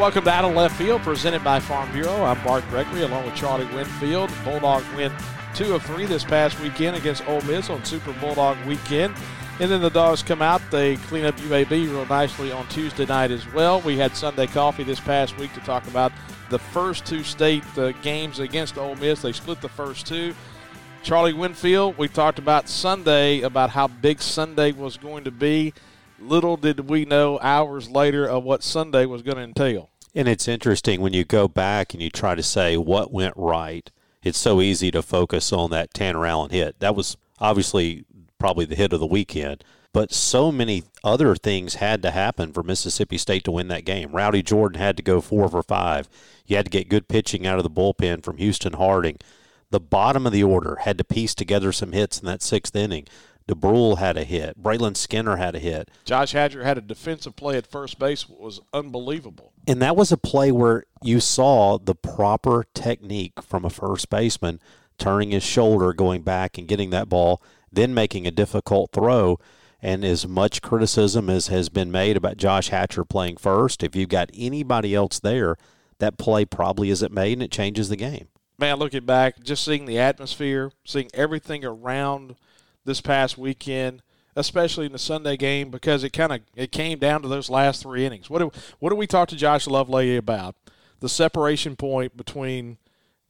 welcome 0.00 0.24
to 0.24 0.30
Out 0.30 0.46
of 0.46 0.54
Left 0.56 0.74
Field, 0.76 1.02
presented 1.02 1.44
by 1.44 1.60
Farm 1.60 1.92
Bureau. 1.92 2.24
I'm 2.24 2.42
Bart 2.42 2.64
Gregory, 2.70 3.02
along 3.02 3.26
with 3.26 3.34
Charlie 3.34 3.66
Winfield. 3.66 4.30
Bulldogs 4.44 4.86
win 4.96 5.12
two 5.54 5.74
of 5.74 5.82
three 5.82 6.06
this 6.06 6.24
past 6.24 6.58
weekend 6.60 6.96
against 6.96 7.28
Ole 7.28 7.42
Miss 7.42 7.68
on 7.68 7.84
Super 7.84 8.14
Bulldog 8.14 8.56
Weekend. 8.64 9.14
And 9.60 9.70
then 9.70 9.82
the 9.82 9.90
Dogs 9.90 10.22
come 10.22 10.40
out. 10.40 10.62
They 10.70 10.96
clean 10.96 11.26
up 11.26 11.36
UAB 11.36 11.70
real 11.70 12.06
nicely 12.06 12.50
on 12.50 12.66
Tuesday 12.68 13.04
night 13.04 13.30
as 13.30 13.46
well. 13.52 13.82
We 13.82 13.98
had 13.98 14.16
Sunday 14.16 14.46
coffee 14.46 14.84
this 14.84 14.98
past 14.98 15.36
week 15.36 15.52
to 15.52 15.60
talk 15.60 15.86
about 15.86 16.12
the 16.48 16.58
first 16.58 17.04
two 17.04 17.22
state 17.22 17.62
uh, 17.76 17.92
games 18.00 18.38
against 18.38 18.78
Ole 18.78 18.96
Miss. 18.96 19.20
They 19.20 19.32
split 19.32 19.60
the 19.60 19.68
first 19.68 20.06
two. 20.06 20.34
Charlie 21.02 21.34
Winfield, 21.34 21.98
we 21.98 22.08
talked 22.08 22.38
about 22.38 22.70
Sunday, 22.70 23.42
about 23.42 23.68
how 23.68 23.88
big 23.88 24.22
Sunday 24.22 24.72
was 24.72 24.96
going 24.96 25.24
to 25.24 25.30
be. 25.30 25.74
Little 26.18 26.56
did 26.56 26.88
we 26.88 27.04
know 27.04 27.38
hours 27.40 27.90
later 27.90 28.26
of 28.26 28.44
what 28.44 28.62
Sunday 28.62 29.04
was 29.04 29.20
going 29.20 29.36
to 29.36 29.42
entail. 29.42 29.89
And 30.14 30.26
it's 30.26 30.48
interesting 30.48 31.00
when 31.00 31.12
you 31.12 31.24
go 31.24 31.46
back 31.46 31.94
and 31.94 32.02
you 32.02 32.10
try 32.10 32.34
to 32.34 32.42
say 32.42 32.76
what 32.76 33.12
went 33.12 33.34
right. 33.36 33.90
It's 34.22 34.38
so 34.38 34.60
easy 34.60 34.90
to 34.90 35.02
focus 35.02 35.52
on 35.52 35.70
that 35.70 35.94
Tanner 35.94 36.26
Allen 36.26 36.50
hit. 36.50 36.78
That 36.80 36.96
was 36.96 37.16
obviously 37.38 38.04
probably 38.38 38.64
the 38.64 38.74
hit 38.74 38.92
of 38.92 39.00
the 39.00 39.06
weekend. 39.06 39.64
But 39.92 40.12
so 40.12 40.52
many 40.52 40.84
other 41.02 41.34
things 41.34 41.76
had 41.76 42.02
to 42.02 42.10
happen 42.10 42.52
for 42.52 42.62
Mississippi 42.62 43.18
State 43.18 43.44
to 43.44 43.50
win 43.50 43.68
that 43.68 43.84
game. 43.84 44.12
Rowdy 44.12 44.42
Jordan 44.42 44.80
had 44.80 44.96
to 44.96 45.02
go 45.02 45.20
four 45.20 45.48
for 45.48 45.62
five. 45.62 46.08
You 46.46 46.56
had 46.56 46.66
to 46.66 46.70
get 46.70 46.88
good 46.88 47.08
pitching 47.08 47.46
out 47.46 47.58
of 47.58 47.64
the 47.64 47.70
bullpen 47.70 48.22
from 48.22 48.36
Houston 48.36 48.74
Harding. 48.74 49.16
The 49.70 49.80
bottom 49.80 50.26
of 50.26 50.32
the 50.32 50.44
order 50.44 50.76
had 50.82 50.98
to 50.98 51.04
piece 51.04 51.34
together 51.34 51.72
some 51.72 51.92
hits 51.92 52.20
in 52.20 52.26
that 52.26 52.42
sixth 52.42 52.74
inning. 52.76 53.06
DeBrule 53.48 53.98
had 53.98 54.16
a 54.16 54.22
hit. 54.22 54.62
Braylon 54.62 54.96
Skinner 54.96 55.36
had 55.36 55.56
a 55.56 55.58
hit. 55.58 55.90
Josh 56.04 56.32
Hatcher 56.32 56.62
had 56.62 56.78
a 56.78 56.82
defensive 56.82 57.34
play 57.34 57.56
at 57.56 57.66
first 57.66 57.98
base 57.98 58.28
was 58.28 58.60
unbelievable. 58.72 59.49
And 59.66 59.80
that 59.82 59.96
was 59.96 60.10
a 60.10 60.16
play 60.16 60.50
where 60.50 60.84
you 61.02 61.20
saw 61.20 61.78
the 61.78 61.94
proper 61.94 62.64
technique 62.74 63.42
from 63.42 63.64
a 63.64 63.70
first 63.70 64.10
baseman 64.10 64.60
turning 64.98 65.30
his 65.30 65.42
shoulder, 65.42 65.92
going 65.92 66.22
back 66.22 66.58
and 66.58 66.68
getting 66.68 66.90
that 66.90 67.08
ball 67.08 67.42
then 67.72 67.94
making 67.94 68.26
a 68.26 68.30
difficult 68.30 68.92
throw. 68.92 69.38
And 69.82 70.04
as 70.04 70.28
much 70.28 70.60
criticism 70.60 71.30
as 71.30 71.46
has 71.46 71.68
been 71.68 71.90
made 71.90 72.16
about 72.16 72.36
Josh 72.36 72.68
Hatcher 72.68 73.04
playing 73.04 73.38
first, 73.38 73.82
if 73.82 73.96
you've 73.96 74.10
got 74.10 74.30
anybody 74.34 74.94
else 74.94 75.18
there, 75.18 75.56
that 75.98 76.18
play 76.18 76.44
probably 76.44 76.90
isn't 76.90 77.12
made 77.12 77.34
and 77.34 77.42
it 77.42 77.50
changes 77.50 77.88
the 77.88 77.96
game. 77.96 78.28
Man, 78.58 78.76
looking 78.76 79.06
back, 79.06 79.42
just 79.42 79.64
seeing 79.64 79.86
the 79.86 79.98
atmosphere, 79.98 80.70
seeing 80.84 81.08
everything 81.14 81.64
around 81.64 82.36
this 82.84 83.00
past 83.00 83.38
weekend, 83.38 84.02
especially 84.36 84.86
in 84.86 84.92
the 84.92 84.98
Sunday 84.98 85.36
game, 85.36 85.70
because 85.70 86.04
it 86.04 86.12
kind 86.12 86.32
of 86.32 86.40
it 86.54 86.72
came 86.72 86.98
down 86.98 87.22
to 87.22 87.28
those 87.28 87.50
last 87.50 87.82
three 87.82 88.04
innings. 88.04 88.30
What 88.30 88.38
do, 88.40 88.50
what 88.78 88.90
do 88.90 88.96
we 88.96 89.06
talk 89.06 89.28
to 89.28 89.36
Josh 89.36 89.66
Lovelady 89.66 90.16
about? 90.16 90.54
The 91.00 91.08
separation 91.08 91.76
point 91.76 92.16
between 92.16 92.78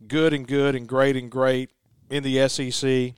good 0.07 0.33
and 0.33 0.47
good 0.47 0.75
and 0.75 0.89
great 0.89 1.17
and 1.17 1.31
great 1.31 1.71
in 2.09 2.23
the 2.23 2.49
SEC 2.49 3.15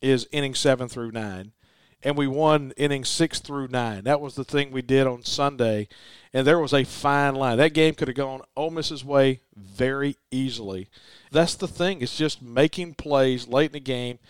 is 0.00 0.28
inning 0.30 0.54
seven 0.54 0.88
through 0.88 1.10
nine. 1.10 1.52
And 2.00 2.16
we 2.16 2.28
won 2.28 2.72
inning 2.76 3.04
six 3.04 3.40
through 3.40 3.68
nine. 3.68 4.04
That 4.04 4.20
was 4.20 4.36
the 4.36 4.44
thing 4.44 4.70
we 4.70 4.82
did 4.82 5.08
on 5.08 5.24
Sunday. 5.24 5.88
And 6.32 6.46
there 6.46 6.60
was 6.60 6.72
a 6.72 6.84
fine 6.84 7.34
line. 7.34 7.58
That 7.58 7.74
game 7.74 7.94
could 7.94 8.06
have 8.06 8.16
gone 8.16 8.42
Ole 8.56 8.70
Miss's 8.70 9.04
way 9.04 9.40
very 9.56 10.16
easily. 10.30 10.88
That's 11.32 11.56
the 11.56 11.66
thing. 11.66 12.00
It's 12.00 12.16
just 12.16 12.40
making 12.40 12.94
plays 12.94 13.48
late 13.48 13.70
in 13.70 13.72
the 13.72 13.80
game. 13.80 14.20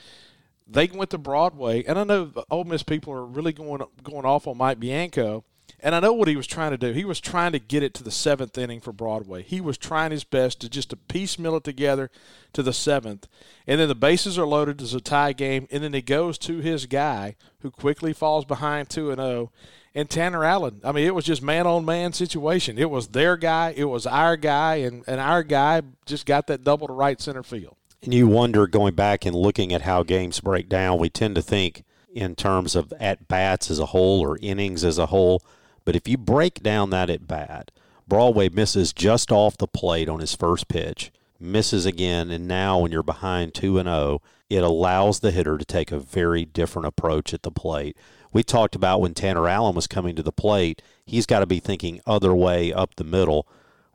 They 0.69 0.86
went 0.86 1.11
to 1.11 1.19
Broadway, 1.19 1.83
and 1.84 1.98
I 1.98 2.04
know 2.04 2.26
the 2.26 2.44
Ole 2.50 2.65
Miss 2.65 2.82
people 2.82 3.12
are 3.12 3.25
really 3.25 3.53
going 3.53 3.82
going 4.03 4.25
off 4.25 4.47
on 4.47 4.59
Mike 4.59 4.78
Bianco 4.78 5.44
and 5.81 5.94
I 5.94 6.00
know 6.00 6.12
what 6.12 6.28
he 6.28 6.37
was 6.37 6.47
trying 6.47 6.72
to 6.72 6.78
do. 6.78 6.93
He 6.93 7.04
was 7.04 7.20
trying 7.20 7.53
to 7.53 7.60
get 7.60 7.84
it 7.84 7.94
to 7.94 8.03
the 8.03 8.10
seventh 8.10 8.59
inning 8.59 8.81
for 8.81 8.93
Broadway. 8.93 9.43
He 9.43 9.60
was 9.60 9.78
trying 9.78 10.10
his 10.10 10.25
best 10.25 10.60
to 10.60 10.69
just 10.69 10.91
to 10.91 10.97
piecemeal 10.97 11.56
it 11.56 11.65
together 11.65 12.10
to 12.54 12.62
the 12.65 12.72
seventh. 12.72 13.28
And 13.66 13.81
then 13.81 13.88
the 13.88 13.94
bases 13.94 14.38
are 14.38 14.47
loaded. 14.47 14.78
There's 14.78 14.94
a 14.94 15.00
tie 15.00 15.32
game. 15.32 15.69
And 15.70 15.84
then 15.84 15.93
he 15.93 16.03
goes 16.03 16.37
to 16.38 16.59
his 16.59 16.87
guy 16.87 17.37
who 17.60 17.70
quickly 17.70 18.12
falls 18.12 18.44
behind 18.44 18.88
2 18.91 19.10
and 19.10 19.20
0. 19.20 19.53
And 19.94 20.10
Tanner 20.10 20.44
Allen, 20.44 20.81
I 20.84 20.93
mean, 20.93 21.06
it 21.06 21.14
was 21.14 21.25
just 21.25 21.43
man 21.43 21.66
on 21.66 21.84
man 21.84 22.12
situation. 22.12 22.78
It 22.78 22.91
was 22.91 23.09
their 23.09 23.37
guy, 23.37 23.72
it 23.76 23.84
was 23.84 24.06
our 24.06 24.37
guy, 24.37 24.76
and, 24.76 25.03
and 25.06 25.20
our 25.20 25.43
guy 25.43 25.82
just 26.06 26.26
got 26.26 26.47
that 26.48 26.62
double 26.62 26.87
to 26.88 26.93
right 26.93 27.20
center 27.20 27.43
field. 27.43 27.78
And 28.03 28.14
you 28.14 28.28
wonder, 28.28 28.66
going 28.66 28.94
back 28.94 29.25
and 29.25 29.34
looking 29.34 29.72
at 29.72 29.82
how 29.82 30.03
games 30.03 30.41
break 30.41 30.69
down, 30.69 30.98
we 30.98 31.10
tend 31.10 31.34
to 31.34 31.42
think 31.42 31.84
in 32.14 32.34
terms 32.34 32.76
of 32.76 32.92
at 33.00 33.28
bats 33.28 33.70
as 33.70 33.78
a 33.78 33.86
whole 33.86 34.20
or 34.20 34.38
innings 34.41 34.84
as 34.84 34.98
a 34.98 35.06
whole. 35.06 35.42
But 35.84 35.97
if 35.97 36.06
you 36.06 36.16
break 36.16 36.62
down 36.62 36.91
that 36.91 37.10
at 37.10 37.26
bat, 37.26 37.70
Broadway 38.06 38.48
misses 38.48 38.92
just 38.92 39.32
off 39.32 39.56
the 39.56 39.66
plate 39.66 40.08
on 40.08 40.20
his 40.20 40.34
first 40.34 40.69
pitch, 40.69 41.12
misses 41.38 41.84
again, 41.87 42.31
and 42.31 42.48
now 42.48 42.78
when 42.78 42.92
you're 42.92 43.03
behind 43.03 43.54
2 43.54 43.78
and 43.78 43.88
0, 43.88 44.22
it 44.48 44.62
allows 44.62 45.20
the 45.20 45.31
hitter 45.31 45.58
to 45.58 45.64
take 45.64 45.92
a 45.92 45.98
very 45.98 46.44
different 46.44 46.87
approach 46.87 47.34
at 47.34 47.42
the 47.42 47.50
plate. 47.50 47.97
We 48.32 48.42
talked 48.42 48.75
about 48.75 49.00
when 49.00 49.14
Tanner 49.14 49.48
Allen 49.48 49.75
was 49.75 49.87
coming 49.87 50.16
to 50.16 50.22
the 50.22 50.32
plate, 50.32 50.82
he's 51.04 51.26
got 51.26 51.41
to 51.41 51.47
be 51.47 51.60
thinking 51.60 52.00
other 52.06 52.34
way 52.34 52.72
up 52.72 52.94
the 52.94 53.04
middle. 53.04 53.47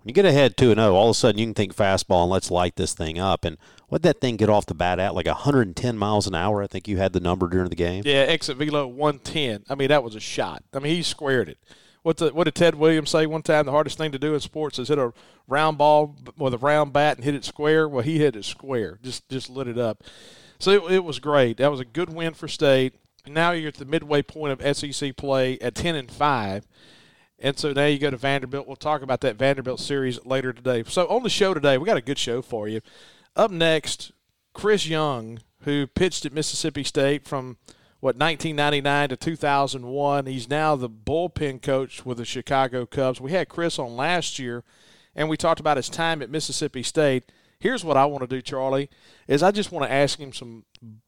When 0.02 0.09
you 0.09 0.13
get 0.13 0.25
ahead 0.25 0.58
2 0.58 0.74
0, 0.74 0.94
all 0.94 1.09
of 1.09 1.12
a 1.12 1.13
sudden 1.13 1.40
you 1.40 1.46
can 1.46 1.53
think 1.53 1.75
fastball 1.75 2.24
and 2.24 2.31
let's 2.31 2.52
light 2.52 2.75
this 2.75 2.94
thing 2.94 3.19
up. 3.19 3.46
And 3.46 3.58
what 3.94 4.02
that 4.02 4.20
thing 4.20 4.38
get 4.38 4.50
off 4.50 4.66
the 4.66 4.74
bat 4.74 4.98
at? 4.98 5.14
Like 5.14 5.28
110 5.28 5.98
miles 6.00 6.26
an 6.26 6.34
hour? 6.34 6.64
I 6.64 6.68
think 6.68 6.88
you 6.88 6.98
had 6.98 7.14
the 7.14 7.20
number 7.20 7.48
during 7.48 7.70
the 7.70 7.76
game. 7.76 8.02
Yeah, 8.04 8.22
exit 8.22 8.58
velo 8.58 8.88
110. 8.88 9.66
I 9.70 9.76
mean, 9.76 9.90
that 9.90 10.04
was 10.04 10.16
a 10.16 10.20
shot. 10.20 10.64
I 10.74 10.80
mean, 10.80 10.96
he 10.96 11.04
squared 11.04 11.48
it. 11.48 11.59
What, 12.02 12.18
the, 12.18 12.34
what 12.34 12.46
did 12.46 12.56
Ted 12.56 12.74
Williams 12.74 13.12
say 13.12 13.28
one 13.28 13.44
time? 13.44 13.68
The 13.68 13.72
hardest 13.72 14.00
thing 14.00 14.12
to 14.12 14.18
do 14.18 14.34
in 14.34 14.40
sports 14.40 14.80
is 14.80 14.88
hit 14.88 14.98
a 14.98 15.14
round 15.48 15.78
ball 15.78 16.16
with 16.40 16.56
a 16.56 16.58
round 16.58 16.92
bat 16.92 17.18
and 17.18 17.24
hit 17.24 17.36
it 17.36 17.46
square. 17.46 17.88
Well, 17.88 18.02
he 18.02 18.18
hit 18.18 18.36
it 18.36 18.46
square, 18.46 18.98
just 19.04 19.30
just 19.30 19.48
lit 19.48 19.68
it 19.68 19.78
up. 19.78 20.04
So 20.58 20.72
it, 20.72 20.94
it 20.94 21.04
was 21.04 21.20
great. 21.20 21.58
That 21.58 21.70
was 21.70 21.80
a 21.80 21.86
good 21.86 22.12
win 22.12 22.34
for 22.34 22.48
State. 22.48 22.96
Now 23.28 23.52
you're 23.52 23.68
at 23.68 23.75
the 23.75 23.86
midway 23.86 24.24
point 24.24 24.60
of 24.60 24.75
SEC 24.75 25.16
play 25.16 25.60
at 25.60 25.75
10 25.75 25.94
and 25.94 26.10
5. 26.10 26.68
And 27.38 27.60
so 27.60 27.72
now 27.74 27.86
you 27.86 28.00
go 28.00 28.10
to 28.10 28.18
Vanderbilt. 28.18 28.66
We'll 28.66 28.75
talk 28.75 29.04
about 29.04 29.22
that 29.22 29.36
Vanderbilt 29.36 29.80
series 29.80 30.20
later 30.25 30.52
today. 30.52 30.84
So 30.88 31.06
on 31.10 31.22
the 31.22 31.30
show 31.30 31.54
today, 31.54 31.78
we 31.78 31.86
got 31.86 31.98
a 31.98 32.02
good 32.02 32.18
show 32.18 32.42
for 32.42 32.68
you. 32.68 32.81
Up 33.36 33.52
next, 33.52 34.12
Chris 34.54 34.88
Young, 34.88 35.40
who 35.62 35.88
pitched 35.88 36.26
at 36.26 36.34
Mississippi 36.34 36.84
State 36.84 37.26
from– 37.28 37.58
what 38.04 38.18
1999 38.18 39.10
to 39.10 39.16
2001. 39.16 40.26
He's 40.26 40.50
now 40.50 40.76
the 40.76 40.90
bullpen 40.90 41.62
coach 41.62 42.06
with 42.06 42.18
the 42.18 42.26
Chicago 42.26 42.86
Cubs. 42.86 43.22
We 43.22 43.32
had 43.32 43.48
Chris 43.48 43.80
on 43.80 43.96
last 43.96 44.38
year, 44.38 44.66
and 45.16 45.30
we 45.30 45.38
talked 45.38 45.62
about 45.62 45.78
his 45.78 45.88
time 45.88 46.22
at 46.22 46.30
Mississippi 46.30 46.84
State. 46.84 47.32
Here's 47.62 47.86
what 47.86 47.96
I 47.96 48.04
want 48.04 48.20
to 48.20 48.28
do, 48.28 48.42
Charlie, 48.42 48.90
is 49.26 49.42
I 49.42 49.52
just 49.52 49.72
want 49.72 49.86
to 49.86 49.92
ask 49.92 50.20
him 50.20 50.34
some, 50.34 50.66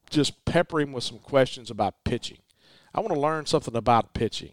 just 0.08 0.46
pepper 0.46 0.80
him 0.80 0.94
with 0.94 1.04
some 1.04 1.18
questions 1.18 1.70
about 1.70 2.02
pitching. 2.02 2.38
I 2.94 3.00
want 3.00 3.12
to 3.12 3.20
learn 3.20 3.44
something 3.44 3.76
about 3.76 4.14
pitching. 4.14 4.52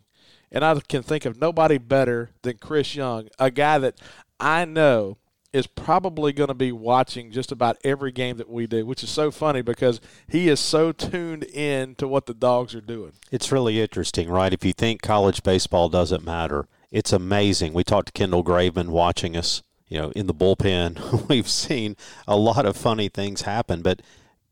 And 0.51 0.65
I 0.65 0.77
can 0.81 1.01
think 1.01 1.23
of 1.23 1.39
nobody 1.39 1.77
better 1.77 2.31
than 2.41 2.57
Chris 2.57 2.93
Young, 2.93 3.29
a 3.39 3.51
guy 3.51 3.77
that 3.77 4.01
I 4.37 4.65
know 4.65 5.17
is 5.53 5.67
probably 5.67 6.33
going 6.33 6.47
to 6.47 6.55
be 6.55 6.71
watching 6.71 7.31
just 7.31 7.51
about 7.51 7.77
every 7.83 8.11
game 8.11 8.37
that 8.37 8.49
we 8.49 8.65
do, 8.65 8.85
which 8.85 9.03
is 9.03 9.09
so 9.09 9.29
funny 9.29 9.61
because 9.61 10.01
he 10.27 10.49
is 10.49 10.59
so 10.59 10.91
tuned 10.91 11.43
in 11.43 11.93
to 11.95 12.07
what 12.07 12.25
the 12.25 12.33
dogs 12.33 12.73
are 12.73 12.81
doing. 12.81 13.13
It's 13.31 13.51
really 13.51 13.79
interesting, 13.79 14.29
right? 14.29 14.51
If 14.51 14.65
you 14.65 14.73
think 14.73 15.03
college 15.03 15.43
baseball 15.43 15.89
doesn't 15.89 16.25
matter, 16.25 16.67
it's 16.91 17.13
amazing. 17.13 17.73
We 17.73 17.83
talked 17.83 18.07
to 18.07 18.11
Kendall 18.13 18.43
Graveman 18.43 18.89
watching 18.89 19.37
us, 19.37 19.61
you 19.87 20.01
know, 20.01 20.11
in 20.11 20.25
the 20.25 20.33
bullpen. 20.33 21.27
We've 21.29 21.49
seen 21.49 21.95
a 22.27 22.35
lot 22.35 22.65
of 22.65 22.75
funny 22.75 23.07
things 23.07 23.43
happen, 23.43 23.83
but 23.83 24.01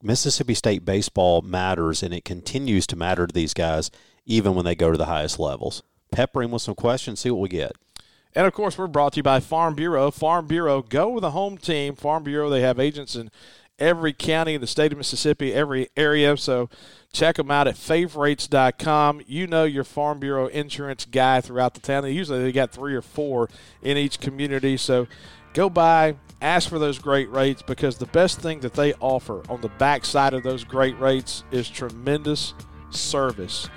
Mississippi 0.04 0.54
State 0.54 0.86
baseball 0.86 1.42
matters 1.42 2.04
and 2.04 2.14
it 2.14 2.26
continues 2.26 2.86
to 2.88 2.96
matter 2.96 3.26
to 3.26 3.34
these 3.34 3.54
guys 3.56 3.90
even 4.26 4.54
when 4.54 4.66
they 4.66 4.76
go 4.76 4.92
to 4.92 4.98
the 4.98 5.06
highest 5.06 5.40
levels. 5.40 5.82
Pepper 6.12 6.44
him 6.44 6.52
with 6.52 6.62
some 6.62 6.76
questions, 6.76 7.22
see 7.22 7.32
what 7.32 7.42
we 7.42 7.50
get. 7.50 7.72
And 8.34 8.48
of 8.48 8.54
course, 8.54 8.78
we're 8.78 8.88
brought 8.88 9.14
to 9.14 9.18
you 9.18 9.24
by 9.24 9.40
Farm 9.40 9.76
Bureau. 9.76 10.12
Farm 10.12 10.48
Bureau, 10.48 10.82
go 10.82 11.10
with 11.10 11.24
a 11.24 11.32
home 11.32 11.58
team. 11.58 11.96
Farm 11.96 12.24
Bureau, 12.24 12.50
they 12.50 12.62
have 12.62 12.80
agents 12.80 13.16
in 13.16 13.30
every 13.82 14.14
county 14.14 14.54
in 14.54 14.62
the 14.62 14.68
state 14.68 14.92
of 14.92 14.98
Mississippi, 14.98 15.54
every 15.54 15.90
area. 15.98 16.38
So 16.38 16.70
check 17.12 17.36
them 17.36 17.52
out 17.52 17.68
at 17.68 17.76
favorites.com. 17.76 19.22
You 19.26 19.48
know 19.48 19.64
your 19.66 19.84
Farm 19.84 20.20
Bureau 20.20 20.48
insurance 20.48 21.06
guy 21.06 21.42
throughout 21.42 21.74
the 21.74 21.82
town. 21.82 22.04
They 22.04 22.12
usually 22.12 22.42
they 22.42 22.52
got 22.52 22.72
three 22.72 22.96
or 22.96 23.02
four 23.02 23.50
in 23.82 23.98
each 23.98 24.20
community. 24.20 24.78
So 24.78 25.08
go 25.54 25.70
by, 25.70 26.16
ask 26.42 26.70
for 26.70 26.80
those 26.80 27.00
great 27.00 27.30
rates 27.32 27.62
because 27.62 27.98
the 27.98 28.06
best 28.06 28.40
thing 28.40 28.62
that 28.62 28.74
they 28.74 28.94
offer 29.00 29.42
on 29.50 29.62
the 29.62 29.70
backside 29.70 30.34
of 30.34 30.44
those 30.44 30.64
great 30.64 30.98
rates 31.00 31.44
is 31.52 31.70
tremendous 31.70 32.54
service. 32.92 33.68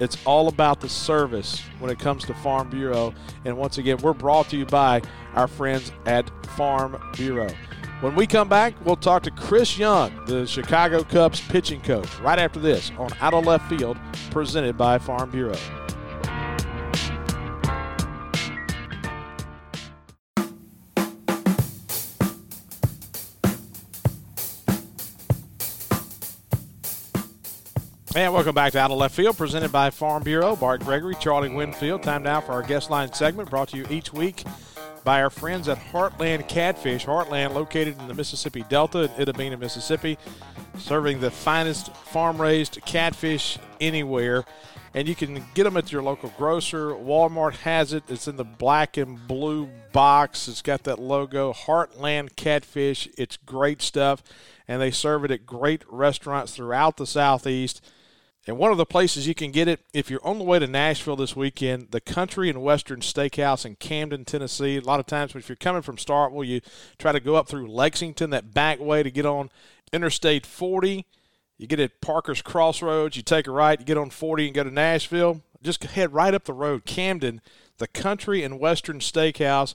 It's 0.00 0.16
all 0.24 0.48
about 0.48 0.80
the 0.80 0.88
service 0.88 1.60
when 1.78 1.90
it 1.90 1.98
comes 1.98 2.24
to 2.24 2.34
Farm 2.34 2.70
Bureau. 2.70 3.14
And 3.44 3.56
once 3.58 3.76
again, 3.76 3.98
we're 3.98 4.14
brought 4.14 4.48
to 4.48 4.56
you 4.56 4.64
by 4.64 5.02
our 5.34 5.46
friends 5.46 5.92
at 6.06 6.30
Farm 6.46 7.00
Bureau. 7.14 7.50
When 8.00 8.14
we 8.14 8.26
come 8.26 8.48
back, 8.48 8.74
we'll 8.86 8.96
talk 8.96 9.22
to 9.24 9.30
Chris 9.30 9.76
Young, 9.78 10.24
the 10.24 10.46
Chicago 10.46 11.04
Cubs 11.04 11.42
pitching 11.42 11.82
coach, 11.82 12.18
right 12.20 12.38
after 12.38 12.58
this 12.58 12.90
on 12.96 13.10
Out 13.20 13.34
of 13.34 13.44
Left 13.44 13.68
Field, 13.68 13.98
presented 14.30 14.78
by 14.78 14.96
Farm 14.96 15.30
Bureau. 15.30 15.58
And 28.16 28.34
welcome 28.34 28.56
back 28.56 28.72
to 28.72 28.80
Out 28.80 28.90
of 28.90 28.98
Left 28.98 29.14
Field, 29.14 29.38
presented 29.38 29.70
by 29.70 29.90
Farm 29.90 30.24
Bureau. 30.24 30.56
Bart 30.56 30.80
Gregory, 30.80 31.14
Charlie 31.20 31.48
Winfield. 31.48 32.02
Time 32.02 32.24
now 32.24 32.40
for 32.40 32.50
our 32.50 32.62
guest 32.62 32.90
line 32.90 33.12
segment, 33.12 33.48
brought 33.48 33.68
to 33.68 33.76
you 33.76 33.86
each 33.88 34.12
week 34.12 34.42
by 35.04 35.22
our 35.22 35.30
friends 35.30 35.68
at 35.68 35.78
Heartland 35.78 36.48
Catfish. 36.48 37.06
Heartland, 37.06 37.54
located 37.54 37.96
in 38.00 38.08
the 38.08 38.14
Mississippi 38.14 38.64
Delta 38.68 39.02
in 39.02 39.10
Itta 39.10 39.36
Bena, 39.36 39.56
Mississippi, 39.56 40.18
serving 40.76 41.20
the 41.20 41.30
finest 41.30 41.94
farm 41.94 42.42
raised 42.42 42.80
catfish 42.84 43.58
anywhere. 43.80 44.44
And 44.92 45.06
you 45.06 45.14
can 45.14 45.44
get 45.54 45.62
them 45.62 45.76
at 45.76 45.92
your 45.92 46.02
local 46.02 46.34
grocer. 46.36 46.88
Walmart 46.88 47.58
has 47.58 47.92
it. 47.92 48.02
It's 48.08 48.26
in 48.26 48.34
the 48.34 48.44
black 48.44 48.96
and 48.96 49.24
blue 49.28 49.68
box. 49.92 50.48
It's 50.48 50.62
got 50.62 50.82
that 50.82 50.98
logo, 50.98 51.52
Heartland 51.52 52.34
Catfish. 52.34 53.08
It's 53.16 53.36
great 53.36 53.80
stuff. 53.80 54.20
And 54.66 54.82
they 54.82 54.90
serve 54.90 55.24
it 55.24 55.30
at 55.30 55.46
great 55.46 55.84
restaurants 55.88 56.56
throughout 56.56 56.96
the 56.96 57.06
Southeast. 57.06 57.80
And 58.46 58.56
one 58.56 58.72
of 58.72 58.78
the 58.78 58.86
places 58.86 59.28
you 59.28 59.34
can 59.34 59.50
get 59.50 59.68
it, 59.68 59.80
if 59.92 60.10
you're 60.10 60.24
on 60.26 60.38
the 60.38 60.44
way 60.44 60.58
to 60.58 60.66
Nashville 60.66 61.16
this 61.16 61.36
weekend, 61.36 61.88
the 61.90 62.00
Country 62.00 62.48
and 62.48 62.62
Western 62.62 63.00
Steakhouse 63.00 63.66
in 63.66 63.76
Camden, 63.76 64.24
Tennessee. 64.24 64.76
A 64.76 64.80
lot 64.80 64.98
of 64.98 65.06
times, 65.06 65.34
if 65.34 65.48
you're 65.48 65.56
coming 65.56 65.82
from 65.82 65.96
Starkville, 65.96 66.46
you 66.46 66.62
try 66.98 67.12
to 67.12 67.20
go 67.20 67.36
up 67.36 67.48
through 67.48 67.70
Lexington, 67.70 68.30
that 68.30 68.54
back 68.54 68.80
way 68.80 69.02
to 69.02 69.10
get 69.10 69.26
on 69.26 69.50
Interstate 69.92 70.46
40. 70.46 71.04
You 71.58 71.66
get 71.66 71.80
at 71.80 72.00
Parker's 72.00 72.40
Crossroads, 72.40 73.16
you 73.16 73.22
take 73.22 73.46
a 73.46 73.50
right, 73.50 73.78
you 73.78 73.84
get 73.84 73.98
on 73.98 74.08
40 74.08 74.46
and 74.46 74.54
go 74.54 74.64
to 74.64 74.70
Nashville. 74.70 75.42
Just 75.62 75.84
head 75.84 76.14
right 76.14 76.32
up 76.32 76.44
the 76.44 76.54
road, 76.54 76.86
Camden, 76.86 77.42
the 77.76 77.88
Country 77.88 78.42
and 78.42 78.58
Western 78.58 79.00
Steakhouse. 79.00 79.74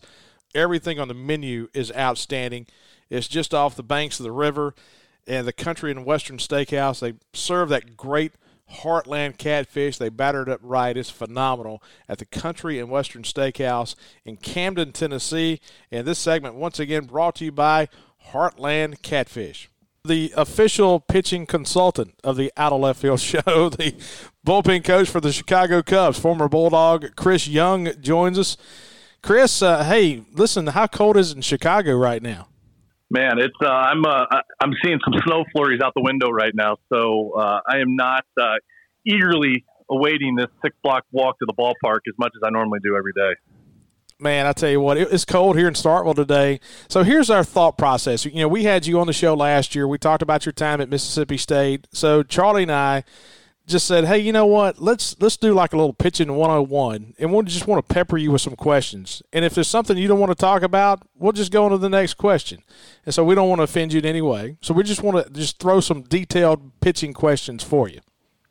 Everything 0.56 1.00
on 1.00 1.08
the 1.08 1.14
menu 1.14 1.70
is 1.76 1.92
outstanding. 1.92 2.66
It's 3.12 3.28
just 3.28 3.54
off 3.54 3.76
the 3.76 3.84
banks 3.84 4.20
of 4.20 4.24
the 4.24 4.32
river. 4.32 4.74
And 5.28 5.46
the 5.46 5.54
Country 5.54 5.92
and 5.92 6.04
Western 6.04 6.40
Steakhouse, 6.40 7.00
they 7.00 7.14
serve 7.32 7.70
that 7.70 7.96
great– 7.96 8.34
Heartland 8.72 9.38
Catfish. 9.38 9.98
They 9.98 10.10
battered 10.10 10.50
up 10.50 10.60
right. 10.64 10.98
It's 10.98 11.10
phenomenal 11.10 11.82
at 12.10 12.18
the 12.18 12.26
Country 12.26 12.80
and 12.80 12.90
Western 12.90 13.24
Steakhouse 13.24 13.96
in 14.24 14.38
Camden, 14.38 14.92
Tennessee. 14.92 15.60
And 15.92 16.06
this 16.06 16.20
segment, 16.20 16.56
once 16.56 16.80
again, 16.80 17.06
brought 17.06 17.36
to 17.36 17.46
you 17.46 17.52
by 17.52 17.88
Heartland 18.32 19.02
Catfish. 19.02 19.70
The 20.04 20.34
official 20.38 21.00
pitching 21.00 21.46
consultant 21.48 22.14
of 22.24 22.38
the 22.38 22.52
Out 22.58 22.74
of 22.74 22.82
Left 22.82 23.02
Field 23.02 23.20
show, 23.22 23.70
the 23.70 23.96
bullpen 24.46 24.84
coach 24.84 25.10
for 25.10 25.20
the 25.20 25.32
Chicago 25.32 25.82
Cubs, 25.82 26.20
former 26.20 26.48
Bulldog 26.48 27.16
Chris 27.16 27.48
Young, 27.48 27.90
joins 28.02 28.38
us. 28.38 28.58
Chris, 29.24 29.64
uh, 29.64 29.84
hey, 29.84 30.24
listen, 30.34 30.68
how 30.68 30.86
cold 30.86 31.18
is 31.18 31.32
it 31.32 31.38
in 31.38 31.42
Chicago 31.42 31.96
right 31.96 32.22
now? 32.22 32.48
Man, 33.10 33.38
it's 33.38 33.56
uh, 33.63 33.68
I'm 33.68 34.04
uh, 34.04 34.25
I'm 34.62 34.74
seeing 34.84 35.00
some 35.04 35.13
snow 35.25 35.46
flurries 35.54 35.80
out 35.81 35.94
the 35.96 36.02
window 36.02 36.30
right 36.30 36.54
now, 36.56 36.78
so 36.92 37.34
uh, 37.34 37.60
I 37.68 37.78
am 37.78 37.96
not 37.96 38.25
uh, 38.40 38.56
eagerly 39.06 39.63
awaiting 39.90 40.36
this 40.36 40.48
six 40.63 40.75
block 40.84 41.04
walk 41.12 41.38
to 41.40 41.46
the 41.46 41.54
ballpark 41.54 42.00
as 42.07 42.16
much 42.18 42.31
as 42.36 42.42
I 42.44 42.50
normally 42.50 42.80
do 42.84 42.96
every 42.98 43.13
day. 43.13 43.34
Man, 44.18 44.48
I 44.48 44.54
tell 44.54 44.69
you 44.69 44.80
what, 44.80 44.98
it's 44.98 45.25
cold 45.25 45.57
here 45.57 45.68
in 45.68 45.74
Starkville 45.74 46.16
today. 46.16 46.62
So 46.88 47.04
here's 47.04 47.30
our 47.30 47.44
thought 47.44 47.78
process. 47.78 48.24
You 48.24 48.40
know, 48.40 48.48
we 48.48 48.63
had 48.63 48.88
you 48.88 49.00
on 49.00 49.08
the 49.08 49.13
show 49.13 49.34
last 49.34 49.75
year. 49.75 49.88
We 49.88 49.98
talked 49.98 50.22
about 50.22 50.46
your 50.46 50.54
time 50.54 50.80
at 50.80 50.90
Mississippi 50.90 51.38
State. 51.38 51.88
So 51.92 52.24
Charlie 52.24 52.63
and 52.63 52.72
I 52.72 53.04
just 53.66 53.88
said, 53.88 54.06
"Hey, 54.06 54.20
you 54.20 54.32
know 54.32 54.46
what? 54.46 54.82
Let's 54.82 55.16
let's 55.20 55.38
do 55.38 55.54
like 55.54 55.74
a 55.74 55.78
little 55.78 55.94
pitching 55.94 56.36
101, 56.36 57.16
and 57.20 57.34
we'll 57.34 57.44
just 57.44 57.68
want 57.68 57.88
to 57.88 57.94
pepper 57.94 58.18
you 58.18 58.32
with 58.32 58.42
some 58.42 58.56
questions. 58.56 59.22
And 59.34 59.44
if 59.44 59.56
there's 59.56 59.68
something 59.68 59.98
you 59.98 60.08
don't 60.08 60.20
want 60.20 60.32
to 60.32 60.36
talk 60.36 60.62
about, 60.62 61.04
we'll 61.16 61.32
just 61.32 61.52
go 61.52 61.66
on 61.66 61.72
to 61.72 61.78
the 61.78 61.90
next 61.90 62.16
question. 62.16 62.64
And 63.06 63.14
so 63.14 63.24
we 63.24 63.36
don't 63.36 63.50
want 63.50 63.60
to 63.60 63.64
offend 63.64 63.94
you 63.94 64.00
in 64.00 64.06
any 64.06 64.22
way. 64.22 64.58
So 64.62 64.74
we 64.74 64.84
just 64.84 65.04
want 65.04 65.26
to 65.26 65.34
just 65.34 65.60
throw 65.60 65.80
some 65.80 66.04
detailed 66.04 66.80
pitching 66.80 67.14
questions 67.14 67.64
for 67.64 67.90
you. 67.90 68.02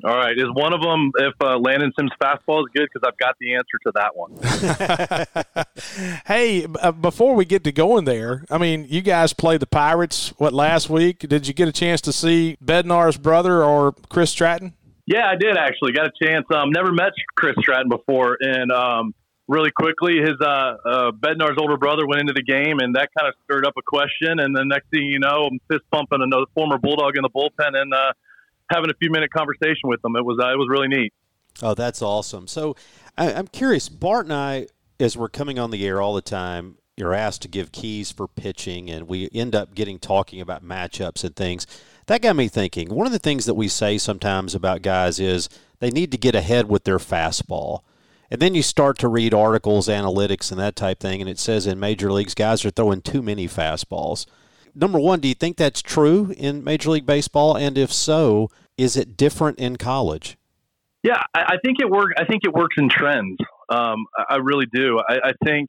All 0.04 0.14
right. 0.14 0.36
Is 0.36 0.50
one 0.52 0.74
of 0.74 0.82
them 0.82 1.12
if 1.16 1.32
uh, 1.40 1.56
Landon 1.58 1.90
Sims 1.98 2.10
fastball 2.22 2.60
is 2.60 2.66
good? 2.74 2.88
Because 2.92 3.08
I've 3.08 3.16
got 3.16 3.36
the 3.40 3.54
answer 3.54 3.78
to 3.84 3.92
that 3.94 4.14
one. 4.14 4.36
hey, 6.26 6.66
uh, 6.82 6.92
before 6.92 7.34
we 7.34 7.46
get 7.46 7.64
to 7.64 7.72
going 7.72 8.04
there, 8.04 8.44
I 8.50 8.58
mean, 8.58 8.86
you 8.86 9.00
guys 9.00 9.32
played 9.32 9.60
the 9.60 9.66
Pirates 9.66 10.34
what 10.36 10.52
last 10.52 10.90
week? 10.90 11.20
Did 11.20 11.48
you 11.48 11.54
get 11.54 11.68
a 11.68 11.72
chance 11.72 12.02
to 12.02 12.12
see 12.12 12.58
Bednar's 12.62 13.16
brother 13.16 13.64
or 13.64 13.92
Chris 14.10 14.30
Stratton? 14.30 14.74
Yeah, 15.06 15.28
I 15.28 15.36
did 15.36 15.56
actually. 15.56 15.92
Got 15.92 16.06
a 16.06 16.12
chance. 16.22 16.46
Um, 16.54 16.70
never 16.70 16.92
met 16.92 17.12
Chris 17.34 17.54
Stratton 17.58 17.88
before, 17.88 18.38
and 18.40 18.72
um, 18.72 19.14
really 19.48 19.70
quickly, 19.70 20.18
his 20.18 20.34
uh, 20.40 20.44
uh, 20.44 21.10
Bednar's 21.12 21.58
older 21.58 21.76
brother 21.76 22.06
went 22.06 22.20
into 22.20 22.32
the 22.32 22.42
game, 22.42 22.78
and 22.78 22.94
that 22.94 23.10
kind 23.18 23.28
of 23.28 23.34
stirred 23.44 23.66
up 23.66 23.74
a 23.76 23.82
question. 23.82 24.38
And 24.38 24.56
the 24.56 24.64
next 24.64 24.88
thing 24.90 25.02
you 25.02 25.18
know, 25.18 25.48
I'm 25.50 25.58
fist 25.70 25.84
bumping 25.90 26.20
another 26.22 26.46
former 26.54 26.78
Bulldog 26.78 27.16
in 27.16 27.22
the 27.22 27.30
bullpen 27.30 27.76
and 27.76 27.92
uh, 27.92 28.12
having 28.70 28.90
a 28.90 28.94
few 28.94 29.10
minute 29.10 29.30
conversation 29.30 29.84
with 29.84 30.04
him. 30.04 30.16
It 30.16 30.24
was 30.24 30.38
uh, 30.40 30.52
it 30.52 30.56
was 30.56 30.68
really 30.70 30.88
neat. 30.88 31.12
Oh, 31.62 31.74
that's 31.74 32.02
awesome. 32.02 32.48
So 32.48 32.74
I, 33.16 33.32
I'm 33.32 33.46
curious, 33.46 33.88
Bart 33.88 34.26
and 34.26 34.32
I, 34.32 34.66
as 34.98 35.16
we're 35.16 35.28
coming 35.28 35.58
on 35.58 35.70
the 35.70 35.86
air 35.86 36.00
all 36.00 36.14
the 36.14 36.22
time, 36.22 36.78
you're 36.96 37.14
asked 37.14 37.42
to 37.42 37.48
give 37.48 37.72
keys 37.72 38.12
for 38.12 38.28
pitching, 38.28 38.90
and 38.90 39.08
we 39.08 39.28
end 39.32 39.54
up 39.54 39.74
getting 39.74 39.98
talking 39.98 40.40
about 40.40 40.64
matchups 40.64 41.24
and 41.24 41.34
things 41.34 41.66
that 42.06 42.22
got 42.22 42.36
me 42.36 42.48
thinking. 42.48 42.94
One 42.94 43.06
of 43.06 43.12
the 43.12 43.18
things 43.18 43.46
that 43.46 43.54
we 43.54 43.68
say 43.68 43.98
sometimes 43.98 44.54
about 44.54 44.82
guys 44.82 45.18
is 45.18 45.48
they 45.78 45.90
need 45.90 46.10
to 46.12 46.18
get 46.18 46.34
ahead 46.34 46.68
with 46.68 46.84
their 46.84 46.98
fastball. 46.98 47.80
And 48.30 48.40
then 48.40 48.54
you 48.54 48.62
start 48.62 48.98
to 48.98 49.08
read 49.08 49.32
articles, 49.32 49.88
analytics, 49.88 50.50
and 50.50 50.60
that 50.60 50.76
type 50.76 51.00
thing, 51.00 51.20
and 51.20 51.30
it 51.30 51.38
says 51.38 51.66
in 51.66 51.78
major 51.80 52.12
leagues, 52.12 52.34
guys 52.34 52.64
are 52.64 52.70
throwing 52.70 53.00
too 53.00 53.22
many 53.22 53.46
fastballs. 53.46 54.26
Number 54.74 54.98
one, 54.98 55.20
do 55.20 55.28
you 55.28 55.34
think 55.34 55.56
that's 55.56 55.80
true 55.80 56.34
in 56.36 56.64
Major 56.64 56.90
League 56.90 57.06
Baseball? 57.06 57.56
And 57.56 57.78
if 57.78 57.92
so, 57.92 58.50
is 58.76 58.96
it 58.96 59.16
different 59.16 59.58
in 59.58 59.76
college? 59.76 60.36
Yeah, 61.04 61.22
I, 61.34 61.58
think 61.64 61.80
it 61.80 61.88
works. 61.88 62.14
I 62.18 62.24
think 62.24 62.42
it 62.44 62.52
works 62.52 62.74
in 62.78 62.88
trends. 62.88 63.36
Um, 63.68 64.06
I, 64.28 64.36
really 64.36 64.66
do. 64.72 65.00
I, 65.06 65.16
I, 65.28 65.32
think, 65.44 65.68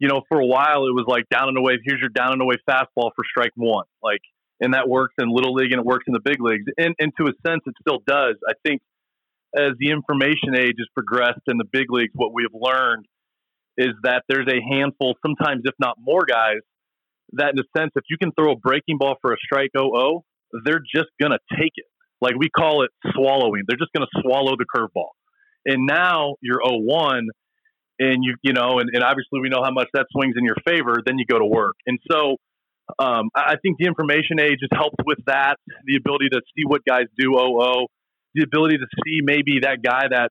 you 0.00 0.08
know, 0.08 0.22
for 0.28 0.40
a 0.40 0.46
while 0.46 0.86
it 0.86 0.94
was 0.94 1.04
like 1.06 1.28
down 1.30 1.48
and 1.48 1.56
away. 1.56 1.78
Here's 1.84 2.00
your 2.00 2.10
down 2.10 2.32
and 2.32 2.42
away 2.42 2.56
fastball 2.68 3.10
for 3.14 3.24
strike 3.30 3.52
one. 3.54 3.84
Like 4.02 4.20
and 4.60 4.74
that 4.74 4.88
works 4.88 5.14
in 5.18 5.28
little 5.30 5.54
league 5.54 5.72
and 5.72 5.80
it 5.80 5.86
works 5.86 6.04
in 6.06 6.12
the 6.12 6.20
big 6.22 6.40
leagues. 6.40 6.66
And, 6.76 6.94
and 6.98 7.12
to 7.18 7.24
a 7.24 7.32
sense, 7.46 7.62
it 7.66 7.74
still 7.80 8.00
does. 8.06 8.36
I 8.46 8.52
think 8.64 8.82
as 9.56 9.72
the 9.78 9.90
information 9.90 10.54
age 10.54 10.76
has 10.78 10.88
progressed 10.94 11.40
in 11.48 11.56
the 11.56 11.64
big 11.64 11.90
leagues, 11.90 12.12
what 12.14 12.32
we 12.32 12.44
have 12.44 12.54
learned 12.54 13.06
is 13.78 13.94
that 14.02 14.24
there's 14.28 14.46
a 14.48 14.60
handful, 14.70 15.14
sometimes 15.24 15.62
if 15.64 15.74
not 15.80 15.96
more 15.98 16.24
guys, 16.28 16.60
that 17.32 17.54
in 17.54 17.58
a 17.58 17.78
sense, 17.78 17.92
if 17.96 18.04
you 18.10 18.18
can 18.18 18.32
throw 18.32 18.52
a 18.52 18.56
breaking 18.56 18.98
ball 18.98 19.16
for 19.22 19.32
a 19.32 19.36
strike 19.42 19.70
0 19.76 20.24
they're 20.64 20.80
just 20.80 21.08
going 21.20 21.30
to 21.30 21.38
take 21.56 21.72
it. 21.76 21.86
Like 22.20 22.34
we 22.36 22.50
call 22.50 22.82
it 22.82 22.90
swallowing. 23.14 23.62
They're 23.66 23.78
just 23.78 23.92
going 23.96 24.06
to 24.06 24.22
swallow 24.22 24.56
the 24.56 24.66
curveball. 24.66 25.10
And 25.64 25.86
now 25.86 26.34
you're 26.42 26.60
0 26.66 26.80
1, 26.80 27.28
and 28.00 28.24
you, 28.24 28.34
you 28.42 28.52
know, 28.52 28.80
and, 28.80 28.90
and 28.92 29.04
obviously 29.04 29.40
we 29.40 29.50
know 29.50 29.62
how 29.62 29.70
much 29.70 29.88
that 29.92 30.06
swings 30.10 30.34
in 30.36 30.44
your 30.44 30.56
favor, 30.66 31.02
then 31.04 31.18
you 31.18 31.26
go 31.26 31.38
to 31.38 31.44
work. 31.44 31.76
And 31.86 31.98
so, 32.10 32.36
um, 32.98 33.28
I 33.36 33.54
think 33.62 33.76
the 33.78 33.86
information 33.86 34.40
age 34.40 34.58
has 34.62 34.70
helped 34.72 35.02
with 35.04 35.18
that. 35.26 35.56
The 35.84 35.96
ability 35.96 36.30
to 36.30 36.40
see 36.56 36.64
what 36.66 36.80
guys 36.84 37.04
do 37.16 37.34
0 37.38 37.86
the 38.34 38.42
ability 38.42 38.78
to 38.78 38.86
see 39.04 39.20
maybe 39.22 39.60
that 39.62 39.82
guy 39.82 40.06
that 40.08 40.30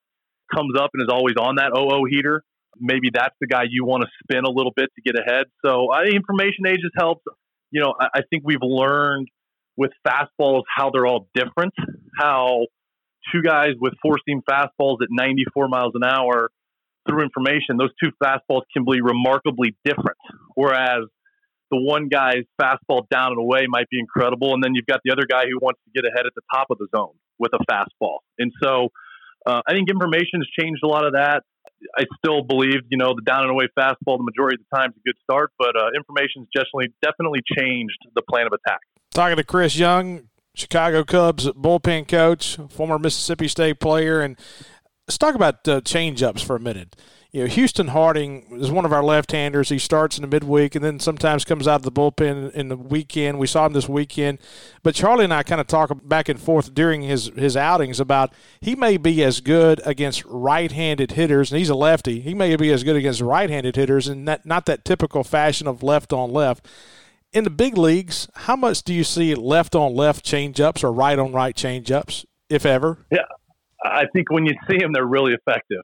comes 0.53 0.73
up 0.79 0.91
and 0.93 1.03
is 1.03 1.09
always 1.11 1.35
on 1.39 1.55
that 1.55 1.71
0 1.75 2.03
heater. 2.09 2.43
Maybe 2.77 3.09
that's 3.13 3.35
the 3.41 3.47
guy 3.47 3.63
you 3.69 3.85
want 3.85 4.03
to 4.03 4.09
spin 4.23 4.45
a 4.45 4.49
little 4.49 4.71
bit 4.75 4.89
to 4.95 5.01
get 5.01 5.19
ahead. 5.19 5.45
So 5.65 5.89
information 6.05 6.65
age 6.67 6.79
has 6.83 6.91
helped. 6.97 7.25
You 7.71 7.81
know, 7.81 7.93
I, 7.99 8.07
I 8.15 8.21
think 8.29 8.43
we've 8.45 8.61
learned 8.61 9.27
with 9.75 9.91
fastballs 10.05 10.63
how 10.75 10.91
they're 10.91 11.05
all 11.05 11.27
different. 11.35 11.73
How 12.17 12.65
two 13.33 13.41
guys 13.41 13.71
with 13.79 13.93
four 14.01 14.15
seam 14.25 14.41
fastballs 14.49 14.97
at 15.01 15.09
94 15.09 15.67
miles 15.67 15.93
an 15.95 16.03
hour 16.03 16.49
through 17.07 17.23
information, 17.23 17.77
those 17.77 17.93
two 18.01 18.11
fastballs 18.23 18.63
can 18.73 18.85
be 18.85 19.01
remarkably 19.01 19.75
different. 19.83 20.17
Whereas 20.55 21.05
the 21.71 21.77
one 21.77 22.07
guy's 22.09 22.45
fastball 22.61 23.07
down 23.09 23.31
and 23.31 23.39
away 23.39 23.65
might 23.67 23.89
be 23.89 23.99
incredible, 23.99 24.53
and 24.53 24.63
then 24.63 24.73
you've 24.73 24.87
got 24.87 25.01
the 25.05 25.11
other 25.11 25.25
guy 25.29 25.43
who 25.45 25.59
wants 25.61 25.79
to 25.85 26.01
get 26.01 26.07
ahead 26.07 26.25
at 26.25 26.33
the 26.35 26.41
top 26.53 26.67
of 26.69 26.77
the 26.77 26.87
zone 26.95 27.13
with 27.37 27.51
a 27.53 27.59
fastball. 27.71 28.19
And 28.37 28.51
so, 28.61 28.89
uh, 29.45 29.61
I 29.67 29.73
think 29.73 29.89
information 29.89 30.41
has 30.41 30.47
changed 30.59 30.81
a 30.83 30.87
lot 30.87 31.05
of 31.05 31.13
that. 31.13 31.43
I 31.97 32.03
still 32.17 32.43
believe, 32.43 32.81
you 32.89 32.97
know, 32.97 33.13
the 33.15 33.21
down 33.25 33.43
and 33.43 33.51
away 33.51 33.67
fastball 33.77 34.17
the 34.17 34.23
majority 34.23 34.57
of 34.59 34.65
the 34.69 34.77
time 34.77 34.89
is 34.89 34.97
a 34.97 35.07
good 35.07 35.15
start, 35.23 35.51
but 35.57 35.75
uh, 35.77 35.87
information's 35.95 36.47
definitely 36.53 36.93
definitely 37.01 37.39
changed 37.57 37.97
the 38.15 38.21
plan 38.29 38.47
of 38.47 38.53
attack. 38.53 38.81
Talking 39.11 39.37
to 39.37 39.43
Chris 39.43 39.77
Young, 39.77 40.27
Chicago 40.55 41.05
Cubs 41.05 41.47
bullpen 41.47 42.07
coach, 42.07 42.57
former 42.69 42.99
Mississippi 42.99 43.47
State 43.47 43.79
player, 43.79 44.19
and 44.19 44.37
let's 45.09 45.17
talk 45.17 45.33
about 45.33 45.67
uh, 45.67 45.81
change 45.81 46.21
ups 46.21 46.41
for 46.41 46.55
a 46.55 46.59
minute 46.59 46.95
you 47.31 47.41
know, 47.41 47.47
Houston 47.47 47.89
Harding 47.89 48.47
is 48.53 48.71
one 48.71 48.85
of 48.85 48.93
our 48.93 49.03
left-handers. 49.03 49.69
He 49.69 49.77
starts 49.77 50.17
in 50.17 50.23
the 50.23 50.27
midweek 50.27 50.73
and 50.73 50.83
then 50.83 50.99
sometimes 50.99 51.45
comes 51.45 51.67
out 51.67 51.75
of 51.75 51.83
the 51.83 51.91
bullpen 51.91 52.51
in 52.53 52.69
the 52.69 52.75
weekend. 52.75 53.37
We 53.37 53.45
saw 53.45 53.67
him 53.67 53.73
this 53.73 53.87
weekend, 53.87 54.39
but 54.81 54.95
Charlie 54.95 55.25
and 55.25 55.33
I 55.33 55.43
kind 55.43 55.61
of 55.61 55.67
talk 55.67 55.91
back 56.03 56.27
and 56.27 56.41
forth 56.41 56.73
during 56.73 57.03
his 57.03 57.27
his 57.35 57.55
outings 57.55 57.99
about 57.99 58.33
he 58.61 58.75
may 58.75 58.97
be 58.97 59.23
as 59.23 59.41
good 59.41 59.79
against 59.85 60.25
right-handed 60.25 61.11
hitters, 61.11 61.51
and 61.51 61.59
he's 61.59 61.69
a 61.69 61.75
lefty. 61.75 62.19
He 62.19 62.33
may 62.33 62.55
be 62.55 62.71
as 62.71 62.83
good 62.83 62.95
against 62.95 63.21
right-handed 63.21 63.75
hitters, 63.75 64.07
and 64.07 64.25
not 64.25 64.43
not 64.43 64.65
that 64.65 64.83
typical 64.83 65.23
fashion 65.23 65.67
of 65.67 65.83
left 65.83 66.11
on 66.11 66.31
left. 66.31 66.67
In 67.31 67.43
the 67.43 67.51
big 67.51 67.77
leagues, 67.77 68.27
how 68.33 68.55
much 68.55 68.81
do 68.81 68.91
you 68.91 69.03
see 69.03 69.35
left 69.35 69.75
on 69.75 69.93
left 69.93 70.25
change 70.25 70.59
ups 70.59 70.83
or 70.83 70.91
right 70.91 71.19
on 71.19 71.31
right 71.31 71.55
change 71.55 71.91
ups? 71.91 72.25
if 72.49 72.65
ever? 72.65 73.05
Yeah, 73.11 73.19
I 73.83 74.05
think 74.13 74.29
when 74.31 74.45
you 74.45 74.53
see 74.69 74.77
them, 74.77 74.91
they're 74.93 75.05
really 75.05 75.33
effective, 75.33 75.83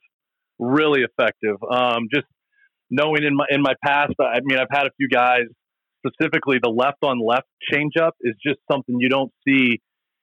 really 0.60 1.02
effective. 1.02 1.56
Um, 1.70 2.08
just 2.14 2.28
knowing 2.90 3.24
in 3.24 3.36
my 3.36 3.46
in 3.50 3.62
my 3.62 3.74
past, 3.84 4.14
I 4.20 4.40
mean, 4.44 4.60
I've 4.60 4.68
had 4.72 4.86
a 4.86 4.92
few 4.98 5.08
guys 5.10 5.46
specifically 6.06 6.58
the 6.62 6.70
left 6.70 6.98
on 7.04 7.20
left 7.20 7.48
changeup 7.72 8.12
is 8.22 8.36
just 8.46 8.60
something 8.72 8.96
you 9.00 9.10
don't 9.10 9.32
see, 9.48 9.82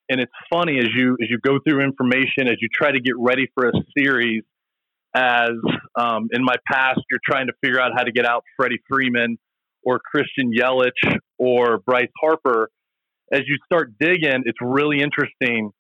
and 0.08 0.20
it's 0.20 0.32
funny 0.52 0.78
as 0.78 0.86
you 0.94 1.16
as 1.22 1.28
you 1.30 1.38
go 1.38 1.58
through 1.66 1.82
information 1.82 2.46
as 2.46 2.56
you 2.60 2.68
try 2.72 2.92
to 2.92 3.00
get 3.00 3.14
ready 3.18 3.48
for 3.54 3.68
a 3.68 3.72
series. 3.96 4.42
As 5.14 5.50
um, 5.94 6.28
in 6.32 6.42
my 6.42 6.54
past, 6.70 7.00
you're 7.10 7.20
trying 7.22 7.46
to 7.48 7.52
figure 7.62 7.78
out 7.78 7.92
how 7.94 8.02
to 8.02 8.12
get 8.12 8.24
out 8.24 8.44
Freddie 8.56 8.80
Freeman 8.88 9.38
or 9.84 9.98
Christian 9.98 10.52
Yelich 10.58 11.18
or 11.38 11.78
Bryce 11.78 12.08
Harper. 12.18 12.70
As 13.30 13.42
you 13.46 13.58
start 13.66 13.92
digging, 14.00 14.44
it's 14.46 14.58
really 14.62 15.02
interesting 15.02 15.70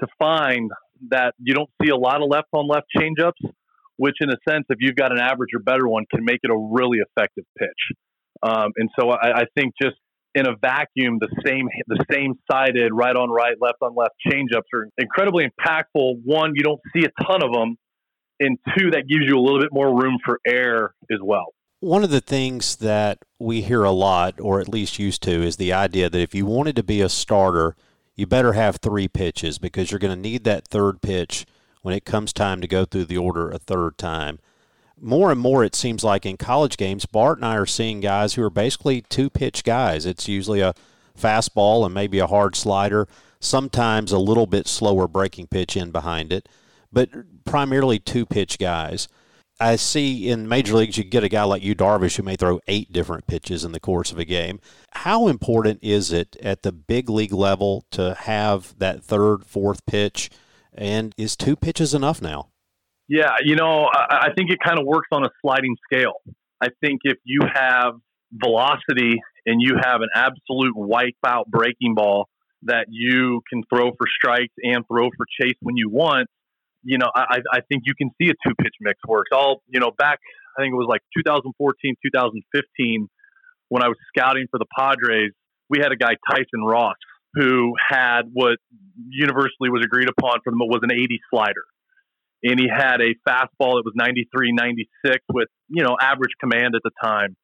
to 0.00 0.06
find 0.20 0.70
that 1.10 1.34
you 1.38 1.54
don't 1.54 1.70
see 1.82 1.90
a 1.90 1.96
lot 1.96 2.22
of 2.22 2.28
left 2.28 2.48
on 2.52 2.68
left 2.68 2.86
changeups, 2.96 3.50
which 3.96 4.16
in 4.20 4.30
a 4.30 4.36
sense, 4.48 4.64
if 4.68 4.78
you've 4.80 4.96
got 4.96 5.12
an 5.12 5.18
average 5.18 5.50
or 5.54 5.60
better 5.60 5.88
one, 5.88 6.04
can 6.12 6.24
make 6.24 6.40
it 6.42 6.50
a 6.50 6.56
really 6.56 6.98
effective 6.98 7.44
pitch. 7.58 7.96
Um, 8.42 8.72
and 8.76 8.90
so 8.98 9.10
I, 9.10 9.40
I 9.40 9.44
think 9.56 9.74
just 9.80 9.96
in 10.34 10.46
a 10.46 10.54
vacuum, 10.60 11.18
the 11.18 11.28
same 11.46 11.66
the 11.86 12.04
same 12.12 12.34
sided 12.50 12.92
right 12.92 13.16
on 13.16 13.30
right, 13.30 13.56
left 13.60 13.78
on 13.80 13.94
left 13.96 14.14
changeups 14.30 14.68
are 14.74 14.88
incredibly 14.98 15.44
impactful. 15.44 16.20
One, 16.24 16.52
you 16.54 16.62
don't 16.62 16.80
see 16.94 17.04
a 17.06 17.24
ton 17.24 17.42
of 17.42 17.52
them, 17.52 17.76
and 18.38 18.58
two, 18.76 18.90
that 18.90 19.08
gives 19.08 19.24
you 19.26 19.38
a 19.38 19.40
little 19.40 19.60
bit 19.60 19.70
more 19.72 19.88
room 19.88 20.18
for 20.24 20.38
air 20.46 20.94
as 21.10 21.18
well. 21.22 21.54
One 21.80 22.04
of 22.04 22.10
the 22.10 22.20
things 22.20 22.76
that 22.76 23.18
we 23.38 23.62
hear 23.62 23.84
a 23.84 23.90
lot, 23.90 24.40
or 24.40 24.60
at 24.60 24.68
least 24.68 24.98
used 24.98 25.22
to, 25.22 25.30
is 25.30 25.56
the 25.56 25.72
idea 25.72 26.10
that 26.10 26.20
if 26.20 26.34
you 26.34 26.44
wanted 26.44 26.76
to 26.76 26.82
be 26.82 27.00
a 27.00 27.08
starter, 27.08 27.76
you 28.16 28.26
better 28.26 28.54
have 28.54 28.76
three 28.76 29.06
pitches 29.06 29.58
because 29.58 29.90
you're 29.90 30.00
going 30.00 30.14
to 30.14 30.20
need 30.20 30.44
that 30.44 30.66
third 30.66 31.02
pitch 31.02 31.46
when 31.82 31.94
it 31.94 32.04
comes 32.04 32.32
time 32.32 32.60
to 32.60 32.66
go 32.66 32.84
through 32.84 33.04
the 33.04 33.18
order 33.18 33.50
a 33.50 33.58
third 33.58 33.98
time. 33.98 34.38
More 34.98 35.30
and 35.30 35.40
more, 35.40 35.62
it 35.62 35.74
seems 35.74 36.02
like 36.02 36.24
in 36.24 36.38
college 36.38 36.78
games, 36.78 37.04
Bart 37.04 37.38
and 37.38 37.44
I 37.44 37.56
are 37.56 37.66
seeing 37.66 38.00
guys 38.00 38.34
who 38.34 38.42
are 38.42 38.50
basically 38.50 39.02
two 39.02 39.28
pitch 39.28 39.62
guys. 39.62 40.06
It's 40.06 40.26
usually 40.26 40.62
a 40.62 40.74
fastball 41.16 41.84
and 41.84 41.92
maybe 41.92 42.18
a 42.18 42.26
hard 42.26 42.56
slider, 42.56 43.06
sometimes 43.38 44.10
a 44.10 44.18
little 44.18 44.46
bit 44.46 44.66
slower 44.66 45.06
breaking 45.06 45.48
pitch 45.48 45.76
in 45.76 45.90
behind 45.90 46.32
it, 46.32 46.48
but 46.90 47.10
primarily 47.44 47.98
two 47.98 48.24
pitch 48.24 48.58
guys. 48.58 49.06
I 49.58 49.76
see 49.76 50.28
in 50.28 50.48
major 50.48 50.74
leagues 50.74 50.98
you 50.98 51.04
get 51.04 51.24
a 51.24 51.28
guy 51.28 51.44
like 51.44 51.62
Yu 51.62 51.74
Darvish 51.74 52.16
who 52.16 52.22
may 52.22 52.36
throw 52.36 52.60
eight 52.66 52.92
different 52.92 53.26
pitches 53.26 53.64
in 53.64 53.72
the 53.72 53.80
course 53.80 54.12
of 54.12 54.18
a 54.18 54.24
game. 54.24 54.60
How 54.92 55.28
important 55.28 55.80
is 55.82 56.12
it 56.12 56.36
at 56.42 56.62
the 56.62 56.72
big 56.72 57.08
league 57.08 57.32
level 57.32 57.86
to 57.92 58.14
have 58.14 58.78
that 58.78 59.02
third, 59.02 59.46
fourth 59.46 59.84
pitch? 59.86 60.30
And 60.74 61.14
is 61.16 61.36
two 61.36 61.56
pitches 61.56 61.94
enough 61.94 62.20
now? 62.20 62.48
Yeah, 63.08 63.36
you 63.42 63.56
know, 63.56 63.88
I, 63.90 64.26
I 64.26 64.34
think 64.36 64.50
it 64.50 64.58
kind 64.62 64.78
of 64.78 64.84
works 64.84 65.08
on 65.12 65.24
a 65.24 65.30
sliding 65.40 65.76
scale. 65.90 66.20
I 66.60 66.68
think 66.82 67.00
if 67.04 67.18
you 67.24 67.40
have 67.54 67.94
velocity 68.32 69.20
and 69.46 69.62
you 69.62 69.76
have 69.82 70.00
an 70.02 70.08
absolute 70.14 70.74
wipeout 70.74 71.46
breaking 71.46 71.94
ball 71.94 72.28
that 72.62 72.86
you 72.90 73.42
can 73.48 73.62
throw 73.72 73.92
for 73.96 74.06
strikes 74.18 74.52
and 74.62 74.84
throw 74.88 75.08
for 75.16 75.26
chase 75.40 75.56
when 75.60 75.76
you 75.76 75.88
want, 75.88 76.28
you 76.86 76.98
know, 76.98 77.10
I, 77.14 77.38
I 77.52 77.60
think 77.68 77.82
you 77.84 77.94
can 77.98 78.10
see 78.20 78.30
a 78.30 78.34
two 78.46 78.54
pitch 78.62 78.74
mix 78.80 79.00
works. 79.06 79.30
All, 79.32 79.62
you 79.66 79.80
know, 79.80 79.90
back, 79.98 80.20
I 80.56 80.62
think 80.62 80.72
it 80.72 80.76
was 80.76 80.86
like 80.88 81.02
2014, 81.18 81.96
2015, 82.00 83.08
when 83.68 83.82
I 83.82 83.88
was 83.88 83.96
scouting 84.08 84.46
for 84.50 84.58
the 84.58 84.66
Padres, 84.78 85.32
we 85.68 85.78
had 85.82 85.90
a 85.90 85.96
guy, 85.96 86.14
Tyson 86.30 86.62
Ross, 86.64 86.96
who 87.34 87.74
had 87.76 88.22
what 88.32 88.58
universally 89.08 89.68
was 89.68 89.82
agreed 89.84 90.08
upon 90.08 90.38
them 90.44 90.54
was 90.58 90.80
an 90.82 90.92
80 90.92 91.20
slider. 91.28 91.66
And 92.44 92.60
he 92.60 92.68
had 92.70 93.00
a 93.00 93.18
fastball 93.28 93.76
that 93.76 93.82
was 93.84 93.94
93, 93.96 94.52
96 94.52 95.18
with, 95.32 95.48
you 95.68 95.82
know, 95.82 95.96
average 96.00 96.32
command 96.38 96.76
at 96.76 96.82
the 96.84 96.92
time, 97.02 97.36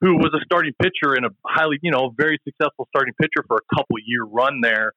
who 0.00 0.16
was 0.16 0.32
a 0.34 0.42
starting 0.44 0.72
pitcher 0.80 1.12
and 1.14 1.26
a 1.26 1.30
highly, 1.44 1.78
you 1.82 1.90
know, 1.90 2.14
very 2.16 2.38
successful 2.44 2.88
starting 2.88 3.12
pitcher 3.20 3.44
for 3.46 3.58
a 3.58 3.76
couple 3.76 3.96
year 4.06 4.24
run 4.24 4.60
there 4.62 4.94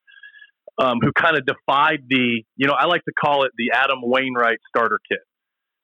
um, 0.77 0.97
who 1.01 1.11
kind 1.11 1.37
of 1.37 1.45
defied 1.45 2.03
the, 2.07 2.43
you 2.55 2.67
know, 2.67 2.73
I 2.77 2.85
like 2.85 3.03
to 3.05 3.13
call 3.13 3.43
it 3.43 3.51
the 3.57 3.71
Adam 3.73 3.99
Wainwright 4.01 4.59
starter 4.69 4.99
kit, 5.09 5.19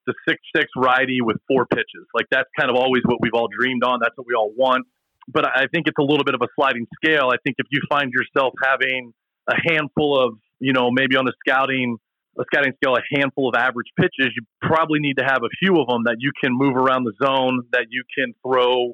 the 0.06 0.14
six 0.28 0.40
six 0.56 0.68
righty 0.76 1.20
with 1.22 1.38
four 1.48 1.66
pitches. 1.66 2.06
Like 2.14 2.26
that's 2.32 2.50
kind 2.60 2.70
of 2.70 2.76
always 2.76 3.04
what 3.06 3.18
we've 3.22 3.34
all 3.34 3.48
dreamed 3.48 3.84
on. 3.84 4.00
That's 4.02 4.16
what 4.16 4.28
we 4.28 4.34
all 4.34 4.52
want. 4.56 4.86
But 5.28 5.46
I 5.46 5.68
think 5.74 5.88
it's 5.88 6.00
a 6.00 6.04
little 6.04 6.24
bit 6.24 6.36
of 6.36 6.42
a 6.42 6.48
sliding 6.56 6.88
scale. 7.04 7.30
I 7.34 7.38
think 7.44 7.58
if 7.60 7.68
you 7.70 7.82
find 7.90 8.12
yourself 8.14 8.54
having 8.64 9.12
a 9.50 9.56
handful 9.70 10.18
of, 10.18 10.40
you 10.60 10.72
know, 10.72 10.90
maybe 10.90 11.18
on 11.18 11.26
the 11.26 11.34
scouting 11.46 11.98
a 12.40 12.44
scouting 12.54 12.74
scale, 12.78 12.96
a 12.96 13.02
handful 13.18 13.50
of 13.50 13.56
average 13.58 13.90
pitches, 14.00 14.32
you 14.36 14.46
probably 14.62 15.00
need 15.00 15.18
to 15.18 15.26
have 15.26 15.42
a 15.44 15.50
few 15.60 15.80
of 15.82 15.88
them 15.88 16.04
that 16.06 16.18
you 16.20 16.32
can 16.42 16.54
move 16.54 16.76
around 16.76 17.04
the 17.04 17.14
zone, 17.24 17.66
that 17.72 17.88
you 17.90 18.04
can 18.14 18.34
throw 18.46 18.94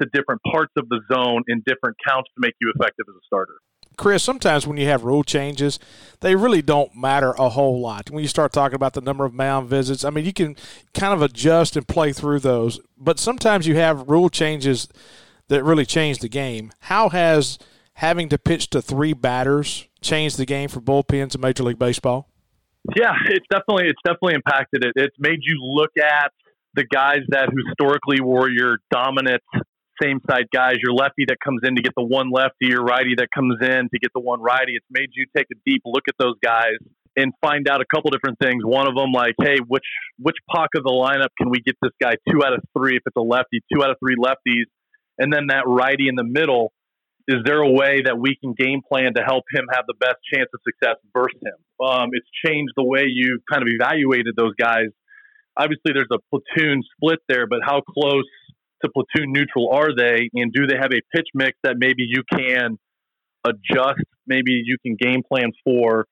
to 0.00 0.08
different 0.12 0.40
parts 0.50 0.72
of 0.76 0.88
the 0.88 1.00
zone 1.12 1.44
in 1.48 1.62
different 1.66 1.96
counts 2.06 2.30
to 2.34 2.40
make 2.40 2.54
you 2.60 2.72
effective 2.74 3.04
as 3.08 3.14
a 3.14 3.24
starter. 3.26 3.60
Chris, 4.00 4.22
sometimes 4.22 4.66
when 4.66 4.78
you 4.78 4.86
have 4.86 5.04
rule 5.04 5.22
changes, 5.22 5.78
they 6.20 6.34
really 6.34 6.62
don't 6.62 6.96
matter 6.96 7.32
a 7.32 7.50
whole 7.50 7.82
lot. 7.82 8.08
When 8.10 8.22
you 8.22 8.28
start 8.28 8.50
talking 8.50 8.74
about 8.74 8.94
the 8.94 9.02
number 9.02 9.26
of 9.26 9.34
mound 9.34 9.68
visits, 9.68 10.06
I 10.06 10.10
mean, 10.10 10.24
you 10.24 10.32
can 10.32 10.56
kind 10.94 11.12
of 11.12 11.20
adjust 11.20 11.76
and 11.76 11.86
play 11.86 12.14
through 12.14 12.38
those. 12.38 12.80
But 12.96 13.18
sometimes 13.18 13.66
you 13.66 13.76
have 13.76 14.08
rule 14.08 14.30
changes 14.30 14.88
that 15.48 15.62
really 15.62 15.84
change 15.84 16.20
the 16.20 16.30
game. 16.30 16.72
How 16.80 17.10
has 17.10 17.58
having 17.92 18.30
to 18.30 18.38
pitch 18.38 18.70
to 18.70 18.80
three 18.80 19.12
batters 19.12 19.86
changed 20.00 20.38
the 20.38 20.46
game 20.46 20.70
for 20.70 20.80
bullpens 20.80 21.34
in 21.34 21.42
Major 21.42 21.64
League 21.64 21.78
Baseball? 21.78 22.26
Yeah, 22.96 23.12
it's 23.26 23.44
definitely 23.50 23.90
it's 23.90 24.00
definitely 24.02 24.36
impacted 24.36 24.82
it. 24.82 24.92
It's 24.96 25.16
made 25.18 25.40
you 25.42 25.60
look 25.62 25.90
at 25.98 26.32
the 26.72 26.84
guys 26.84 27.20
that 27.28 27.50
historically 27.68 28.22
were 28.22 28.48
your 28.48 28.78
dominant 28.90 29.42
same 30.02 30.20
side 30.28 30.46
guys, 30.52 30.76
your 30.82 30.94
lefty 30.94 31.24
that 31.28 31.38
comes 31.44 31.60
in 31.64 31.76
to 31.76 31.82
get 31.82 31.92
the 31.96 32.04
one 32.04 32.30
lefty, 32.30 32.66
your 32.66 32.82
righty 32.82 33.14
that 33.18 33.28
comes 33.34 33.56
in 33.60 33.88
to 33.92 33.98
get 33.98 34.10
the 34.14 34.20
one 34.20 34.40
righty. 34.40 34.72
It's 34.74 34.86
made 34.90 35.10
you 35.12 35.26
take 35.36 35.46
a 35.52 35.58
deep 35.66 35.82
look 35.84 36.04
at 36.08 36.14
those 36.18 36.34
guys 36.42 36.78
and 37.16 37.32
find 37.40 37.68
out 37.68 37.80
a 37.80 37.84
couple 37.92 38.10
different 38.10 38.38
things. 38.38 38.62
One 38.64 38.88
of 38.88 38.94
them, 38.94 39.12
like, 39.12 39.34
hey, 39.40 39.58
which 39.66 39.84
which 40.18 40.36
pocket 40.48 40.78
of 40.78 40.84
the 40.84 40.90
lineup 40.90 41.28
can 41.38 41.50
we 41.50 41.60
get 41.60 41.76
this 41.82 41.92
guy 42.00 42.14
two 42.30 42.44
out 42.44 42.52
of 42.52 42.60
three 42.76 42.96
if 42.96 43.02
it's 43.06 43.16
a 43.16 43.20
lefty, 43.20 43.60
two 43.72 43.82
out 43.82 43.90
of 43.90 43.96
three 43.98 44.16
lefties, 44.16 44.66
and 45.18 45.32
then 45.32 45.48
that 45.48 45.64
righty 45.66 46.08
in 46.08 46.14
the 46.14 46.24
middle. 46.24 46.72
Is 47.28 47.44
there 47.44 47.60
a 47.60 47.70
way 47.70 48.02
that 48.06 48.18
we 48.18 48.34
can 48.42 48.54
game 48.58 48.80
plan 48.82 49.14
to 49.14 49.22
help 49.22 49.44
him 49.54 49.66
have 49.70 49.84
the 49.86 49.94
best 49.94 50.16
chance 50.32 50.48
of 50.52 50.60
success 50.66 50.96
versus 51.14 51.38
him? 51.38 51.86
Um, 51.86 52.08
it's 52.12 52.26
changed 52.44 52.72
the 52.76 52.82
way 52.82 53.04
you've 53.06 53.42
kind 53.48 53.62
of 53.62 53.68
evaluated 53.70 54.34
those 54.34 54.54
guys. 54.58 54.90
Obviously, 55.56 55.92
there's 55.94 56.10
a 56.10 56.18
platoon 56.30 56.82
split 56.96 57.20
there, 57.28 57.46
but 57.46 57.60
how 57.62 57.82
close 57.82 58.24
to 58.82 58.90
platoon 58.90 59.32
neutral 59.32 59.70
are 59.72 59.94
they, 59.94 60.30
and 60.34 60.52
do 60.52 60.66
they 60.66 60.76
have 60.76 60.92
a 60.92 61.00
pitch 61.14 61.28
mix 61.34 61.58
that 61.62 61.76
maybe 61.78 62.04
you 62.06 62.22
can 62.32 62.78
adjust, 63.44 64.04
maybe 64.26 64.52
you 64.64 64.76
can 64.84 64.96
game 65.00 65.22
plan 65.26 65.50
for 65.64 66.06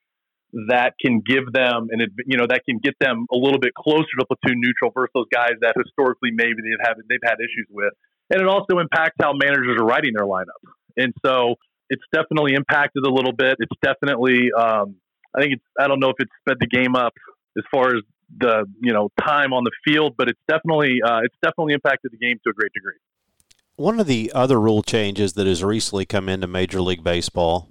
that 0.69 0.95
can 1.05 1.21
give 1.21 1.45
them 1.53 1.89
and 1.91 2.01
you 2.25 2.39
know 2.39 2.47
that 2.49 2.63
can 2.65 2.79
get 2.83 2.95
them 3.01 3.27
a 3.31 3.37
little 3.37 3.59
bit 3.59 3.75
closer 3.75 4.09
to 4.19 4.25
platoon 4.25 4.59
neutral 4.61 4.91
versus 4.95 5.11
those 5.15 5.29
guys 5.33 5.53
that 5.61 5.75
historically 5.77 6.31
maybe 6.33 6.57
they've 6.65 6.81
had 6.81 6.95
they've 7.09 7.21
had 7.23 7.37
issues 7.39 7.67
with, 7.71 7.93
and 8.31 8.41
it 8.41 8.49
also 8.49 8.79
impacts 8.79 9.17
how 9.21 9.33
managers 9.35 9.77
are 9.79 9.85
writing 9.85 10.13
their 10.17 10.27
lineup, 10.27 10.63
and 10.97 11.13
so 11.25 11.57
it's 11.91 12.03
definitely 12.13 12.55
impacted 12.55 13.05
a 13.05 13.11
little 13.11 13.33
bit. 13.33 13.57
It's 13.59 13.77
definitely 13.83 14.49
um, 14.57 14.97
I 15.37 15.41
think 15.41 15.55
it's 15.55 15.65
I 15.79 15.87
don't 15.87 16.01
know 16.01 16.11
if 16.11 16.17
it's 16.19 16.33
sped 16.41 16.57
the 16.61 16.67
game 16.67 16.97
up 16.97 17.13
as 17.57 17.65
far 17.71 17.89
as 17.89 18.03
the 18.37 18.66
you 18.80 18.92
know 18.92 19.11
time 19.20 19.52
on 19.52 19.64
the 19.64 19.70
field, 19.85 20.14
but 20.16 20.28
it's 20.28 20.40
definitely 20.49 21.00
uh, 21.04 21.20
it's 21.23 21.37
definitely 21.42 21.75
impacted 21.75 22.12
the 22.12 22.18
game 22.18 22.38
to 22.44 22.50
a 22.50 22.52
great 22.52 22.73
degree. 22.73 22.94
One 23.76 24.00
of 24.00 24.06
the 24.06 24.32
other 24.35 24.61
rule 24.61 24.82
changes 24.82 25.35
that 25.35 25.47
has 25.47 25.62
recently 25.62 26.04
come 26.04 26.28
into 26.28 26.47
Major 26.47 26.80
League 26.80 27.04
Baseball, 27.04 27.68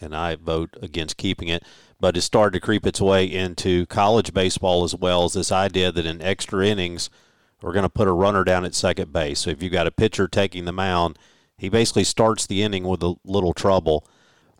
and 0.00 0.16
I 0.16 0.36
vote 0.36 0.70
against 0.80 1.18
keeping 1.18 1.48
it, 1.48 1.62
but 2.00 2.16
it's 2.16 2.24
started 2.24 2.58
to 2.58 2.64
creep 2.64 2.86
its 2.86 3.00
way 3.00 3.26
into 3.26 3.84
college 3.86 4.32
baseball 4.32 4.84
as 4.84 4.94
well, 4.94 5.26
is 5.26 5.34
this 5.34 5.52
idea 5.52 5.92
that 5.92 6.06
in 6.06 6.22
extra 6.22 6.66
innings, 6.66 7.10
we're 7.60 7.74
going 7.74 7.82
to 7.82 7.90
put 7.90 8.08
a 8.08 8.12
runner 8.12 8.42
down 8.42 8.64
at 8.64 8.74
second 8.74 9.12
base. 9.12 9.40
So 9.40 9.50
if 9.50 9.62
you've 9.62 9.72
got 9.72 9.86
a 9.86 9.90
pitcher 9.90 10.26
taking 10.26 10.64
the 10.64 10.72
mound, 10.72 11.18
he 11.58 11.68
basically 11.68 12.04
starts 12.04 12.46
the 12.46 12.62
inning 12.62 12.84
with 12.84 13.02
a 13.02 13.16
little 13.22 13.52
trouble 13.52 14.08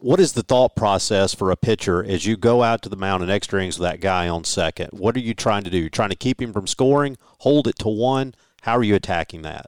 what 0.00 0.19
is 0.19 0.33
the 0.33 0.42
thought 0.42 0.75
process 0.75 1.35
for 1.35 1.50
a 1.50 1.57
pitcher 1.57 2.02
as 2.02 2.26
you 2.26 2.37
go 2.37 2.62
out 2.62 2.83
to 2.83 2.88
the 2.88 2.97
mound 2.97 3.23
and 3.23 3.30
extra 3.30 3.61
innings 3.61 3.78
with 3.78 3.88
that 3.88 4.00
guy 4.00 4.28
on 4.28 4.45
second? 4.45 4.88
What 4.92 5.16
are 5.16 5.21
you 5.21 5.35
trying 5.35 5.64
to 5.64 5.71
do? 5.71 5.78
You're 5.78 5.90
trying 5.90 6.11
to 6.11 6.16
keep 6.16 6.40
him 6.40 6.52
from 6.52 6.66
scoring, 6.66 7.16
hold 7.40 7.69
it 7.69 7.78
to 7.80 7.88
one. 7.88 8.35
How 8.62 8.76
are 8.76 8.83
you 8.83 8.95
attacking 8.95 9.42
that? 9.42 9.66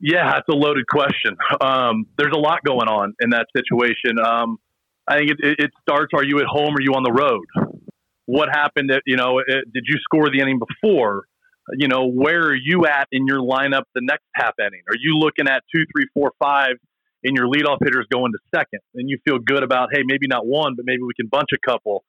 Yeah, 0.00 0.32
that's 0.32 0.48
a 0.48 0.56
loaded 0.56 0.86
question. 0.86 1.36
Um, 1.60 2.06
there's 2.16 2.32
a 2.34 2.38
lot 2.38 2.64
going 2.64 2.88
on 2.88 3.14
in 3.20 3.30
that 3.30 3.46
situation. 3.54 4.18
Um, 4.24 4.56
I 5.06 5.18
think 5.18 5.30
it, 5.32 5.56
it, 5.58 5.70
starts: 5.82 6.12
Are 6.14 6.24
you 6.24 6.38
at 6.38 6.46
home? 6.46 6.74
Are 6.74 6.80
you 6.80 6.92
on 6.92 7.02
the 7.02 7.12
road? 7.12 7.44
What 8.24 8.48
happened? 8.50 8.90
At, 8.90 9.02
you 9.06 9.16
know, 9.16 9.40
it, 9.40 9.72
did 9.72 9.84
you 9.86 9.98
score 10.02 10.30
the 10.30 10.40
inning 10.40 10.58
before? 10.58 11.24
You 11.74 11.88
know, 11.88 12.06
where 12.06 12.46
are 12.46 12.54
you 12.54 12.86
at 12.86 13.08
in 13.12 13.26
your 13.26 13.40
lineup 13.40 13.82
the 13.94 14.00
next 14.02 14.24
half 14.34 14.54
inning? 14.58 14.82
Are 14.88 14.96
you 14.98 15.18
looking 15.18 15.46
at 15.48 15.62
two, 15.74 15.84
three, 15.94 16.06
four, 16.14 16.32
five? 16.42 16.76
And 17.24 17.36
your 17.36 17.46
leadoff 17.46 17.78
hitters 17.82 18.06
go 18.10 18.24
into 18.26 18.38
second, 18.54 18.80
and 18.94 19.08
you 19.08 19.18
feel 19.24 19.38
good 19.38 19.62
about, 19.62 19.88
hey, 19.92 20.02
maybe 20.04 20.26
not 20.26 20.46
one, 20.46 20.74
but 20.76 20.84
maybe 20.86 21.02
we 21.02 21.14
can 21.14 21.28
bunch 21.28 21.50
a 21.54 21.70
couple. 21.70 22.04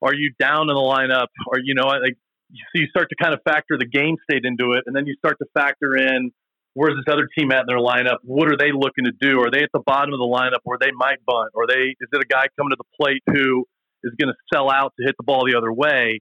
Are 0.00 0.14
you 0.14 0.32
down 0.38 0.62
in 0.62 0.74
the 0.74 0.82
lineup? 0.82 1.28
Or 1.48 1.58
you 1.62 1.74
know, 1.74 1.84
like 1.84 2.16
so 2.52 2.74
you 2.74 2.86
start 2.88 3.08
to 3.10 3.16
kind 3.20 3.34
of 3.34 3.40
factor 3.44 3.78
the 3.78 3.86
game 3.86 4.16
state 4.28 4.44
into 4.44 4.72
it, 4.72 4.84
and 4.86 4.94
then 4.94 5.06
you 5.06 5.14
start 5.18 5.36
to 5.38 5.46
factor 5.54 5.96
in 5.96 6.32
where's 6.74 6.94
this 6.96 7.12
other 7.12 7.28
team 7.38 7.52
at 7.52 7.60
in 7.60 7.66
their 7.68 7.78
lineup? 7.78 8.18
What 8.22 8.48
are 8.48 8.56
they 8.56 8.72
looking 8.72 9.04
to 9.04 9.12
do? 9.20 9.40
Are 9.40 9.50
they 9.50 9.62
at 9.62 9.70
the 9.72 9.82
bottom 9.84 10.12
of 10.14 10.18
the 10.18 10.28
lineup 10.28 10.60
where 10.64 10.78
they 10.80 10.90
might 10.94 11.24
bunt? 11.26 11.50
Or 11.54 11.66
they 11.66 11.94
is 11.98 12.08
it 12.12 12.22
a 12.22 12.26
guy 12.26 12.46
coming 12.56 12.70
to 12.70 12.76
the 12.76 12.90
plate 13.00 13.22
who 13.26 13.64
is 14.04 14.12
going 14.18 14.32
to 14.32 14.38
sell 14.52 14.70
out 14.70 14.92
to 14.98 15.06
hit 15.06 15.14
the 15.18 15.24
ball 15.24 15.44
the 15.46 15.56
other 15.56 15.72
way? 15.72 16.20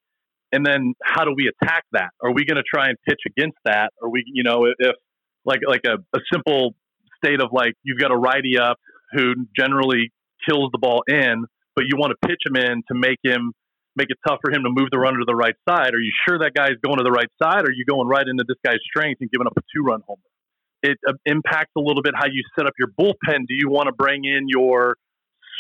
And 0.52 0.66
then 0.66 0.94
how 1.02 1.24
do 1.24 1.34
we 1.36 1.50
attack 1.50 1.86
that? 1.94 2.10
Are 2.22 2.34
we 2.34 2.44
going 2.46 2.58
to 2.58 2.68
try 2.68 2.90
and 2.90 2.98
pitch 3.08 3.22
against 3.26 3.58
that? 3.64 3.92
Or 4.02 4.10
we, 4.12 4.24
you 4.28 4.44
know, 4.44 4.66
if 4.66 4.96
like 5.46 5.62
like 5.66 5.82
a, 5.86 5.96
a 6.16 6.20
simple 6.32 6.76
state 7.24 7.42
of 7.42 7.50
like 7.52 7.74
you've 7.84 8.00
got 8.00 8.12
a 8.12 8.18
righty 8.18 8.58
up 8.58 8.78
who 9.14 9.34
generally 9.56 10.12
kills 10.48 10.70
the 10.72 10.80
ball 10.80 11.04
in, 11.08 11.46
but 11.76 11.86
you 11.88 11.98
want 11.98 12.12
to 12.12 12.28
pitch 12.28 12.42
him 12.46 12.56
in 12.56 12.84
to 12.88 12.96
make 12.96 13.20
him 13.24 13.54
make 13.96 14.08
it 14.10 14.18
tough 14.26 14.40
for 14.42 14.52
him 14.52 14.64
to 14.64 14.70
move 14.70 14.88
the 14.92 14.98
runner 14.98 15.20
to 15.20 15.26
the 15.28 15.36
right 15.36 15.56
side. 15.68 15.94
Are 15.94 16.00
you 16.00 16.14
sure 16.28 16.40
that 16.40 16.54
guy's 16.54 16.80
going 16.84 16.98
to 16.98 17.04
the 17.04 17.12
right 17.12 17.28
side? 17.42 17.64
Or 17.64 17.70
are 17.70 17.74
you 17.74 17.86
going 17.86 18.08
right 18.08 18.26
into 18.26 18.46
this 18.48 18.58
guy's 18.64 18.80
strength 18.88 19.20
and 19.22 19.30
giving 19.30 19.48
up 19.48 19.54
a 19.58 19.62
two 19.76 19.84
run 19.84 20.02
homer? 20.08 20.22
It 20.82 20.98
uh, 21.08 21.14
impacts 21.26 21.72
a 21.78 21.82
little 21.82 22.02
bit 22.02 22.14
how 22.16 22.28
you 22.28 22.42
set 22.58 22.66
up 22.66 22.74
your 22.80 22.88
bullpen. 22.88 23.46
Do 23.48 23.54
you 23.54 23.70
want 23.70 23.88
to 23.88 23.94
bring 23.94 24.24
in 24.26 24.48
your 24.48 24.96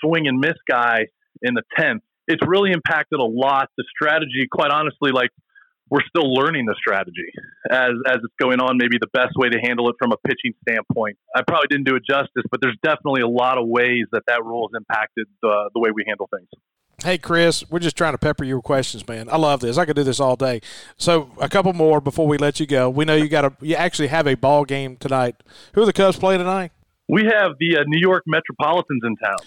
swing 0.01 0.27
and 0.27 0.39
miss 0.39 0.55
guy 0.69 1.07
in 1.41 1.53
the 1.53 1.63
10th? 1.77 1.99
It's 2.27 2.41
really 2.47 2.71
impacted 2.71 3.19
a 3.19 3.25
lot. 3.25 3.67
The 3.77 3.83
strategy, 3.93 4.47
quite 4.49 4.71
honestly, 4.71 5.11
like 5.11 5.29
we're 5.91 6.01
still 6.07 6.33
learning 6.33 6.65
the 6.65 6.75
strategy 6.79 7.29
as 7.69 7.91
as 8.07 8.17
it's 8.23 8.33
going 8.41 8.59
on. 8.59 8.77
Maybe 8.77 8.97
the 8.99 9.11
best 9.13 9.35
way 9.35 9.49
to 9.49 9.59
handle 9.59 9.89
it 9.89 9.95
from 9.99 10.13
a 10.13 10.17
pitching 10.25 10.53
standpoint. 10.67 11.17
I 11.35 11.43
probably 11.45 11.67
didn't 11.69 11.85
do 11.85 11.95
it 11.95 12.03
justice, 12.09 12.43
but 12.49 12.61
there's 12.61 12.77
definitely 12.81 13.21
a 13.21 13.27
lot 13.27 13.59
of 13.59 13.67
ways 13.67 14.05
that 14.13 14.23
that 14.27 14.43
rule 14.43 14.69
has 14.71 14.79
impacted 14.79 15.27
the 15.41 15.69
the 15.73 15.79
way 15.79 15.91
we 15.93 16.03
handle 16.07 16.27
things. 16.33 16.47
Hey, 17.03 17.17
Chris, 17.17 17.63
we're 17.69 17.79
just 17.79 17.97
trying 17.97 18.13
to 18.13 18.19
pepper 18.19 18.43
you 18.43 18.57
with 18.57 18.63
questions, 18.63 19.07
man. 19.07 19.27
I 19.27 19.35
love 19.35 19.59
this. 19.59 19.77
I 19.77 19.85
could 19.85 19.95
do 19.95 20.03
this 20.03 20.19
all 20.19 20.35
day. 20.35 20.61
So, 20.97 21.31
a 21.39 21.49
couple 21.49 21.73
more 21.73 21.99
before 21.99 22.27
we 22.27 22.37
let 22.37 22.59
you 22.59 22.67
go. 22.67 22.91
We 22.91 23.05
know 23.05 23.15
you 23.15 23.27
got 23.27 23.43
a, 23.43 23.53
you 23.59 23.75
actually 23.75 24.09
have 24.09 24.27
a 24.27 24.35
ball 24.35 24.65
game 24.65 24.97
tonight. 24.97 25.35
Who 25.73 25.81
are 25.81 25.85
the 25.87 25.93
Cubs 25.93 26.19
play 26.19 26.37
tonight? 26.37 26.71
We 27.09 27.23
have 27.23 27.53
the 27.59 27.77
uh, 27.77 27.83
New 27.87 27.99
York 27.99 28.23
Metropolitans 28.27 29.01
in 29.03 29.15
town. 29.15 29.37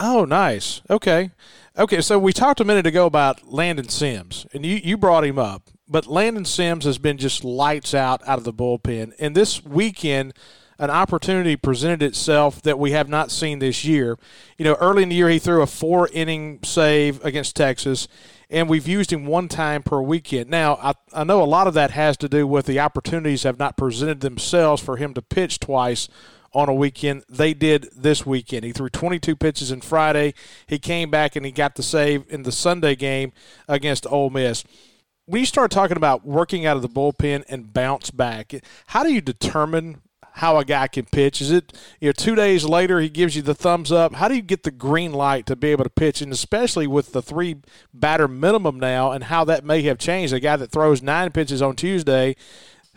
Oh, 0.00 0.24
nice. 0.24 0.82
Okay. 0.90 1.30
Okay, 1.78 2.00
so 2.00 2.18
we 2.18 2.32
talked 2.32 2.60
a 2.60 2.64
minute 2.64 2.86
ago 2.86 3.06
about 3.06 3.46
Landon 3.46 3.88
Sims, 3.88 4.46
and 4.52 4.66
you, 4.66 4.80
you 4.82 4.96
brought 4.96 5.24
him 5.24 5.38
up. 5.38 5.70
But 5.88 6.06
Landon 6.06 6.44
Sims 6.44 6.84
has 6.84 6.98
been 6.98 7.16
just 7.16 7.44
lights 7.44 7.94
out 7.94 8.20
out 8.26 8.38
of 8.38 8.44
the 8.44 8.52
bullpen. 8.52 9.12
And 9.18 9.34
this 9.34 9.64
weekend, 9.64 10.34
an 10.78 10.90
opportunity 10.90 11.56
presented 11.56 12.02
itself 12.02 12.62
that 12.62 12.78
we 12.78 12.92
have 12.92 13.08
not 13.08 13.30
seen 13.30 13.58
this 13.58 13.84
year. 13.84 14.16
You 14.58 14.64
know, 14.64 14.74
early 14.74 15.02
in 15.02 15.08
the 15.08 15.16
year, 15.16 15.28
he 15.28 15.38
threw 15.38 15.62
a 15.62 15.66
four 15.66 16.08
inning 16.12 16.60
save 16.62 17.24
against 17.24 17.56
Texas, 17.56 18.06
and 18.48 18.68
we've 18.68 18.86
used 18.86 19.12
him 19.12 19.26
one 19.26 19.48
time 19.48 19.82
per 19.82 20.00
weekend. 20.00 20.48
Now, 20.48 20.76
I, 20.76 20.92
I 21.12 21.24
know 21.24 21.42
a 21.42 21.44
lot 21.44 21.66
of 21.66 21.74
that 21.74 21.90
has 21.92 22.16
to 22.18 22.28
do 22.28 22.46
with 22.46 22.66
the 22.66 22.78
opportunities 22.78 23.42
have 23.42 23.58
not 23.58 23.76
presented 23.76 24.20
themselves 24.20 24.80
for 24.80 24.98
him 24.98 25.14
to 25.14 25.22
pitch 25.22 25.58
twice 25.58 26.08
on 26.52 26.68
a 26.68 26.74
weekend. 26.74 27.24
They 27.28 27.54
did 27.54 27.88
this 27.96 28.24
weekend. 28.24 28.64
He 28.64 28.72
threw 28.72 28.88
22 28.88 29.34
pitches 29.36 29.70
in 29.70 29.80
Friday. 29.80 30.32
He 30.66 30.78
came 30.78 31.10
back 31.10 31.34
and 31.34 31.44
he 31.44 31.52
got 31.52 31.74
the 31.74 31.82
save 31.82 32.24
in 32.28 32.44
the 32.44 32.52
Sunday 32.52 32.94
game 32.94 33.32
against 33.66 34.06
Ole 34.06 34.30
Miss 34.30 34.64
when 35.28 35.40
you 35.40 35.46
start 35.46 35.70
talking 35.70 35.98
about 35.98 36.24
working 36.24 36.64
out 36.64 36.76
of 36.76 36.82
the 36.82 36.88
bullpen 36.88 37.44
and 37.48 37.72
bounce 37.72 38.10
back, 38.10 38.54
how 38.86 39.04
do 39.04 39.12
you 39.12 39.20
determine 39.20 40.00
how 40.32 40.56
a 40.56 40.64
guy 40.64 40.86
can 40.86 41.04
pitch? 41.04 41.42
Is 41.42 41.50
it 41.50 41.76
you 42.00 42.08
know 42.08 42.12
two 42.12 42.34
days 42.34 42.64
later 42.64 42.98
he 42.98 43.10
gives 43.10 43.36
you 43.36 43.42
the 43.42 43.54
thumbs 43.54 43.92
up? 43.92 44.14
How 44.14 44.28
do 44.28 44.34
you 44.34 44.40
get 44.40 44.62
the 44.62 44.70
green 44.70 45.12
light 45.12 45.44
to 45.46 45.56
be 45.56 45.68
able 45.68 45.84
to 45.84 45.90
pitch? 45.90 46.22
And 46.22 46.32
especially 46.32 46.86
with 46.86 47.12
the 47.12 47.20
three 47.20 47.56
batter 47.92 48.26
minimum 48.26 48.80
now, 48.80 49.12
and 49.12 49.24
how 49.24 49.44
that 49.44 49.64
may 49.64 49.82
have 49.82 49.98
changed. 49.98 50.32
A 50.32 50.40
guy 50.40 50.56
that 50.56 50.70
throws 50.70 51.02
nine 51.02 51.30
pitches 51.30 51.60
on 51.60 51.76
Tuesday, 51.76 52.34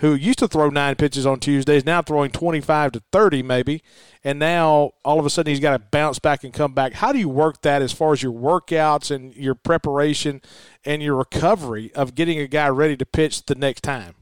who 0.02 0.16
used 0.16 0.40
to 0.40 0.48
throw 0.48 0.70
nine 0.70 0.96
pitches 0.96 1.26
on 1.26 1.40
Tuesdays, 1.40 1.86
now 1.86 2.02
throwing 2.02 2.32
twenty 2.32 2.60
five 2.60 2.92
to 2.92 3.02
thirty 3.12 3.42
maybe, 3.42 3.82
and 4.24 4.38
now 4.40 4.92
all 5.06 5.20
of 5.20 5.26
a 5.26 5.30
sudden 5.30 5.52
he's 5.52 5.60
got 5.60 5.72
to 5.72 5.80
bounce 5.80 6.20
back 6.20 6.44
and 6.44 6.54
come 6.54 6.74
back. 6.74 6.94
How 6.94 7.12
do 7.12 7.20
you 7.20 7.30
work 7.30 7.62
that 7.62 7.82
as 7.82 7.92
far 7.94 8.12
as 8.12 8.22
your 8.22 8.34
workouts 8.34 9.10
and 9.16 9.34
your 9.36 9.56
preparation 9.56 10.42
and 10.86 11.02
your 11.02 11.16
recovery 11.16 11.92
of 11.94 12.16
getting 12.16 12.40
a 12.40 12.48
guy 12.48 12.68
ready 12.68 12.98
to 12.98 13.06
pitch 13.06 13.46
the 13.46 13.56
next 13.56 13.82
time? 13.82 14.16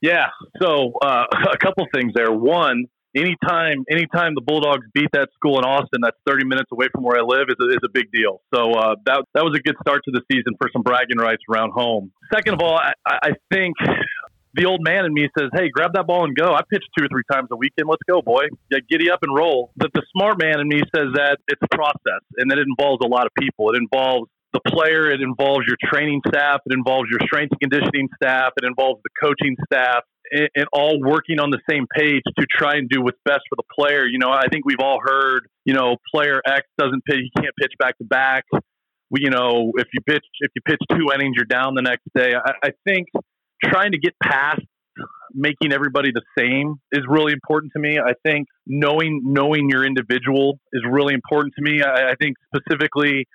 Yeah. 0.00 0.26
So 0.60 0.92
uh, 1.02 1.24
a 1.52 1.58
couple 1.58 1.86
things 1.94 2.12
there. 2.14 2.32
One, 2.32 2.86
anytime 3.14 3.84
anytime 3.90 4.34
the 4.34 4.40
Bulldogs 4.40 4.86
beat 4.94 5.08
that 5.12 5.28
school 5.34 5.58
in 5.58 5.64
Austin, 5.64 6.00
that's 6.02 6.16
30 6.26 6.46
minutes 6.46 6.70
away 6.72 6.86
from 6.92 7.04
where 7.04 7.18
I 7.18 7.22
live, 7.22 7.48
is 7.48 7.56
a, 7.60 7.68
is 7.68 7.84
a 7.84 7.90
big 7.92 8.06
deal. 8.12 8.40
So 8.54 8.72
uh, 8.72 8.96
that 9.04 9.24
that 9.34 9.44
was 9.44 9.56
a 9.56 9.62
good 9.62 9.76
start 9.80 10.00
to 10.06 10.10
the 10.10 10.22
season 10.30 10.54
for 10.58 10.70
some 10.72 10.82
bragging 10.82 11.18
rights 11.18 11.42
around 11.52 11.72
home. 11.72 12.12
Second 12.32 12.54
of 12.54 12.60
all, 12.60 12.78
I, 12.78 12.92
I 13.06 13.30
think 13.52 13.76
the 14.54 14.66
old 14.66 14.80
man 14.82 15.04
in 15.04 15.12
me 15.12 15.28
says, 15.38 15.50
"Hey, 15.54 15.68
grab 15.68 15.92
that 15.94 16.06
ball 16.06 16.24
and 16.24 16.34
go." 16.34 16.52
I 16.54 16.60
pitch 16.68 16.84
two 16.96 17.04
or 17.04 17.08
three 17.08 17.24
times 17.30 17.48
a 17.50 17.56
weekend. 17.56 17.88
Let's 17.88 18.02
go, 18.08 18.22
boy. 18.22 18.44
Yeah, 18.70 18.78
giddy 18.88 19.10
up 19.10 19.20
and 19.22 19.34
roll. 19.34 19.72
But 19.76 19.92
the 19.94 20.02
smart 20.12 20.40
man 20.40 20.60
in 20.60 20.68
me 20.68 20.80
says 20.94 21.08
that 21.14 21.38
it's 21.48 21.62
a 21.62 21.74
process 21.74 22.22
and 22.36 22.50
that 22.50 22.58
it 22.58 22.66
involves 22.68 23.00
a 23.04 23.08
lot 23.08 23.26
of 23.26 23.32
people. 23.38 23.70
It 23.70 23.78
involves 23.78 24.28
the 24.52 24.60
player, 24.66 25.10
it 25.10 25.20
involves 25.20 25.64
your 25.66 25.76
training 25.82 26.20
staff, 26.28 26.60
it 26.66 26.74
involves 26.74 27.08
your 27.10 27.20
strength 27.26 27.52
and 27.52 27.60
conditioning 27.60 28.08
staff, 28.22 28.52
it 28.60 28.66
involves 28.66 29.00
the 29.02 29.10
coaching 29.22 29.56
staff, 29.64 30.04
and, 30.30 30.48
and, 30.54 30.66
all 30.72 31.00
working 31.00 31.40
on 31.40 31.50
the 31.50 31.58
same 31.68 31.86
page 31.96 32.22
to 32.38 32.46
try 32.54 32.76
and 32.76 32.88
do 32.88 33.02
what's 33.02 33.18
best 33.24 33.40
for 33.48 33.56
the 33.56 33.64
player. 33.74 34.06
You 34.06 34.18
know, 34.18 34.30
I 34.30 34.48
think 34.50 34.64
we've 34.64 34.80
all 34.80 34.98
heard, 35.02 35.48
you 35.64 35.74
know, 35.74 35.96
player 36.14 36.40
X 36.46 36.66
doesn't 36.78 37.04
pitch, 37.04 37.20
he 37.22 37.30
can't 37.40 37.54
pitch 37.58 37.72
back 37.78 37.96
to 37.98 38.04
back. 38.04 38.44
We, 39.10 39.20
you 39.22 39.30
know, 39.30 39.72
if 39.76 39.88
you 39.92 40.00
pitch 40.06 40.24
if 40.40 40.50
you 40.54 40.62
pitch 40.64 40.80
two 40.90 41.12
innings, 41.14 41.34
you're 41.36 41.44
down 41.44 41.74
the 41.74 41.82
next 41.82 42.04
day. 42.14 42.32
I, 42.34 42.52
I 42.64 42.70
think 42.86 43.08
trying 43.64 43.92
to 43.92 43.98
get 43.98 44.14
past 44.22 44.60
making 45.34 45.72
everybody 45.72 46.10
the 46.12 46.22
same 46.38 46.76
is 46.92 47.02
really 47.08 47.32
important 47.32 47.72
to 47.74 47.80
me. 47.80 47.98
I 47.98 48.12
think 48.24 48.48
knowing 48.66 49.22
knowing 49.24 49.68
your 49.70 49.84
individual 49.84 50.58
is 50.72 50.82
really 50.88 51.14
important 51.14 51.54
to 51.56 51.62
me. 51.62 51.82
I, 51.82 52.10
I 52.10 52.14
think 52.20 52.36
specifically 52.54 53.26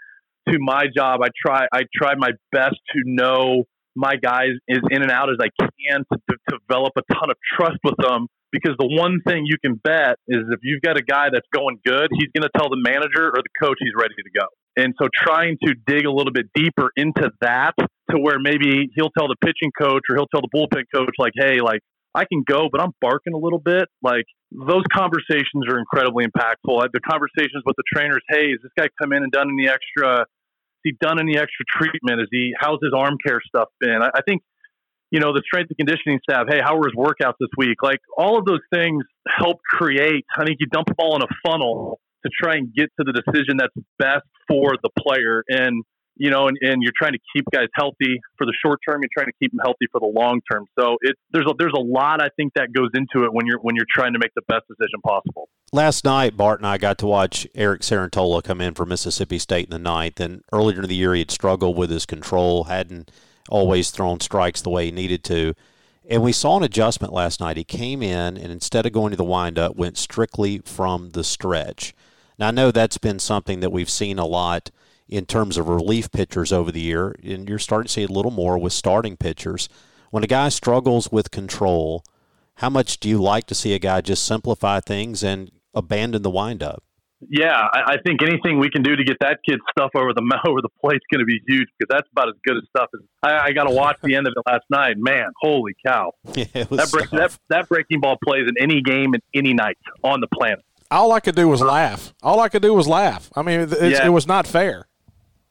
to 0.49 0.57
my 0.59 0.85
job, 0.95 1.21
I 1.23 1.29
try 1.45 1.67
I 1.73 1.83
try 1.95 2.13
my 2.15 2.31
best 2.51 2.75
to 2.93 3.01
know 3.05 3.63
my 3.95 4.15
guys 4.15 4.51
as 4.69 4.79
in 4.91 5.01
and 5.01 5.11
out 5.11 5.29
as 5.29 5.37
I 5.41 5.49
can 5.59 6.03
to, 6.11 6.19
to 6.27 6.59
develop 6.59 6.93
a 6.97 7.13
ton 7.13 7.29
of 7.29 7.37
trust 7.57 7.79
with 7.83 7.95
them. 7.97 8.27
Because 8.49 8.75
the 8.79 8.87
one 8.87 9.19
thing 9.27 9.43
you 9.45 9.57
can 9.63 9.75
bet 9.75 10.15
is 10.27 10.39
if 10.49 10.59
you've 10.63 10.81
got 10.81 10.97
a 10.97 11.03
guy 11.03 11.27
that's 11.33 11.47
going 11.53 11.79
good, 11.85 12.07
he's 12.13 12.29
going 12.33 12.47
to 12.47 12.49
tell 12.57 12.69
the 12.69 12.79
manager 12.79 13.27
or 13.27 13.43
the 13.43 13.51
coach 13.61 13.75
he's 13.79 13.91
ready 13.99 14.13
to 14.15 14.39
go. 14.39 14.47
And 14.77 14.93
so 15.01 15.09
trying 15.13 15.57
to 15.65 15.73
dig 15.85 16.05
a 16.05 16.11
little 16.11 16.31
bit 16.31 16.45
deeper 16.55 16.89
into 16.95 17.29
that 17.41 17.73
to 18.11 18.17
where 18.17 18.39
maybe 18.39 18.89
he'll 18.95 19.11
tell 19.17 19.27
the 19.27 19.35
pitching 19.43 19.71
coach 19.79 20.03
or 20.09 20.15
he'll 20.15 20.27
tell 20.27 20.41
the 20.41 20.49
bullpen 20.53 20.83
coach, 20.93 21.13
like, 21.19 21.33
hey, 21.35 21.59
like, 21.61 21.81
I 22.17 22.25
can 22.25 22.43
go, 22.47 22.67
but 22.71 22.81
I'm 22.81 22.91
barking 22.99 23.33
a 23.33 23.37
little 23.37 23.59
bit. 23.59 23.87
Like 24.01 24.25
those 24.51 24.83
conversations 24.91 25.69
are 25.69 25.77
incredibly 25.77 26.25
impactful. 26.25 26.89
The 26.91 26.99
conversations 27.07 27.61
with 27.63 27.75
the 27.77 27.83
trainers, 27.93 28.21
hey, 28.29 28.51
has 28.51 28.59
this 28.63 28.71
guy 28.77 28.87
come 28.99 29.13
in 29.13 29.21
and 29.21 29.31
done 29.31 29.49
any 29.51 29.69
extra 29.69 30.25
he 30.83 30.93
done 30.99 31.19
any 31.19 31.37
extra 31.37 31.65
treatment? 31.69 32.21
Is 32.21 32.27
he 32.31 32.53
how's 32.59 32.79
his 32.81 32.93
arm 32.95 33.17
care 33.25 33.39
stuff 33.45 33.69
been? 33.79 34.01
I, 34.01 34.09
I 34.15 34.21
think 34.27 34.41
you 35.11 35.19
know 35.19 35.31
the 35.31 35.43
strength 35.45 35.69
and 35.69 35.77
conditioning 35.77 36.19
staff. 36.27 36.45
Hey, 36.49 36.59
how 36.63 36.77
were 36.77 36.87
his 36.87 36.97
workouts 36.97 37.37
this 37.39 37.53
week? 37.55 37.83
Like 37.83 37.99
all 38.17 38.39
of 38.39 38.45
those 38.45 38.65
things 38.73 39.03
help 39.37 39.57
create. 39.69 40.25
I 40.37 40.45
think 40.45 40.57
you 40.59 40.67
dump 40.71 40.87
them 40.87 40.95
all 40.97 41.15
in 41.17 41.21
a 41.21 41.31
funnel 41.45 41.99
to 42.25 42.31
try 42.41 42.55
and 42.55 42.73
get 42.73 42.89
to 42.99 43.05
the 43.05 43.13
decision 43.13 43.57
that's 43.57 43.75
best 43.99 44.25
for 44.47 44.73
the 44.81 44.89
player. 44.97 45.43
And 45.49 45.83
you 46.19 46.29
know, 46.29 46.47
and, 46.47 46.57
and 46.61 46.81
you're 46.81 46.93
trying 46.97 47.13
to 47.13 47.19
keep 47.33 47.45
guys 47.51 47.67
healthy 47.75 48.19
for 48.37 48.45
the 48.45 48.53
short 48.63 48.79
term. 48.87 49.01
You're 49.01 49.09
trying 49.15 49.27
to 49.27 49.37
keep 49.41 49.51
them 49.51 49.59
healthy 49.63 49.85
for 49.91 49.99
the 49.99 50.07
long 50.07 50.41
term. 50.51 50.65
So 50.77 50.97
it 51.01 51.15
there's 51.31 51.45
a, 51.47 51.53
there's 51.57 51.73
a 51.75 51.81
lot 51.81 52.21
I 52.21 52.29
think 52.35 52.53
that 52.55 52.73
goes 52.73 52.89
into 52.93 53.25
it 53.25 53.33
when 53.33 53.45
you're 53.45 53.59
when 53.59 53.75
you're 53.75 53.85
trying 53.93 54.13
to 54.13 54.19
make 54.19 54.31
the 54.35 54.41
best 54.47 54.63
decision 54.67 55.01
possible. 55.05 55.49
Last 55.71 56.05
night, 56.05 56.37
Bart 56.37 56.59
and 56.59 56.67
I 56.67 56.77
got 56.77 56.97
to 56.99 57.07
watch 57.07 57.47
Eric 57.53 57.81
Cerantola 57.81 58.43
come 58.43 58.61
in 58.61 58.73
for 58.73 58.85
Mississippi 58.85 59.37
State 59.37 59.65
in 59.65 59.71
the 59.71 59.79
ninth, 59.79 60.19
and 60.19 60.43
earlier 60.53 60.81
in 60.81 60.87
the 60.87 60.95
year 60.95 61.13
he 61.13 61.19
had 61.19 61.31
struggled 61.31 61.77
with 61.77 61.89
his 61.89 62.05
control, 62.05 62.65
hadn't 62.65 63.11
always 63.49 63.91
thrown 63.91 64.19
strikes 64.19 64.61
the 64.61 64.69
way 64.69 64.85
he 64.85 64.91
needed 64.91 65.23
to. 65.25 65.53
And 66.09 66.23
we 66.23 66.31
saw 66.31 66.57
an 66.57 66.63
adjustment 66.63 67.11
last 67.11 67.41
night. 67.41 67.57
He 67.57 67.65
came 67.65 68.01
in 68.01 68.37
and 68.37 68.51
instead 68.51 68.85
of 68.85 68.93
going 68.93 69.11
to 69.11 69.17
the 69.17 69.25
windup, 69.25 69.75
went 69.75 69.97
strictly 69.97 70.59
from 70.59 71.09
the 71.09 71.23
stretch. 71.23 71.93
Now 72.39 72.47
I 72.47 72.51
know 72.51 72.71
that's 72.71 72.97
been 72.97 73.19
something 73.19 73.59
that 73.59 73.71
we've 73.71 73.89
seen 73.89 74.17
a 74.17 74.25
lot 74.25 74.71
in 75.09 75.25
terms 75.25 75.57
of 75.57 75.67
relief 75.67 76.11
pitchers 76.11 76.51
over 76.51 76.71
the 76.71 76.81
year, 76.81 77.15
and 77.23 77.47
you're 77.47 77.59
starting 77.59 77.87
to 77.87 77.93
see 77.93 78.03
a 78.03 78.07
little 78.07 78.31
more 78.31 78.57
with 78.57 78.73
starting 78.73 79.17
pitchers. 79.17 79.69
When 80.11 80.23
a 80.23 80.27
guy 80.27 80.49
struggles 80.49 81.11
with 81.11 81.31
control, 81.31 82.03
how 82.55 82.69
much 82.69 82.99
do 82.99 83.09
you 83.09 83.21
like 83.21 83.45
to 83.47 83.55
see 83.55 83.73
a 83.73 83.79
guy 83.79 84.01
just 84.01 84.25
simplify 84.25 84.79
things 84.79 85.23
and 85.23 85.51
abandon 85.73 86.21
the 86.21 86.29
windup? 86.29 86.83
Yeah, 87.29 87.51
I, 87.51 87.93
I 87.93 87.97
think 88.05 88.21
anything 88.21 88.59
we 88.59 88.69
can 88.69 88.83
do 88.83 88.95
to 88.95 89.03
get 89.03 89.17
that 89.21 89.39
kid's 89.47 89.61
stuff 89.71 89.91
over 89.95 90.13
the 90.13 90.21
over 90.47 90.61
the 90.61 90.69
plate 90.81 90.97
is 90.97 91.01
going 91.11 91.19
to 91.19 91.25
be 91.25 91.39
huge 91.47 91.67
because 91.77 91.95
that's 91.95 92.07
about 92.11 92.27
as 92.29 92.35
good 92.45 92.57
as 92.57 92.63
stuff 92.69 92.89
as 92.93 93.01
I, 93.23 93.47
I 93.47 93.51
got 93.53 93.63
to 93.63 93.73
watch 93.73 93.97
the 94.03 94.15
end 94.15 94.27
of 94.27 94.33
it 94.35 94.43
last 94.45 94.65
night. 94.69 94.97
Man, 94.97 95.31
holy 95.41 95.75
cow! 95.85 96.11
Yeah, 96.35 96.45
that, 96.53 96.91
break, 96.91 97.09
that 97.11 97.37
that 97.49 97.69
breaking 97.69 98.01
ball 98.01 98.17
plays 98.23 98.47
in 98.47 98.61
any 98.61 98.81
game 98.81 99.13
and 99.13 99.23
any 99.33 99.53
night 99.53 99.77
on 100.03 100.21
the 100.21 100.27
planet. 100.27 100.63
All 100.91 101.11
I 101.11 101.19
could 101.19 101.35
do 101.35 101.47
was 101.47 101.61
laugh. 101.61 102.13
All 102.21 102.39
I 102.39 102.49
could 102.49 102.61
do 102.61 102.73
was 102.73 102.87
laugh. 102.87 103.31
I 103.35 103.41
mean, 103.41 103.67
yeah. 103.69 104.05
it 104.05 104.09
was 104.09 104.27
not 104.27 104.45
fair 104.45 104.86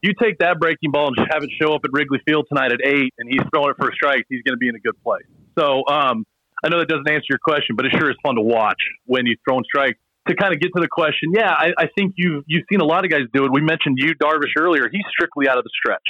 you 0.06 0.14
take 0.20 0.38
that 0.38 0.58
breaking 0.58 0.90
ball 0.90 1.08
and 1.08 1.16
have 1.30 1.42
it 1.42 1.50
show 1.60 1.74
up 1.74 1.82
at 1.84 1.90
Wrigley 1.92 2.20
Field 2.26 2.46
tonight 2.48 2.72
at 2.72 2.80
eight, 2.84 3.12
and 3.18 3.28
he's 3.28 3.42
throwing 3.52 3.70
it 3.70 3.76
for 3.78 3.90
strikes, 3.92 4.24
he's 4.28 4.42
going 4.42 4.54
to 4.54 4.58
be 4.58 4.68
in 4.68 4.76
a 4.76 4.80
good 4.80 4.96
place. 5.02 5.26
So 5.58 5.82
um, 5.88 6.24
I 6.64 6.68
know 6.68 6.78
that 6.78 6.88
doesn't 6.88 7.08
answer 7.08 7.26
your 7.30 7.42
question, 7.42 7.76
but 7.76 7.86
it 7.86 7.92
sure 7.98 8.10
is 8.10 8.16
fun 8.22 8.36
to 8.36 8.42
watch 8.42 8.80
when 9.04 9.26
he's 9.26 9.38
throwing 9.46 9.64
strikes. 9.64 9.98
To 10.28 10.34
kind 10.34 10.52
of 10.52 10.60
get 10.60 10.70
to 10.74 10.80
the 10.80 10.88
question, 10.88 11.30
yeah, 11.32 11.52
I, 11.52 11.70
I 11.78 11.86
think 11.96 12.14
you've 12.16 12.42
you've 12.48 12.64
seen 12.68 12.80
a 12.80 12.84
lot 12.84 13.04
of 13.04 13.12
guys 13.12 13.30
do 13.32 13.44
it. 13.44 13.52
We 13.52 13.60
mentioned 13.60 13.96
Yu 13.96 14.14
Darvish, 14.20 14.58
earlier. 14.58 14.88
He's 14.90 15.04
strictly 15.08 15.48
out 15.48 15.56
of 15.56 15.62
the 15.62 15.70
stretch, 15.72 16.02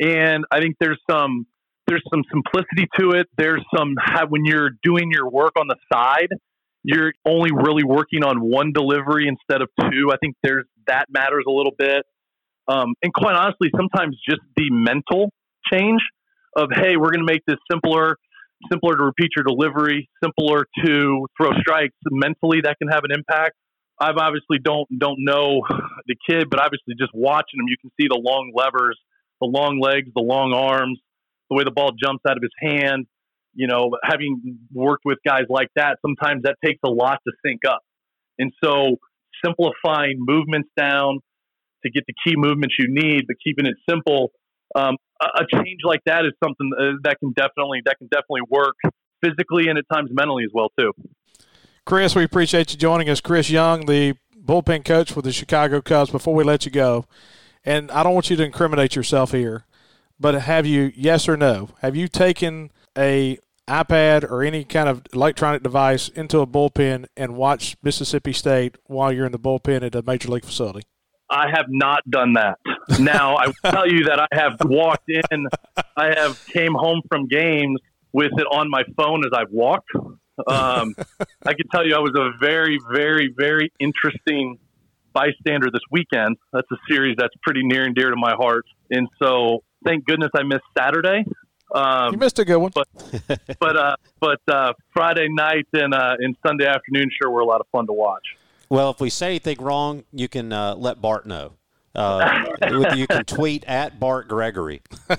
and 0.00 0.46
I 0.50 0.60
think 0.60 0.76
there's 0.80 0.98
some 1.10 1.46
there's 1.86 2.02
some 2.10 2.22
simplicity 2.32 2.88
to 2.98 3.10
it. 3.10 3.26
There's 3.36 3.62
some 3.76 3.94
when 4.30 4.46
you're 4.46 4.70
doing 4.82 5.10
your 5.12 5.28
work 5.28 5.52
on 5.58 5.66
the 5.68 5.76
side, 5.92 6.28
you're 6.82 7.12
only 7.26 7.50
really 7.52 7.84
working 7.84 8.24
on 8.24 8.38
one 8.40 8.72
delivery 8.72 9.28
instead 9.28 9.60
of 9.60 9.68
two. 9.80 10.10
I 10.10 10.16
think 10.16 10.36
there's 10.42 10.64
that 10.86 11.06
matters 11.10 11.44
a 11.46 11.50
little 11.50 11.74
bit. 11.76 12.06
Um, 12.68 12.94
and 13.02 13.12
quite 13.12 13.34
honestly, 13.34 13.70
sometimes 13.76 14.16
just 14.28 14.42
the 14.56 14.70
mental 14.70 15.30
change 15.72 16.00
of 16.56 16.70
hey, 16.72 16.96
we're 16.96 17.10
going 17.10 17.26
to 17.26 17.32
make 17.32 17.42
this 17.46 17.58
simpler 17.70 18.16
simpler 18.70 18.96
to 18.96 19.04
repeat 19.04 19.30
your 19.36 19.44
delivery, 19.44 20.08
simpler 20.22 20.66
to 20.84 21.26
throw 21.36 21.50
strikes. 21.60 21.94
Mentally, 22.10 22.60
that 22.64 22.76
can 22.78 22.88
have 22.88 23.04
an 23.04 23.12
impact. 23.12 23.54
I've 24.00 24.16
obviously 24.16 24.58
don't 24.62 24.86
don't 24.98 25.18
know 25.20 25.62
the 26.06 26.16
kid, 26.28 26.48
but 26.50 26.60
obviously 26.60 26.94
just 26.98 27.12
watching 27.14 27.60
him, 27.60 27.66
you 27.68 27.76
can 27.80 27.90
see 28.00 28.08
the 28.08 28.20
long 28.20 28.52
levers, 28.54 28.98
the 29.40 29.46
long 29.46 29.80
legs, 29.80 30.08
the 30.14 30.22
long 30.22 30.52
arms, 30.52 30.98
the 31.50 31.56
way 31.56 31.64
the 31.64 31.70
ball 31.70 31.92
jumps 31.92 32.22
out 32.28 32.36
of 32.36 32.42
his 32.42 32.52
hand. 32.60 33.06
You 33.54 33.66
know, 33.68 33.96
having 34.04 34.58
worked 34.72 35.04
with 35.06 35.18
guys 35.26 35.44
like 35.48 35.68
that, 35.76 35.98
sometimes 36.02 36.42
that 36.42 36.56
takes 36.64 36.80
a 36.84 36.90
lot 36.90 37.20
to 37.26 37.32
sync 37.44 37.60
up. 37.66 37.80
And 38.38 38.52
so, 38.62 38.96
simplifying 39.42 40.16
movements 40.18 40.68
down 40.76 41.20
to 41.86 41.90
get 41.90 42.04
the 42.06 42.14
key 42.24 42.34
movements 42.36 42.76
you 42.78 42.86
need, 42.88 43.24
but 43.26 43.36
keeping 43.42 43.66
it 43.66 43.76
simple 43.88 44.32
um, 44.74 44.96
a, 45.20 45.44
change 45.52 45.80
like 45.84 46.00
that 46.06 46.24
is 46.24 46.32
something 46.42 46.70
uh, 46.78 46.98
that 47.04 47.18
can 47.20 47.32
definitely 47.32 47.80
that 47.84 47.96
can 47.98 48.08
definitely 48.08 48.42
work 48.50 48.76
physically 49.22 49.68
and 49.68 49.78
at 49.78 49.84
times 49.92 50.10
mentally 50.12 50.44
as 50.44 50.50
well 50.52 50.68
too. 50.78 50.92
Chris, 51.84 52.14
we 52.14 52.24
appreciate 52.24 52.72
you 52.72 52.78
joining 52.78 53.08
us. 53.08 53.20
Chris 53.20 53.48
Young, 53.48 53.86
the 53.86 54.14
bullpen 54.38 54.84
coach 54.84 55.12
for 55.12 55.22
the 55.22 55.32
Chicago 55.32 55.80
Cubs. 55.80 56.10
Before 56.10 56.34
we 56.34 56.44
let 56.44 56.64
you 56.64 56.70
go, 56.70 57.06
and 57.64 57.90
I 57.90 58.02
don't 58.02 58.14
want 58.14 58.28
you 58.28 58.36
to 58.36 58.44
incriminate 58.44 58.96
yourself 58.96 59.32
here, 59.32 59.64
but 60.18 60.34
have 60.34 60.66
you, 60.66 60.92
yes 60.94 61.28
or 61.28 61.36
no, 61.36 61.70
have 61.80 61.96
you 61.96 62.08
taken 62.08 62.70
a 62.98 63.38
iPad 63.68 64.30
or 64.30 64.42
any 64.42 64.64
kind 64.64 64.88
of 64.88 65.02
electronic 65.12 65.62
device 65.62 66.08
into 66.08 66.40
a 66.40 66.46
bullpen 66.46 67.06
and 67.16 67.36
watched 67.36 67.76
Mississippi 67.82 68.32
State 68.32 68.76
while 68.86 69.12
you're 69.12 69.26
in 69.26 69.32
the 69.32 69.38
bullpen 69.38 69.82
at 69.82 69.94
a 69.94 70.02
major 70.02 70.28
league 70.28 70.44
facility? 70.44 70.82
I 71.28 71.48
have 71.50 71.66
not 71.68 72.08
done 72.08 72.34
that. 72.34 72.58
Now 73.00 73.36
I 73.36 73.46
will 73.46 73.54
tell 73.64 73.86
you 73.86 74.04
that 74.04 74.20
I 74.20 74.28
have 74.32 74.58
walked 74.64 75.08
in. 75.08 75.46
I 75.96 76.14
have 76.16 76.44
came 76.46 76.72
home 76.74 77.02
from 77.08 77.26
games 77.26 77.80
with 78.12 78.32
it 78.36 78.46
on 78.50 78.70
my 78.70 78.84
phone 78.96 79.24
as 79.24 79.32
I've 79.34 79.50
walked. 79.50 79.90
Um, 79.94 80.94
I 81.44 81.54
can 81.54 81.66
tell 81.72 81.86
you 81.86 81.94
I 81.94 81.98
was 81.98 82.12
a 82.14 82.30
very, 82.38 82.78
very, 82.92 83.32
very 83.36 83.72
interesting 83.80 84.58
bystander 85.12 85.70
this 85.72 85.82
weekend. 85.90 86.36
That's 86.52 86.70
a 86.70 86.76
series 86.88 87.16
that's 87.18 87.34
pretty 87.42 87.62
near 87.64 87.84
and 87.84 87.94
dear 87.94 88.10
to 88.10 88.16
my 88.16 88.34
heart, 88.34 88.66
and 88.90 89.08
so 89.18 89.64
thank 89.84 90.04
goodness 90.04 90.30
I 90.34 90.42
missed 90.42 90.64
Saturday. 90.76 91.24
Um, 91.74 92.12
you 92.12 92.18
missed 92.18 92.38
a 92.38 92.44
good 92.44 92.58
one, 92.58 92.72
but 92.74 92.86
but 93.58 93.76
uh, 93.76 93.96
but 94.20 94.40
uh, 94.46 94.74
Friday 94.92 95.28
night 95.30 95.66
and 95.72 95.94
uh, 95.94 96.16
and 96.18 96.36
Sunday 96.46 96.66
afternoon 96.66 97.10
sure 97.20 97.30
were 97.30 97.40
a 97.40 97.46
lot 97.46 97.60
of 97.60 97.66
fun 97.72 97.86
to 97.86 97.92
watch. 97.92 98.24
Well, 98.68 98.90
if 98.90 99.00
we 99.00 99.10
say 99.10 99.28
anything 99.28 99.58
wrong, 99.60 100.04
you 100.12 100.28
can 100.28 100.52
uh, 100.52 100.74
let 100.74 101.00
Bart 101.00 101.26
know. 101.26 101.52
Uh, 101.94 102.44
you 102.94 103.06
can 103.06 103.24
tweet 103.24 103.64
at 103.64 103.98
Bart 103.98 104.28
Gregory. 104.28 104.82
I 105.08 105.16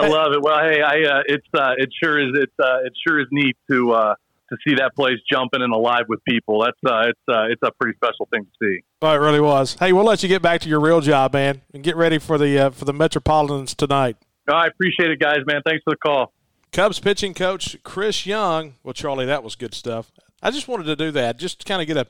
love 0.00 0.32
it. 0.32 0.42
Well, 0.42 0.60
hey, 0.60 0.80
I 0.80 1.02
uh, 1.02 1.22
it's 1.26 1.46
uh, 1.54 1.72
it 1.76 1.90
sure 2.02 2.20
is 2.20 2.34
it's 2.34 2.52
uh, 2.62 2.84
it 2.84 2.92
sure 3.06 3.20
is 3.20 3.26
neat 3.32 3.56
to 3.68 3.92
uh, 3.92 4.14
to 4.50 4.56
see 4.66 4.76
that 4.76 4.94
place 4.94 5.16
jumping 5.30 5.62
and 5.62 5.72
alive 5.72 6.04
with 6.08 6.22
people. 6.24 6.60
That's 6.60 6.78
uh, 6.86 7.08
it's 7.08 7.20
uh, 7.28 7.46
it's 7.50 7.62
a 7.62 7.72
pretty 7.80 7.96
special 7.96 8.28
thing 8.30 8.44
to 8.44 8.50
see. 8.62 8.82
Oh, 9.02 9.12
it 9.12 9.16
really 9.16 9.40
was. 9.40 9.74
Hey, 9.74 9.92
we'll 9.92 10.04
let 10.04 10.22
you 10.22 10.28
get 10.28 10.40
back 10.40 10.60
to 10.62 10.68
your 10.68 10.80
real 10.80 11.00
job, 11.00 11.32
man, 11.32 11.62
and 11.74 11.82
get 11.82 11.96
ready 11.96 12.18
for 12.18 12.38
the 12.38 12.58
uh, 12.58 12.70
for 12.70 12.84
the 12.84 12.92
Metropolitans 12.92 13.74
tonight. 13.74 14.16
Oh, 14.48 14.54
I 14.54 14.66
appreciate 14.66 15.10
it, 15.10 15.20
guys, 15.20 15.38
man. 15.46 15.62
Thanks 15.66 15.82
for 15.84 15.90
the 15.90 15.96
call. 15.96 16.32
Cubs 16.70 17.00
pitching 17.00 17.34
coach 17.34 17.76
Chris 17.82 18.24
Young. 18.24 18.74
Well, 18.82 18.94
Charlie, 18.94 19.26
that 19.26 19.42
was 19.42 19.56
good 19.56 19.74
stuff. 19.74 20.12
I 20.42 20.50
just 20.50 20.68
wanted 20.68 20.84
to 20.84 20.96
do 20.96 21.10
that, 21.12 21.38
just 21.38 21.60
to 21.60 21.64
kind 21.64 21.80
of 21.80 21.86
get 21.88 21.96
a 21.96 22.06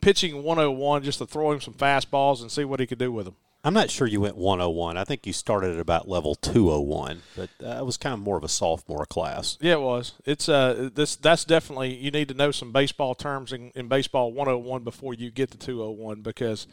pitching 0.00 0.42
101, 0.42 1.02
just 1.02 1.18
to 1.18 1.26
throw 1.26 1.52
him 1.52 1.60
some 1.60 1.74
fastballs 1.74 2.40
and 2.40 2.50
see 2.50 2.64
what 2.64 2.80
he 2.80 2.86
could 2.86 2.98
do 2.98 3.12
with 3.12 3.26
them. 3.26 3.36
I'm 3.62 3.74
not 3.74 3.90
sure 3.90 4.06
you 4.06 4.22
went 4.22 4.36
101. 4.36 4.96
I 4.96 5.04
think 5.04 5.26
you 5.26 5.34
started 5.34 5.74
at 5.74 5.80
about 5.80 6.08
level 6.08 6.34
201, 6.34 7.20
but 7.36 7.50
uh, 7.62 7.78
it 7.80 7.84
was 7.84 7.98
kind 7.98 8.14
of 8.14 8.20
more 8.20 8.38
of 8.38 8.44
a 8.44 8.48
sophomore 8.48 9.04
class. 9.04 9.58
Yeah, 9.60 9.74
it 9.74 9.82
was. 9.82 10.14
It's 10.24 10.48
uh 10.48 10.88
this 10.94 11.16
that's 11.16 11.44
definitely 11.44 11.94
you 11.94 12.10
need 12.10 12.28
to 12.28 12.34
know 12.34 12.52
some 12.52 12.72
baseball 12.72 13.14
terms 13.14 13.52
in, 13.52 13.70
in 13.74 13.86
baseball 13.86 14.32
101 14.32 14.82
before 14.82 15.12
you 15.12 15.30
get 15.30 15.50
to 15.50 15.58
201 15.58 16.22
because 16.22 16.66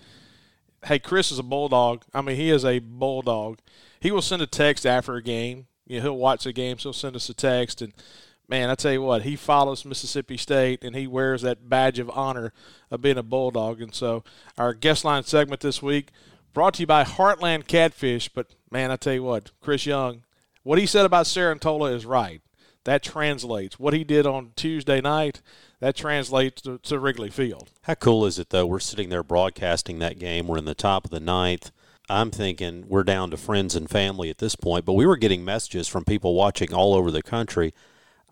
hey, 0.86 1.00
Chris 1.00 1.30
is 1.30 1.40
a 1.40 1.44
bulldog. 1.44 2.04
I 2.14 2.22
mean, 2.22 2.38
he 2.38 2.50
is 2.50 2.64
a 2.64 2.80
bulldog. 2.80 3.60
He 4.00 4.12
will 4.12 4.22
send 4.22 4.42
a 4.42 4.48
text 4.48 4.86
after 4.86 5.16
a 5.16 5.24
game. 5.24 5.68
You 5.88 5.98
know, 5.98 6.04
he'll 6.04 6.18
watch 6.18 6.46
the 6.46 6.54
game, 6.54 6.78
so 6.78 6.90
he'll 6.90 6.94
send 6.94 7.18
us 7.18 7.28
a 7.28 7.34
text 7.34 7.82
and 7.82 7.94
man, 8.48 8.70
I 8.70 8.76
tell 8.76 8.94
you 8.94 9.02
what, 9.02 9.24
he 9.24 9.36
follows 9.36 9.86
Mississippi 9.86 10.38
State 10.38 10.84
and 10.84 10.96
he 10.96 11.08
wears 11.08 11.42
that 11.42 11.70
badge 11.70 12.00
of 12.00 12.10
honor 12.12 12.54
of 12.90 13.02
being 13.02 13.18
a 13.18 13.24
Bulldog. 13.24 13.82
And 13.82 13.94
so, 13.94 14.24
our 14.58 14.74
guest 14.74 15.04
line 15.04 15.24
segment 15.24 15.62
this 15.62 15.82
week 15.82 16.10
brought 16.54 16.76
to 16.76 16.82
you 16.82 16.88
by 16.88 17.04
Heartland 17.04 17.68
Catfish. 17.68 18.30
But 18.30 18.56
man, 18.72 18.92
I 18.92 18.96
tell 18.96 19.14
you 19.14 19.24
what, 19.24 19.52
Chris 19.62 19.86
Young, 19.86 20.24
what 20.64 20.80
he 20.80 20.86
said 20.86 21.06
about 21.06 21.26
Cerantola 21.26 21.94
is 21.94 22.06
right. 22.06 22.42
That 22.84 23.04
translates. 23.04 23.78
What 23.78 23.94
he 23.94 24.06
did 24.06 24.26
on 24.26 24.54
Tuesday 24.56 25.02
night, 25.02 25.42
that 25.82 25.96
translates 25.96 26.62
to, 26.62 26.78
to 26.78 27.00
Wrigley 27.00 27.30
Field. 27.30 27.70
How 27.82 27.96
cool 27.96 28.26
is 28.26 28.40
it, 28.40 28.50
though? 28.50 28.66
We're 28.66 28.80
sitting 28.80 29.10
there 29.10 29.24
broadcasting 29.24 30.00
that 30.00 30.20
game. 30.20 30.48
We're 30.48 30.58
in 30.58 30.66
the 30.66 30.74
top 30.74 31.04
of 31.04 31.12
the 31.12 31.20
ninth. 31.20 31.72
I'm 32.10 32.32
thinking 32.32 32.86
we're 32.88 33.04
down 33.04 33.30
to 33.32 33.38
friends 33.38 33.76
and 33.76 33.90
family 33.90 34.30
at 34.30 34.38
this 34.38 34.56
point, 34.56 34.86
but 34.86 34.94
we 34.94 35.06
were 35.06 35.18
getting 35.18 35.44
messages 35.44 35.90
from 35.90 36.06
people 36.06 36.34
watching 36.34 36.74
all 36.74 36.94
over 36.94 37.12
the 37.12 37.22
country 37.22 37.74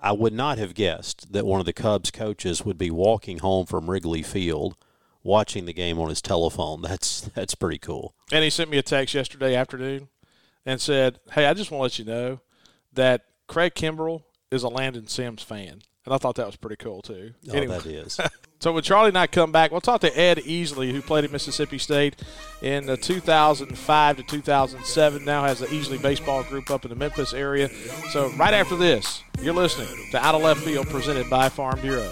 I 0.06 0.12
would 0.12 0.34
not 0.34 0.60
have 0.60 0.76
guessed 0.76 1.34
that 1.34 1.48
one 1.48 1.60
of 1.60 1.66
the 1.66 1.74
Cubs 1.74 2.12
coaches 2.12 2.64
would 2.64 2.78
be 2.78 2.92
walking 2.92 3.40
home 3.40 3.66
from 3.66 3.90
Wrigley 3.90 4.22
Field 4.22 4.78
watching 5.24 5.66
the 5.66 5.74
game 5.74 5.98
on 5.98 6.10
his 6.10 6.22
telephone. 6.22 6.84
That's 6.84 7.22
that's 7.22 7.56
pretty 7.56 7.80
cool. 7.80 8.14
And 8.32 8.44
he 8.44 8.52
sent 8.52 8.70
me 8.70 8.78
a 8.78 8.84
text 8.84 9.16
yesterday 9.16 9.56
afternoon 9.56 10.10
and 10.64 10.80
said, 10.80 11.20
"Hey, 11.32 11.48
I 11.48 11.56
just 11.56 11.72
want 11.72 11.80
to 11.80 11.84
let 11.84 12.00
you 12.00 12.06
know 12.06 12.40
that 12.94 13.26
Craig 13.48 13.74
Kimbrel 13.74 14.22
is 14.52 14.62
a 14.62 14.70
Landon 14.70 15.08
Sims 15.08 15.42
fan." 15.42 15.82
And 16.06 16.14
I 16.14 16.20
thought 16.20 16.36
that 16.36 16.46
was 16.46 16.56
pretty 16.56 16.76
cool 16.76 17.02
too. 17.02 17.34
Oh, 17.50 17.54
anyway. 17.56 17.80
that 17.80 17.86
is. 17.88 18.20
so 18.66 18.72
when 18.72 18.82
Charlie 18.82 19.10
and 19.10 19.18
I 19.20 19.28
come 19.28 19.52
back, 19.52 19.70
we'll 19.70 19.80
talk 19.80 20.02
to 20.02 20.20
Ed 20.20 20.40
Easley, 20.40 20.90
who 20.92 21.00
played 21.00 21.24
at 21.24 21.32
Mississippi 21.32 21.78
State 21.78 22.16
in 22.64 22.98
2005 22.98 24.18
to 24.18 24.24
2007. 24.24 25.24
Now 25.24 25.44
has 25.44 25.60
the 25.60 25.68
Easley 25.68 26.02
baseball 26.02 26.42
group 26.42 26.72
up 26.72 26.84
in 26.84 26.90
the 26.90 26.96
Memphis 26.96 27.32
area. 27.32 27.70
So 28.10 28.32
right 28.38 28.56
after 28.56 28.76
this, 28.76 29.22
you're 29.40 29.54
listening 29.54 30.10
to 30.10 30.18
Out 30.18 30.34
of 30.34 30.42
Left 30.42 30.62
Field, 30.62 30.88
presented 30.88 31.30
by 31.30 31.48
Farm 31.48 31.80
Bureau. 31.80 32.12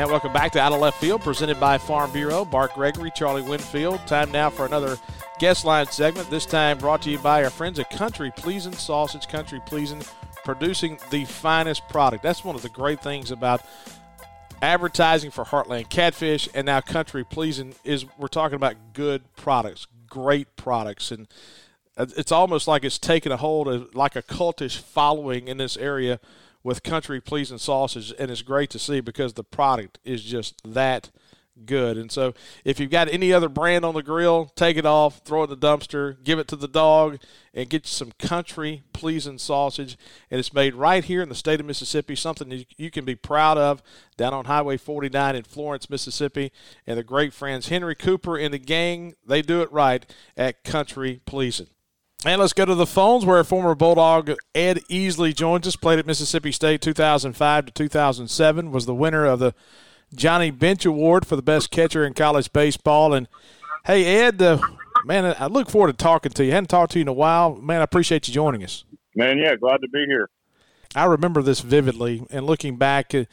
And 0.00 0.10
welcome 0.10 0.32
back 0.32 0.50
to 0.52 0.58
Out 0.58 0.72
of 0.72 0.80
Left 0.80 0.98
Field, 0.98 1.20
presented 1.20 1.60
by 1.60 1.76
Farm 1.76 2.10
Bureau. 2.10 2.42
Bart 2.46 2.72
Gregory, 2.72 3.12
Charlie 3.14 3.42
Winfield. 3.42 4.00
Time 4.06 4.32
now 4.32 4.48
for 4.48 4.64
another 4.64 4.96
guest 5.38 5.66
line 5.66 5.84
segment. 5.88 6.30
This 6.30 6.46
time 6.46 6.78
brought 6.78 7.02
to 7.02 7.10
you 7.10 7.18
by 7.18 7.44
our 7.44 7.50
friends 7.50 7.78
at 7.78 7.90
Country 7.90 8.32
Pleasing 8.34 8.72
Sausage. 8.72 9.28
Country 9.28 9.60
Pleasing, 9.66 10.02
producing 10.42 10.98
the 11.10 11.26
finest 11.26 11.86
product. 11.90 12.22
That's 12.22 12.42
one 12.42 12.56
of 12.56 12.62
the 12.62 12.70
great 12.70 13.02
things 13.02 13.30
about 13.30 13.60
advertising 14.62 15.30
for 15.30 15.44
Heartland 15.44 15.90
Catfish 15.90 16.48
and 16.54 16.64
now 16.64 16.80
Country 16.80 17.22
Pleasing 17.22 17.74
is 17.84 18.06
we're 18.16 18.28
talking 18.28 18.56
about 18.56 18.94
good 18.94 19.22
products, 19.36 19.86
great 20.06 20.56
products, 20.56 21.10
and 21.10 21.28
it's 21.98 22.32
almost 22.32 22.66
like 22.66 22.84
it's 22.84 22.98
taken 22.98 23.32
a 23.32 23.36
hold 23.36 23.68
of 23.68 23.94
like 23.94 24.16
a 24.16 24.22
cultish 24.22 24.80
following 24.80 25.46
in 25.46 25.58
this 25.58 25.76
area 25.76 26.20
with 26.62 26.82
country 26.82 27.20
pleasing 27.20 27.58
sausage, 27.58 28.12
and 28.18 28.30
it's 28.30 28.42
great 28.42 28.70
to 28.70 28.78
see 28.78 29.00
because 29.00 29.34
the 29.34 29.44
product 29.44 29.98
is 30.04 30.22
just 30.22 30.60
that 30.64 31.10
good. 31.66 31.96
And 31.96 32.10
so, 32.10 32.34
if 32.64 32.80
you've 32.80 32.90
got 32.90 33.08
any 33.08 33.32
other 33.32 33.48
brand 33.48 33.84
on 33.84 33.94
the 33.94 34.02
grill, 34.02 34.46
take 34.54 34.76
it 34.76 34.86
off, 34.86 35.20
throw 35.24 35.42
it 35.42 35.50
in 35.50 35.58
the 35.58 35.66
dumpster, 35.66 36.22
give 36.22 36.38
it 36.38 36.48
to 36.48 36.56
the 36.56 36.68
dog, 36.68 37.18
and 37.54 37.68
get 37.68 37.86
some 37.86 38.12
country 38.18 38.82
pleasing 38.92 39.38
sausage. 39.38 39.96
And 40.30 40.38
it's 40.38 40.52
made 40.52 40.74
right 40.74 41.04
here 41.04 41.22
in 41.22 41.28
the 41.28 41.34
state 41.34 41.60
of 41.60 41.66
Mississippi, 41.66 42.14
something 42.14 42.64
you 42.76 42.90
can 42.90 43.04
be 43.04 43.14
proud 43.14 43.58
of 43.58 43.82
down 44.16 44.34
on 44.34 44.46
Highway 44.46 44.76
49 44.76 45.36
in 45.36 45.42
Florence, 45.42 45.90
Mississippi. 45.90 46.52
And 46.86 46.98
the 46.98 47.04
great 47.04 47.32
friends 47.32 47.68
Henry 47.68 47.94
Cooper 47.94 48.36
and 48.36 48.54
the 48.54 48.58
gang, 48.58 49.14
they 49.26 49.42
do 49.42 49.62
it 49.62 49.72
right 49.72 50.04
at 50.36 50.64
Country 50.64 51.20
Pleasing. 51.24 51.68
And 52.26 52.38
let's 52.38 52.52
go 52.52 52.66
to 52.66 52.74
the 52.74 52.86
phones 52.86 53.24
where 53.24 53.42
former 53.44 53.74
Bulldog 53.74 54.34
Ed 54.54 54.80
Easley 54.90 55.34
joins 55.34 55.66
us. 55.66 55.76
Played 55.76 56.00
at 56.00 56.06
Mississippi 56.06 56.52
State 56.52 56.82
2005 56.82 57.66
to 57.66 57.72
2007. 57.72 58.70
Was 58.70 58.84
the 58.84 58.94
winner 58.94 59.24
of 59.24 59.38
the 59.38 59.54
Johnny 60.14 60.50
Bench 60.50 60.84
Award 60.84 61.26
for 61.26 61.36
the 61.36 61.42
best 61.42 61.70
catcher 61.70 62.04
in 62.04 62.14
college 62.14 62.52
baseball. 62.52 63.14
And 63.14 63.28
hey, 63.86 64.04
Ed, 64.04 64.42
uh, 64.42 64.58
man, 65.04 65.34
I 65.38 65.46
look 65.46 65.70
forward 65.70 65.96
to 65.96 65.96
talking 65.96 66.32
to 66.32 66.44
you. 66.44 66.50
I 66.50 66.54
hadn't 66.54 66.68
talked 66.68 66.92
to 66.92 66.98
you 66.98 67.02
in 67.02 67.08
a 67.08 67.12
while. 67.12 67.54
Man, 67.56 67.80
I 67.80 67.84
appreciate 67.84 68.28
you 68.28 68.34
joining 68.34 68.64
us. 68.64 68.84
Man, 69.14 69.38
yeah, 69.38 69.56
glad 69.56 69.80
to 69.80 69.88
be 69.88 70.04
here. 70.06 70.28
I 70.94 71.04
remember 71.04 71.40
this 71.40 71.60
vividly, 71.60 72.26
and 72.30 72.46
looking 72.46 72.76
back, 72.76 73.14
uh, 73.14 73.24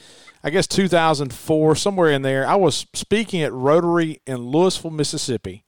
I 0.43 0.52
guess 0.52 0.67
2004, 0.67 1.76
somewhere 1.76 2.12
in 2.12 2.21
there, 2.21 2.45
I 2.45 2.56
was 2.56 2.86
speaking 2.93 3.41
at 3.41 3.52
Rotary 3.52 4.21
in 4.28 4.38
Louisville, 4.38 4.91
Mississippi, 4.91 5.63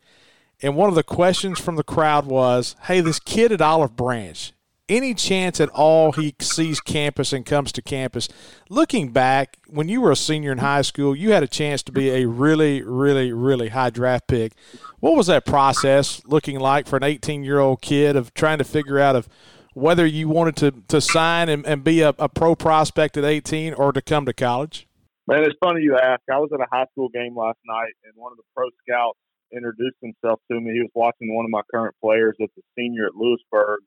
and 0.61 0.75
one 0.75 0.89
of 0.89 0.95
the 0.95 1.03
questions 1.03 1.59
from 1.59 1.75
the 1.75 1.83
crowd 1.83 2.25
was, 2.25 2.75
"Hey, 2.83 3.01
this 3.01 3.19
kid 3.19 3.51
at 3.51 3.61
Olive 3.61 3.95
Branch, 3.95 4.53
any 4.89 5.13
chance 5.13 5.61
at 5.61 5.69
all 5.69 6.11
he 6.11 6.35
sees 6.39 6.81
campus 6.81 7.31
and 7.31 7.45
comes 7.45 7.71
to 7.73 7.81
campus. 7.81 8.27
Looking 8.69 9.11
back, 9.11 9.57
when 9.67 9.87
you 9.87 10.01
were 10.01 10.11
a 10.11 10.15
senior 10.15 10.51
in 10.51 10.57
high 10.57 10.81
school, 10.81 11.15
you 11.15 11.31
had 11.31 11.43
a 11.43 11.47
chance 11.47 11.83
to 11.83 11.91
be 11.91 12.09
a 12.09 12.27
really, 12.27 12.81
really, 12.81 13.31
really 13.31 13.69
high 13.69 13.91
draft 13.91 14.27
pick. 14.27 14.53
What 14.99 15.15
was 15.15 15.27
that 15.27 15.45
process 15.45 16.21
looking 16.25 16.59
like 16.59 16.87
for 16.87 16.97
an 16.97 17.03
18 17.03 17.43
year 17.43 17.59
old 17.59 17.81
kid 17.81 18.15
of 18.15 18.33
trying 18.33 18.57
to 18.57 18.63
figure 18.63 18.99
out 18.99 19.15
of 19.15 19.29
whether 19.73 20.05
you 20.05 20.27
wanted 20.27 20.55
to, 20.57 20.71
to 20.87 20.99
sign 20.99 21.47
and, 21.47 21.65
and 21.65 21.83
be 21.83 22.01
a, 22.01 22.09
a 22.17 22.27
pro 22.27 22.55
prospect 22.55 23.15
at 23.15 23.23
18 23.23 23.75
or 23.75 23.93
to 23.93 24.01
come 24.01 24.25
to 24.25 24.33
college? 24.33 24.87
Man, 25.27 25.43
it's 25.43 25.55
funny 25.63 25.81
you 25.81 25.95
ask. 25.95 26.21
I 26.31 26.39
was 26.39 26.49
at 26.51 26.59
a 26.59 26.65
high 26.71 26.87
school 26.91 27.07
game 27.09 27.37
last 27.37 27.59
night, 27.63 27.93
and 28.03 28.13
one 28.15 28.31
of 28.31 28.37
the 28.37 28.43
pro 28.55 28.67
scouts 28.81 29.19
introduced 29.55 29.97
himself 30.01 30.39
to 30.51 30.59
me. 30.59 30.73
He 30.73 30.81
was 30.81 30.91
watching 30.93 31.33
one 31.33 31.45
of 31.45 31.51
my 31.51 31.61
current 31.71 31.95
players 32.01 32.35
that's 32.39 32.55
a 32.57 32.61
senior 32.77 33.07
at 33.07 33.15
Lewisburg 33.15 33.81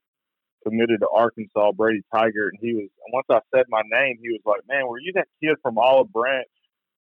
committed 0.64 1.01
to 1.01 1.09
Arkansas, 1.09 1.72
Brady 1.72 2.03
Tygart, 2.14 2.55
and 2.55 2.61
he 2.61 2.75
was. 2.75 2.88
Once 3.12 3.27
I 3.31 3.40
said 3.55 3.66
my 3.68 3.83
name, 3.90 4.18
he 4.22 4.31
was 4.31 4.40
like, 4.44 4.61
"Man, 4.68 4.87
were 4.87 5.01
you 5.01 5.12
that 5.14 5.29
kid 5.42 5.57
from 5.62 5.79
Olive 5.79 6.12
Branch 6.12 6.48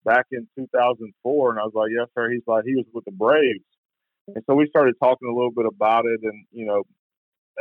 back 0.06 0.28
in 0.32 0.48
2004?" 0.56 1.52
And 1.52 1.60
I 1.60 1.64
was 1.64 1.74
like, 1.74 1.92
"Yes, 1.92 2.08
sir." 2.14 2.30
He's 2.32 2.48
like, 2.48 2.66
"He 2.66 2.76
was 2.76 2.86
with 2.94 3.06
the 3.06 3.12
Braves," 3.12 3.66
and 4.28 4.44
so 4.46 4.56
we 4.56 4.68
started 4.70 4.96
talking 5.02 5.28
a 5.28 5.36
little 5.36 5.52
bit 5.52 5.66
about 5.66 6.06
it. 6.06 6.20
And 6.24 6.46
you 6.52 6.66
know, 6.66 6.84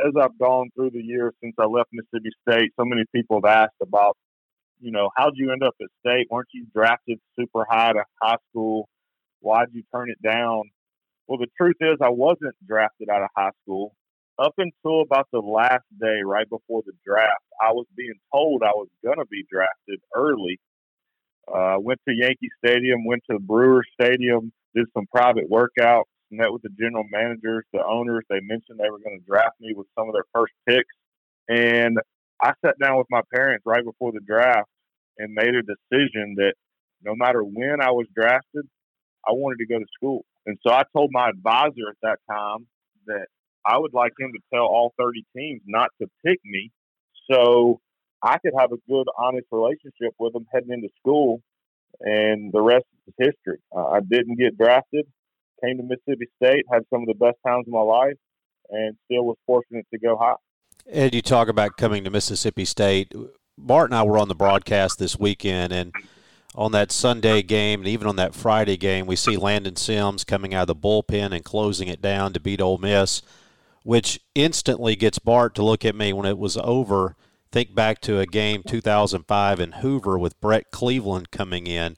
as 0.05 0.13
I've 0.19 0.37
gone 0.37 0.69
through 0.75 0.91
the 0.91 1.03
years 1.03 1.33
since 1.41 1.55
I 1.57 1.65
left 1.65 1.89
Mississippi 1.91 2.29
State, 2.47 2.71
so 2.79 2.85
many 2.85 3.03
people 3.13 3.41
have 3.43 3.51
asked 3.63 3.81
about, 3.81 4.17
you 4.79 4.91
know, 4.91 5.09
how'd 5.15 5.33
you 5.35 5.51
end 5.51 5.63
up 5.63 5.75
at 5.81 5.87
State? 6.05 6.27
weren't 6.29 6.49
you 6.53 6.67
drafted 6.73 7.19
super 7.37 7.65
high 7.69 7.93
to 7.93 8.03
high 8.21 8.37
school? 8.49 8.87
Why'd 9.39 9.69
you 9.73 9.83
turn 9.93 10.09
it 10.09 10.21
down? 10.21 10.63
Well, 11.27 11.39
the 11.39 11.47
truth 11.57 11.75
is, 11.81 11.97
I 12.01 12.09
wasn't 12.09 12.55
drafted 12.65 13.09
out 13.09 13.21
of 13.21 13.29
high 13.35 13.51
school 13.63 13.93
up 14.39 14.53
until 14.57 15.01
about 15.01 15.27
the 15.31 15.39
last 15.39 15.85
day, 15.99 16.21
right 16.23 16.49
before 16.49 16.83
the 16.85 16.93
draft, 17.05 17.43
I 17.61 17.71
was 17.71 17.85
being 17.95 18.13
told 18.31 18.61
I 18.63 18.71
was 18.75 18.87
going 19.03 19.17
to 19.17 19.25
be 19.25 19.43
drafted 19.51 19.99
early. 20.15 20.59
Uh, 21.47 21.77
went 21.79 21.99
to 22.07 22.13
Yankee 22.13 22.49
Stadium, 22.63 23.05
went 23.05 23.23
to 23.31 23.39
Brewer 23.39 23.83
Stadium, 23.99 24.51
did 24.75 24.85
some 24.93 25.05
private 25.07 25.49
workouts, 25.49 26.11
met 26.29 26.51
with 26.51 26.61
the 26.61 26.69
general 26.79 27.05
managers, 27.09 27.65
the 27.73 27.83
owners. 27.83 28.25
They 28.29 28.41
mentioned 28.41 28.79
they 28.79 28.89
were 28.89 28.99
going 28.99 29.19
to 29.19 29.25
draft 29.25 29.55
me 29.59 29.73
with 29.75 29.87
some 29.97 30.07
of 30.07 30.13
their 30.13 30.27
first 30.33 30.53
picks. 30.67 30.93
And 31.47 31.97
I 32.43 32.51
sat 32.63 32.75
down 32.79 32.97
with 32.97 33.07
my 33.09 33.21
parents 33.33 33.63
right 33.65 33.83
before 33.83 34.11
the 34.11 34.19
draft 34.19 34.69
and 35.17 35.33
made 35.33 35.55
a 35.55 35.63
decision 35.63 36.35
that 36.37 36.53
no 37.01 37.15
matter 37.15 37.41
when 37.41 37.81
I 37.81 37.91
was 37.91 38.05
drafted, 38.13 38.67
I 39.27 39.31
wanted 39.31 39.57
to 39.59 39.67
go 39.67 39.79
to 39.79 39.85
school. 39.95 40.25
And 40.47 40.57
so 40.65 40.73
I 40.73 40.83
told 40.95 41.11
my 41.11 41.29
advisor 41.29 41.89
at 41.89 41.97
that 42.01 42.17
time 42.31 42.67
that 43.05 43.27
I 43.65 43.77
would 43.77 43.93
like 43.93 44.13
him 44.17 44.31
to 44.31 44.39
tell 44.51 44.63
all 44.63 44.93
30 44.97 45.25
teams 45.35 45.61
not 45.67 45.89
to 46.01 46.07
pick 46.25 46.39
me 46.45 46.71
so 47.29 47.81
I 48.23 48.37
could 48.37 48.53
have 48.57 48.71
a 48.71 48.77
good, 48.89 49.05
honest 49.19 49.47
relationship 49.51 50.15
with 50.17 50.33
them 50.33 50.45
heading 50.51 50.71
into 50.71 50.87
school. 50.99 51.41
And 51.99 52.51
the 52.53 52.61
rest 52.61 52.85
is 53.07 53.13
history. 53.17 53.59
Uh, 53.75 53.87
I 53.87 53.99
didn't 53.99 54.37
get 54.37 54.57
drafted, 54.57 55.05
came 55.63 55.77
to 55.77 55.83
Mississippi 55.83 56.27
State, 56.41 56.63
had 56.71 56.83
some 56.93 57.01
of 57.01 57.07
the 57.07 57.15
best 57.15 57.37
times 57.45 57.65
of 57.67 57.73
my 57.73 57.81
life, 57.81 58.17
and 58.69 58.95
still 59.05 59.25
was 59.25 59.37
fortunate 59.45 59.85
to 59.93 59.99
go 59.99 60.15
high. 60.15 60.35
Ed, 60.89 61.13
you 61.13 61.21
talk 61.21 61.49
about 61.49 61.75
coming 61.75 62.03
to 62.05 62.09
Mississippi 62.09 62.65
State. 62.65 63.13
Bart 63.57 63.89
and 63.89 63.97
I 63.97 64.03
were 64.03 64.17
on 64.17 64.27
the 64.27 64.35
broadcast 64.35 64.99
this 64.99 65.19
weekend, 65.19 65.73
and 65.73 65.91
on 66.55 66.71
that 66.71 66.91
Sunday 66.91 67.41
game 67.41 67.81
and 67.81 67.87
even 67.87 68.07
on 68.07 68.15
that 68.15 68.35
Friday 68.35 68.77
game, 68.77 69.05
we 69.05 69.15
see 69.15 69.37
Landon 69.37 69.75
Sims 69.75 70.23
coming 70.23 70.53
out 70.53 70.67
of 70.67 70.67
the 70.67 70.75
bullpen 70.75 71.33
and 71.33 71.43
closing 71.43 71.87
it 71.87 72.01
down 72.01 72.33
to 72.33 72.39
beat 72.39 72.61
Ole 72.61 72.77
Miss 72.77 73.21
which 73.87 74.19
instantly 74.35 74.97
gets 74.97 75.17
Bart 75.17 75.55
to 75.55 75.63
look 75.63 75.85
at 75.85 75.95
me 75.95 76.11
when 76.11 76.25
it 76.25 76.37
was 76.37 76.57
over. 76.57 77.15
Think 77.53 77.73
back 77.73 78.01
to 78.01 78.19
a 78.19 78.25
game 78.25 78.61
2005 78.67 79.61
in 79.61 79.71
Hoover 79.71 80.19
with 80.19 80.37
Brett 80.41 80.71
Cleveland 80.71 81.31
coming 81.31 81.67
in. 81.67 81.95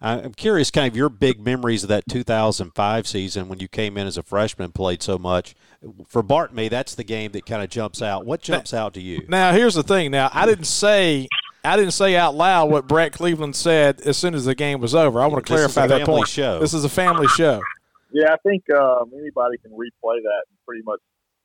I'm 0.00 0.32
curious, 0.34 0.70
kind 0.70 0.86
of 0.86 0.96
your 0.96 1.08
big 1.08 1.44
memories 1.44 1.82
of 1.82 1.88
that 1.88 2.04
2005 2.08 3.08
season 3.08 3.48
when 3.48 3.58
you 3.58 3.66
came 3.66 3.98
in 3.98 4.06
as 4.06 4.16
a 4.16 4.22
freshman 4.22 4.66
and 4.66 4.74
played 4.76 5.02
so 5.02 5.18
much. 5.18 5.56
For 6.06 6.22
Bart 6.22 6.50
and 6.50 6.56
me, 6.56 6.68
that's 6.68 6.94
the 6.94 7.02
game 7.02 7.32
that 7.32 7.46
kind 7.46 7.64
of 7.64 7.68
jumps 7.68 8.00
out. 8.00 8.24
What 8.24 8.40
jumps 8.40 8.72
out 8.72 8.94
to 8.94 9.00
you? 9.00 9.26
Now, 9.28 9.50
here's 9.50 9.74
the 9.74 9.82
thing. 9.82 10.12
Now, 10.12 10.30
I 10.32 10.46
didn't 10.46 10.66
say 10.66 11.26
I 11.64 11.76
didn't 11.76 11.92
say 11.92 12.14
out 12.16 12.34
loud 12.34 12.70
what 12.70 12.86
Brett 12.86 13.12
Cleveland 13.12 13.56
said 13.56 14.00
as 14.02 14.18
soon 14.18 14.34
as 14.34 14.44
the 14.44 14.54
game 14.54 14.80
was 14.80 14.94
over. 14.94 15.20
I 15.20 15.26
want 15.26 15.46
to 15.46 15.50
clarify 15.50 15.86
that 15.86 16.04
point. 16.04 16.28
Show. 16.28 16.58
This 16.58 16.74
is 16.74 16.84
a 16.84 16.88
family 16.88 17.26
show. 17.28 17.60
Yeah, 18.12 18.32
I 18.32 18.36
think 18.46 18.64
um, 18.70 19.10
anybody 19.18 19.56
can 19.58 19.72
replay 19.72 20.22
that 20.22 20.44
and 20.48 20.58
pretty 20.66 20.82
much 20.84 21.00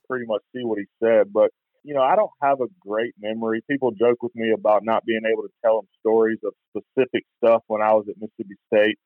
pretty 0.08 0.26
much 0.26 0.42
see 0.54 0.64
what 0.64 0.78
he 0.78 0.86
said. 1.02 1.32
But 1.34 1.52
you 1.84 1.94
know, 1.94 2.02
I 2.02 2.16
don't 2.16 2.32
have 2.42 2.60
a 2.62 2.68
great 2.80 3.14
memory. 3.20 3.62
People 3.70 3.92
joke 3.92 4.22
with 4.22 4.36
me 4.36 4.52
about 4.52 4.84
not 4.84 5.06
being 5.06 5.22
able 5.26 5.44
to 5.44 5.50
tell 5.64 5.78
them 5.78 5.88
stories 6.00 6.40
of 6.44 6.54
specific 6.70 7.24
stuff 7.38 7.64
when 7.68 7.82
I 7.82 7.94
was 7.94 8.06
at 8.10 8.16
Mississippi 8.20 8.56
State. 8.68 8.98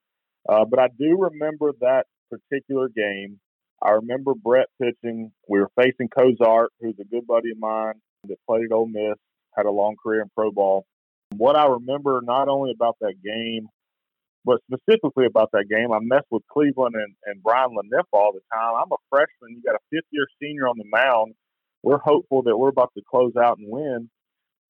Uh, 0.50 0.66
but 0.66 0.80
I 0.80 0.88
do 0.98 1.18
remember 1.32 1.72
that 1.82 2.06
particular 2.30 2.90
game. 2.90 3.40
I 3.82 3.92
remember 3.92 4.34
Brett 4.34 4.68
pitching. 4.82 5.32
We 5.48 5.60
were 5.60 5.70
facing 5.80 6.10
Cozart, 6.10 6.72
who's 6.80 6.96
a 7.00 7.06
good 7.06 7.28
buddy 7.28 7.52
of 7.52 7.60
mine 7.60 7.96
that 8.28 8.38
played 8.48 8.66
at 8.66 8.72
Ole 8.72 8.88
Miss, 8.88 9.18
had 9.56 9.66
a 9.66 9.72
long 9.72 9.96
career 10.02 10.22
in 10.22 10.30
pro 10.36 10.52
ball. 10.52 10.86
What 11.38 11.58
I 11.58 11.68
remember 11.68 12.22
not 12.24 12.48
only 12.48 12.72
about 12.72 12.98
that 13.02 13.16
game, 13.24 13.68
but 14.46 14.60
specifically 14.72 15.26
about 15.26 15.50
that 15.54 15.66
game, 15.70 15.92
I 15.92 16.00
messed 16.02 16.28
with 16.30 16.44
Cleveland 16.52 16.96
and, 16.96 17.16
and 17.26 17.42
Brian 17.42 17.70
Laniff 17.72 18.06
all 18.12 18.34
the 18.34 18.42
time. 18.54 18.76
I'm 18.76 18.92
a 18.92 18.98
freshman. 19.10 19.56
You 19.56 19.62
got 19.66 19.76
a 19.76 19.86
fifth 19.90 20.08
year 20.12 20.28
senior 20.42 20.68
on 20.68 20.78
the 20.78 20.86
mound. 20.86 21.36
We're 21.82 22.00
hopeful 22.00 22.44
that 22.44 22.58
we're 22.58 22.70
about 22.70 22.92
to 22.98 23.04
close 23.10 23.34
out 23.42 23.58
and 23.58 23.68
win. 23.70 24.10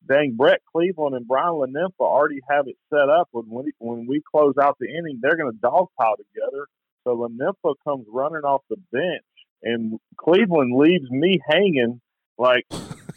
Dang, 0.07 0.35
Brett 0.37 0.59
Cleveland 0.71 1.15
and 1.15 1.27
Brian 1.27 1.53
Laniff 1.53 1.93
already 1.99 2.39
have 2.49 2.67
it 2.67 2.75
set 2.89 3.09
up. 3.09 3.29
When 3.31 3.45
we, 3.49 3.71
when 3.79 4.05
we 4.07 4.21
close 4.35 4.53
out 4.61 4.77
the 4.79 4.87
inning, 4.87 5.19
they're 5.21 5.37
going 5.37 5.51
to 5.51 5.57
dogpile 5.57 6.17
together. 6.17 6.67
So 7.03 7.15
Laniff 7.15 7.55
comes 7.83 8.05
running 8.11 8.43
off 8.43 8.61
the 8.69 8.77
bench, 8.91 9.23
and 9.61 9.99
Cleveland 10.17 10.75
leaves 10.75 11.09
me 11.09 11.39
hanging 11.49 12.01
like 12.37 12.65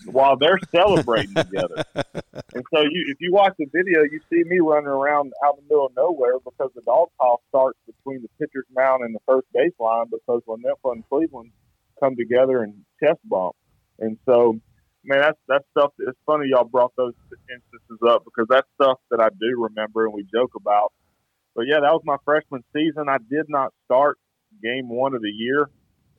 while 0.07 0.37
they're 0.37 0.59
celebrating 0.75 1.35
together. 1.35 1.85
And 2.55 2.65
so 2.73 2.81
you, 2.81 3.05
if 3.09 3.19
you 3.21 3.33
watch 3.33 3.53
the 3.59 3.67
video, 3.73 4.03
you 4.03 4.21
see 4.31 4.43
me 4.49 4.61
running 4.61 4.89
around 4.89 5.33
out 5.45 5.59
in 5.59 5.65
the 5.65 5.75
middle 5.75 5.87
of 5.87 5.93
nowhere 5.97 6.39
because 6.43 6.71
the 6.75 6.81
dog 6.83 7.09
pile 7.21 7.43
starts 7.49 7.79
between 7.87 8.23
the 8.23 8.29
pitcher's 8.39 8.67
mound 8.75 9.05
and 9.05 9.15
the 9.15 9.21
first 9.27 9.47
baseline 9.55 10.07
because 10.11 10.41
Lanifa 10.49 10.93
and 10.93 11.07
Cleveland 11.09 11.51
come 12.01 12.17
together 12.17 12.63
and 12.63 12.75
chest 13.03 13.21
bump. 13.25 13.55
And 13.99 14.17
so, 14.25 14.59
man, 15.05 15.21
that's 15.21 15.39
that's 15.49 15.65
stuff. 15.77 15.93
That, 15.99 16.09
it's 16.09 16.19
funny 16.25 16.49
y'all 16.51 16.65
brought 16.65 16.93
those 16.97 17.15
instances 17.53 17.99
up 18.09 18.25
because 18.25 18.47
that's 18.49 18.69
stuff 18.81 18.99
that 19.11 19.21
I 19.21 19.29
do 19.29 19.61
remember 19.61 20.07
and 20.07 20.15
we 20.15 20.25
joke 20.33 20.53
about. 20.57 20.93
But 21.55 21.67
yeah, 21.67 21.81
that 21.81 21.93
was 21.93 22.03
my 22.05 22.17
freshman 22.25 22.65
season. 22.75 23.09
I 23.09 23.19
did 23.19 23.47
not 23.49 23.73
start 23.85 24.19
game 24.63 24.89
one 24.89 25.15
of 25.15 25.23
the 25.23 25.31
year, 25.31 25.69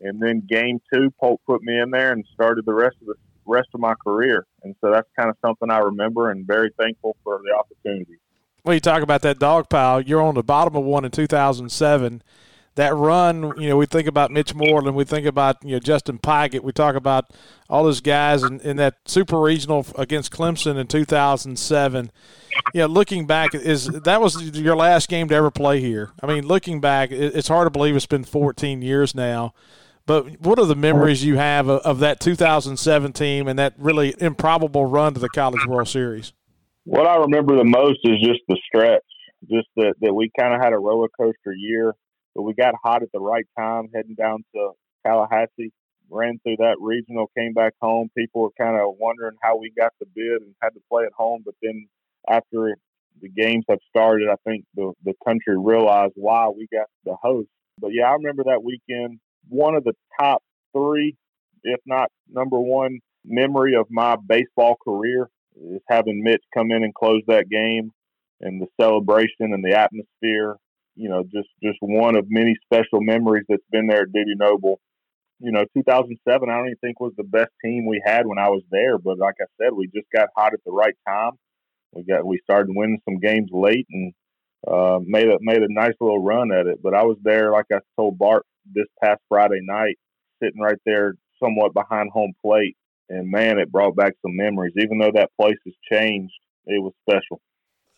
and 0.01 0.21
then 0.21 0.41
game 0.47 0.79
two, 0.93 1.11
Polk 1.19 1.41
put 1.47 1.61
me 1.63 1.79
in 1.79 1.91
there 1.91 2.11
and 2.11 2.25
started 2.33 2.65
the 2.65 2.73
rest 2.73 2.97
of 3.01 3.07
the 3.07 3.15
rest 3.47 3.69
of 3.73 3.79
my 3.79 3.93
career. 3.95 4.45
And 4.63 4.75
so 4.81 4.91
that's 4.91 5.07
kind 5.17 5.29
of 5.29 5.37
something 5.43 5.69
I 5.69 5.79
remember 5.79 6.31
and 6.31 6.45
very 6.45 6.71
thankful 6.77 7.15
for 7.23 7.41
the 7.43 7.55
opportunity. 7.55 8.19
Well, 8.63 8.73
you 8.73 8.79
talk 8.79 9.01
about 9.01 9.21
that 9.21 9.39
dog 9.39 9.69
pile. 9.69 10.01
You're 10.01 10.21
on 10.21 10.35
the 10.35 10.43
bottom 10.43 10.75
of 10.75 10.83
one 10.83 11.05
in 11.05 11.11
2007. 11.11 12.21
That 12.75 12.93
run, 12.93 13.53
you 13.59 13.69
know, 13.69 13.77
we 13.77 13.87
think 13.87 14.07
about 14.07 14.29
Mitch 14.29 14.53
Moreland, 14.53 14.95
we 14.95 15.03
think 15.03 15.25
about 15.25 15.63
you 15.63 15.71
know 15.71 15.79
Justin 15.79 16.19
Pigott, 16.19 16.61
we 16.61 16.71
talk 16.71 16.93
about 16.93 17.31
all 17.69 17.85
those 17.85 18.01
guys 18.01 18.43
in, 18.43 18.59
in 18.59 18.77
that 18.77 18.97
super 19.05 19.39
regional 19.39 19.83
against 19.97 20.31
Clemson 20.31 20.77
in 20.77 20.85
2007. 20.85 22.11
Yeah, 22.75 22.85
looking 22.85 23.25
back, 23.25 23.55
is 23.55 23.87
that 23.87 24.21
was 24.21 24.51
your 24.59 24.75
last 24.75 25.09
game 25.09 25.27
to 25.29 25.35
ever 25.35 25.49
play 25.49 25.79
here? 25.79 26.11
I 26.21 26.27
mean, 26.27 26.45
looking 26.45 26.79
back, 26.79 27.11
it's 27.11 27.47
hard 27.47 27.65
to 27.65 27.71
believe 27.71 27.95
it's 27.95 28.05
been 28.05 28.23
14 28.23 28.83
years 28.83 29.15
now. 29.15 29.53
But 30.07 30.39
what 30.39 30.57
are 30.57 30.65
the 30.65 30.75
memories 30.75 31.23
you 31.23 31.35
have 31.35 31.67
of, 31.67 31.81
of 31.81 31.99
that 31.99 32.21
2007 32.21 33.11
team 33.11 33.47
and 33.49 33.59
that 33.59 33.73
really 33.77 34.15
improbable 34.19 34.85
run 34.85 35.13
to 35.13 35.19
the 35.19 35.27
College 35.27 35.67
World 35.67 35.89
Series? 35.89 36.31
What 36.85 37.05
I 37.05 37.17
remember 37.17 37.57
the 37.57 37.65
most 37.65 37.99
is 38.05 38.15
just 38.23 38.39
the 38.47 38.57
stretch, 38.65 39.03
just 39.51 39.67
that, 39.75 39.95
that 39.99 40.13
we 40.13 40.31
kind 40.39 40.55
of 40.55 40.61
had 40.61 40.71
a 40.71 40.79
roller 40.79 41.09
coaster 41.19 41.51
year, 41.51 41.93
but 42.33 42.43
we 42.43 42.53
got 42.53 42.73
hot 42.81 43.03
at 43.03 43.11
the 43.11 43.19
right 43.19 43.45
time 43.59 43.89
heading 43.93 44.15
down 44.15 44.45
to 44.55 44.71
Tallahassee. 45.05 45.73
ran 46.09 46.39
through 46.41 46.55
that 46.59 46.77
regional, 46.79 47.29
came 47.37 47.51
back 47.51 47.73
home. 47.81 48.09
People 48.17 48.43
were 48.43 48.51
kind 48.57 48.79
of 48.79 48.95
wondering 48.97 49.35
how 49.43 49.57
we 49.57 49.73
got 49.77 49.91
the 49.99 50.05
bid 50.15 50.41
and 50.41 50.55
had 50.63 50.69
to 50.69 50.81
play 50.89 51.03
at 51.03 51.11
home. 51.17 51.41
But 51.43 51.55
then 51.61 51.85
after 52.29 52.77
the 53.21 53.27
games 53.27 53.65
have 53.69 53.79
started, 53.89 54.29
I 54.29 54.35
think 54.49 54.63
the 54.73 54.93
the 55.03 55.15
country 55.25 55.57
realized 55.57 56.13
why 56.15 56.47
we 56.47 56.69
got 56.71 56.87
the 57.03 57.17
host. 57.21 57.49
But 57.77 57.89
yeah, 57.93 58.05
I 58.09 58.13
remember 58.13 58.45
that 58.45 58.63
weekend. 58.63 59.19
One 59.49 59.75
of 59.75 59.83
the 59.83 59.93
top 60.19 60.43
three, 60.73 61.15
if 61.63 61.79
not 61.85 62.09
number 62.29 62.59
one, 62.59 62.99
memory 63.25 63.75
of 63.75 63.87
my 63.89 64.15
baseball 64.27 64.77
career 64.83 65.29
is 65.55 65.81
having 65.89 66.23
Mitch 66.23 66.43
come 66.53 66.71
in 66.71 66.83
and 66.83 66.93
close 66.93 67.21
that 67.27 67.49
game, 67.49 67.91
and 68.41 68.61
the 68.61 68.67
celebration 68.79 69.53
and 69.53 69.63
the 69.63 69.77
atmosphere. 69.77 70.57
You 70.95 71.09
know, 71.09 71.23
just 71.23 71.49
just 71.61 71.77
one 71.81 72.15
of 72.15 72.25
many 72.29 72.55
special 72.65 73.01
memories 73.01 73.45
that's 73.47 73.63
been 73.71 73.87
there 73.87 74.03
at 74.03 74.11
Dudy 74.11 74.35
Noble 74.35 74.79
you 75.39 75.51
know, 75.51 75.65
2007, 75.75 76.49
I 76.49 76.55
don't 76.55 76.65
even 76.65 76.77
think 76.77 76.99
was 76.99 77.13
the 77.17 77.23
best 77.23 77.51
team 77.63 77.85
we 77.85 78.01
had 78.03 78.25
when 78.25 78.39
I 78.39 78.49
was 78.49 78.63
there. 78.71 78.97
But 78.97 79.19
like 79.19 79.35
I 79.39 79.45
said, 79.61 79.73
we 79.73 79.87
just 79.87 80.07
got 80.13 80.29
hot 80.35 80.53
at 80.53 80.59
the 80.65 80.71
right 80.71 80.95
time. 81.07 81.33
We 81.93 82.03
got 82.03 82.25
we 82.25 82.39
started 82.43 82.75
winning 82.75 83.01
some 83.05 83.19
games 83.19 83.49
late 83.51 83.87
and 83.91 84.13
uh, 84.67 84.99
made 85.03 85.27
a 85.27 85.37
made 85.39 85.61
a 85.61 85.71
nice 85.71 85.93
little 86.01 86.23
run 86.23 86.51
at 86.51 86.67
it. 86.67 86.81
But 86.81 86.93
I 86.93 87.03
was 87.03 87.17
there, 87.23 87.51
like 87.51 87.65
I 87.71 87.79
told 87.95 88.17
Bart 88.17 88.45
this 88.73 88.87
past 89.03 89.21
Friday 89.29 89.61
night, 89.61 89.97
sitting 90.41 90.61
right 90.61 90.79
there, 90.85 91.15
somewhat 91.41 91.73
behind 91.73 92.09
home 92.11 92.33
plate, 92.43 92.75
and 93.09 93.29
man, 93.29 93.59
it 93.59 93.71
brought 93.71 93.95
back 93.95 94.13
some 94.21 94.35
memories. 94.35 94.73
Even 94.77 94.97
though 94.99 95.11
that 95.13 95.31
place 95.39 95.57
has 95.65 95.73
changed, 95.91 96.33
it 96.65 96.81
was 96.81 96.93
special. 97.07 97.41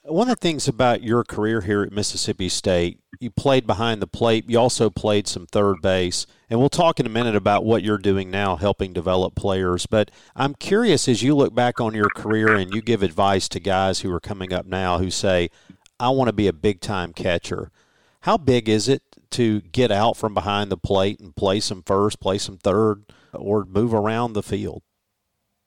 One 0.03 0.29
of 0.29 0.39
the 0.39 0.41
things 0.41 0.67
about 0.67 1.03
your 1.03 1.25
career 1.25 1.61
here 1.61 1.83
at 1.83 1.91
Mississippi 1.91 2.47
State, 2.47 2.99
you 3.19 3.29
played 3.29 3.67
behind 3.67 4.01
the 4.01 4.07
plate. 4.07 4.45
You 4.47 4.57
also 4.57 4.89
played 4.89 5.27
some 5.27 5.45
third 5.45 5.81
base. 5.81 6.25
And 6.49 6.59
we'll 6.59 6.69
talk 6.69 6.99
in 6.99 7.05
a 7.05 7.09
minute 7.09 7.35
about 7.35 7.65
what 7.65 7.83
you're 7.83 7.97
doing 7.97 8.31
now, 8.31 8.55
helping 8.55 8.93
develop 8.93 9.35
players. 9.35 9.85
But 9.85 10.09
I'm 10.37 10.55
curious 10.55 11.09
as 11.09 11.21
you 11.21 11.35
look 11.35 11.53
back 11.53 11.81
on 11.81 11.93
your 11.93 12.09
career 12.15 12.55
and 12.55 12.73
you 12.73 12.81
give 12.81 13.03
advice 13.03 13.49
to 13.49 13.59
guys 13.59 13.99
who 13.99 14.11
are 14.13 14.21
coming 14.21 14.53
up 14.53 14.65
now 14.65 14.99
who 14.99 15.11
say, 15.11 15.49
I 15.99 16.09
want 16.11 16.29
to 16.29 16.33
be 16.33 16.47
a 16.47 16.53
big 16.53 16.79
time 16.79 17.11
catcher. 17.11 17.69
How 18.21 18.37
big 18.37 18.69
is 18.69 18.87
it 18.87 19.03
to 19.31 19.61
get 19.61 19.91
out 19.91 20.17
from 20.17 20.33
behind 20.33 20.71
the 20.71 20.77
plate 20.77 21.19
and 21.19 21.35
play 21.35 21.59
some 21.59 21.83
first, 21.83 22.19
play 22.19 22.37
some 22.37 22.57
third, 22.57 23.05
or 23.33 23.65
move 23.65 23.93
around 23.93 24.33
the 24.33 24.43
field? 24.43 24.83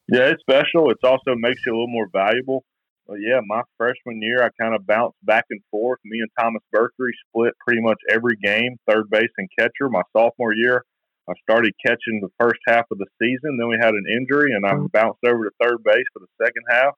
Yeah, 0.09 0.31
it's 0.31 0.43
special. 0.43 0.91
It 0.91 0.99
also 1.05 1.35
makes 1.37 1.61
you 1.65 1.73
a 1.73 1.75
little 1.75 1.89
more 1.89 2.09
valuable 2.13 2.65
but 3.07 3.19
yeah, 3.21 3.41
my 3.45 3.63
freshman 3.77 4.23
year, 4.23 4.43
I 4.43 4.49
kind 4.59 4.75
of 4.75 4.87
bounced 4.87 5.19
back 5.23 5.45
and 5.51 5.61
forth. 5.71 5.99
Me 6.05 6.21
and 6.21 6.31
Thomas 6.39 6.63
Berkery 6.75 7.13
split 7.29 7.55
pretty 7.67 7.83
much 7.83 7.99
every 8.11 8.37
game, 8.43 8.77
third 8.89 9.11
base 9.11 9.31
and 9.39 9.49
catcher. 9.59 9.91
My 9.91 10.03
sophomore 10.17 10.55
year, 10.55 10.85
I 11.29 11.33
started 11.43 11.73
catching 11.85 12.21
the 12.21 12.31
first 12.39 12.61
half 12.67 12.87
of 12.91 12.99
the 12.99 13.07
season. 13.21 13.59
Then 13.59 13.69
we 13.69 13.77
had 13.81 13.95
an 13.95 14.05
injury, 14.11 14.53
and 14.55 14.65
I 14.65 14.73
mm-hmm. 14.75 14.87
bounced 14.93 15.21
over 15.27 15.45
to 15.45 15.51
third 15.61 15.83
base 15.85 16.07
for 16.13 16.21
the 16.21 16.45
second 16.45 16.63
half. 16.71 16.95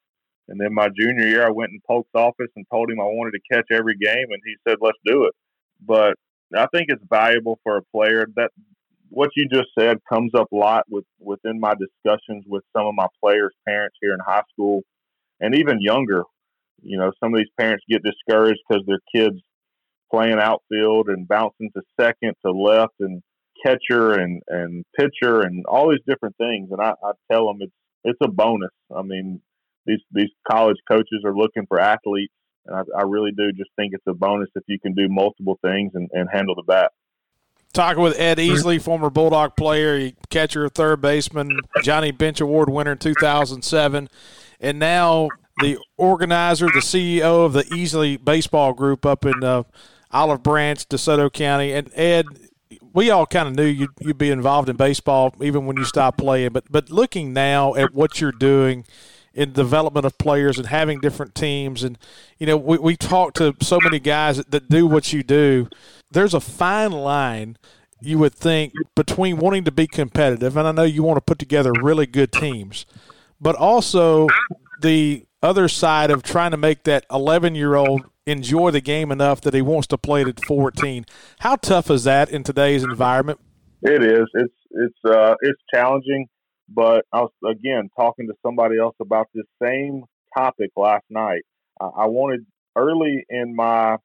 And 0.48 0.60
then 0.60 0.74
my 0.74 0.88
junior 0.88 1.26
year, 1.26 1.46
I 1.46 1.50
went 1.50 1.70
in 1.70 1.80
Polk's 1.86 2.14
office 2.14 2.52
and 2.54 2.66
told 2.70 2.90
him 2.90 3.00
I 3.00 3.04
wanted 3.04 3.32
to 3.32 3.54
catch 3.54 3.66
every 3.72 3.96
game, 3.96 4.28
and 4.30 4.42
he 4.44 4.56
said, 4.68 4.78
"Let's 4.80 4.98
do 5.06 5.24
it." 5.24 5.34
But 5.80 6.14
I 6.56 6.66
think 6.74 6.86
it's 6.88 7.02
valuable 7.10 7.58
for 7.62 7.78
a 7.78 7.82
player 7.92 8.26
that 8.36 8.50
what 9.08 9.30
you 9.36 9.48
just 9.52 9.68
said 9.78 9.98
comes 10.12 10.32
up 10.34 10.50
a 10.52 10.56
lot 10.56 10.84
with 10.88 11.04
within 11.20 11.60
my 11.60 11.74
discussions 11.74 12.44
with 12.46 12.64
some 12.76 12.86
of 12.86 12.94
my 12.94 13.06
players' 13.22 13.54
parents 13.66 13.96
here 14.00 14.12
in 14.12 14.20
high 14.26 14.42
school 14.52 14.82
and 15.40 15.54
even 15.54 15.80
younger. 15.80 16.22
You 16.82 16.98
know, 16.98 17.12
some 17.22 17.32
of 17.32 17.38
these 17.38 17.52
parents 17.58 17.84
get 17.88 18.02
discouraged 18.02 18.60
because 18.68 18.84
their 18.86 19.00
kids 19.14 19.40
playing 20.12 20.38
outfield 20.38 21.08
and 21.08 21.26
bouncing 21.26 21.70
to 21.74 21.82
second, 22.00 22.34
to 22.44 22.52
left, 22.52 22.94
and 23.00 23.22
catcher 23.64 24.14
and 24.14 24.42
and 24.48 24.84
pitcher 24.98 25.40
and 25.40 25.64
all 25.66 25.90
these 25.90 26.04
different 26.06 26.36
things. 26.36 26.68
And 26.70 26.80
I, 26.80 26.90
I 26.90 27.12
tell 27.30 27.46
them 27.46 27.58
it's 27.60 27.72
it's 28.04 28.18
a 28.22 28.28
bonus. 28.28 28.70
I 28.94 29.02
mean, 29.02 29.40
these 29.86 30.00
these 30.12 30.30
college 30.50 30.78
coaches 30.90 31.22
are 31.24 31.36
looking 31.36 31.66
for 31.68 31.80
athletes, 31.80 32.34
and 32.66 32.76
I, 32.76 33.00
I 33.00 33.02
really 33.02 33.32
do 33.32 33.52
just 33.52 33.70
think 33.76 33.92
it's 33.94 34.06
a 34.06 34.14
bonus 34.14 34.48
if 34.54 34.64
you 34.66 34.78
can 34.78 34.94
do 34.94 35.08
multiple 35.08 35.58
things 35.62 35.92
and, 35.94 36.08
and 36.12 36.28
handle 36.32 36.54
the 36.54 36.62
bat 36.62 36.92
talking 37.72 38.04
with 38.04 38.18
Ed 38.20 38.38
Easley, 38.38 38.80
former 38.80 39.10
Bulldog 39.10 39.56
player, 39.56 40.12
catcher, 40.30 40.68
third 40.68 41.00
baseman, 41.00 41.58
Johnny 41.82 42.12
Bench 42.12 42.40
Award 42.40 42.68
winner 42.70 42.92
in 42.92 42.98
2007 42.98 44.08
and 44.60 44.78
now 44.78 45.28
the 45.60 45.78
organizer, 45.96 46.66
the 46.66 46.80
CEO 46.80 47.44
of 47.44 47.52
the 47.52 47.64
Easley 47.64 48.22
Baseball 48.22 48.72
Group 48.72 49.06
up 49.06 49.24
in 49.24 49.44
uh, 49.44 49.64
Olive 50.10 50.42
Branch, 50.42 50.88
DeSoto 50.88 51.32
County. 51.32 51.72
And 51.72 51.90
Ed, 51.94 52.26
we 52.92 53.10
all 53.10 53.26
kind 53.26 53.48
of 53.48 53.54
knew 53.54 53.66
you'd, 53.66 53.90
you'd 54.00 54.18
be 54.18 54.30
involved 54.30 54.68
in 54.68 54.76
baseball 54.76 55.34
even 55.40 55.66
when 55.66 55.76
you 55.76 55.84
stopped 55.84 56.18
playing. 56.18 56.52
But 56.52 56.64
but 56.70 56.90
looking 56.90 57.32
now 57.32 57.74
at 57.74 57.94
what 57.94 58.20
you're 58.20 58.32
doing 58.32 58.84
in 59.34 59.52
development 59.52 60.06
of 60.06 60.16
players 60.18 60.58
and 60.58 60.68
having 60.68 61.00
different 61.00 61.34
teams, 61.34 61.82
and 61.82 61.98
you 62.38 62.46
know 62.46 62.56
we 62.56 62.78
we 62.78 62.96
talk 62.96 63.34
to 63.34 63.54
so 63.60 63.78
many 63.82 63.98
guys 63.98 64.36
that, 64.36 64.50
that 64.50 64.68
do 64.68 64.86
what 64.86 65.12
you 65.12 65.22
do. 65.22 65.68
There's 66.10 66.34
a 66.34 66.40
fine 66.40 66.92
line 66.92 67.56
you 68.00 68.18
would 68.18 68.34
think 68.34 68.72
between 68.94 69.38
wanting 69.38 69.64
to 69.64 69.72
be 69.72 69.86
competitive, 69.86 70.56
and 70.56 70.68
I 70.68 70.72
know 70.72 70.82
you 70.82 71.02
want 71.02 71.16
to 71.16 71.22
put 71.22 71.38
together 71.38 71.72
really 71.82 72.06
good 72.06 72.32
teams 72.32 72.86
but 73.44 73.54
also 73.54 74.26
the 74.80 75.24
other 75.42 75.68
side 75.68 76.10
of 76.10 76.22
trying 76.22 76.50
to 76.50 76.56
make 76.56 76.84
that 76.84 77.04
11 77.10 77.54
year 77.54 77.74
old 77.74 78.02
enjoy 78.26 78.70
the 78.70 78.80
game 78.80 79.12
enough 79.12 79.42
that 79.42 79.52
he 79.52 79.60
wants 79.60 79.86
to 79.88 79.98
play 79.98 80.22
it 80.22 80.28
at 80.28 80.44
14. 80.44 81.04
How 81.40 81.56
tough 81.56 81.90
is 81.90 82.04
that 82.04 82.30
in 82.30 82.42
today's 82.42 82.82
environment? 82.82 83.38
It 83.82 84.02
is. 84.02 84.26
It's 84.32 84.54
it's 84.70 84.98
uh, 85.04 85.34
it's 85.42 85.60
challenging, 85.72 86.26
but 86.68 87.04
I 87.12 87.20
was 87.22 87.32
again 87.44 87.88
talking 87.96 88.26
to 88.28 88.34
somebody 88.44 88.78
else 88.78 88.96
about 89.00 89.28
this 89.34 89.46
same 89.62 90.04
topic 90.36 90.70
last 90.76 91.04
night. 91.10 91.42
I, 91.80 91.84
I 91.84 92.06
wanted 92.06 92.46
early 92.76 93.24
in 93.28 93.54
my 93.54 93.96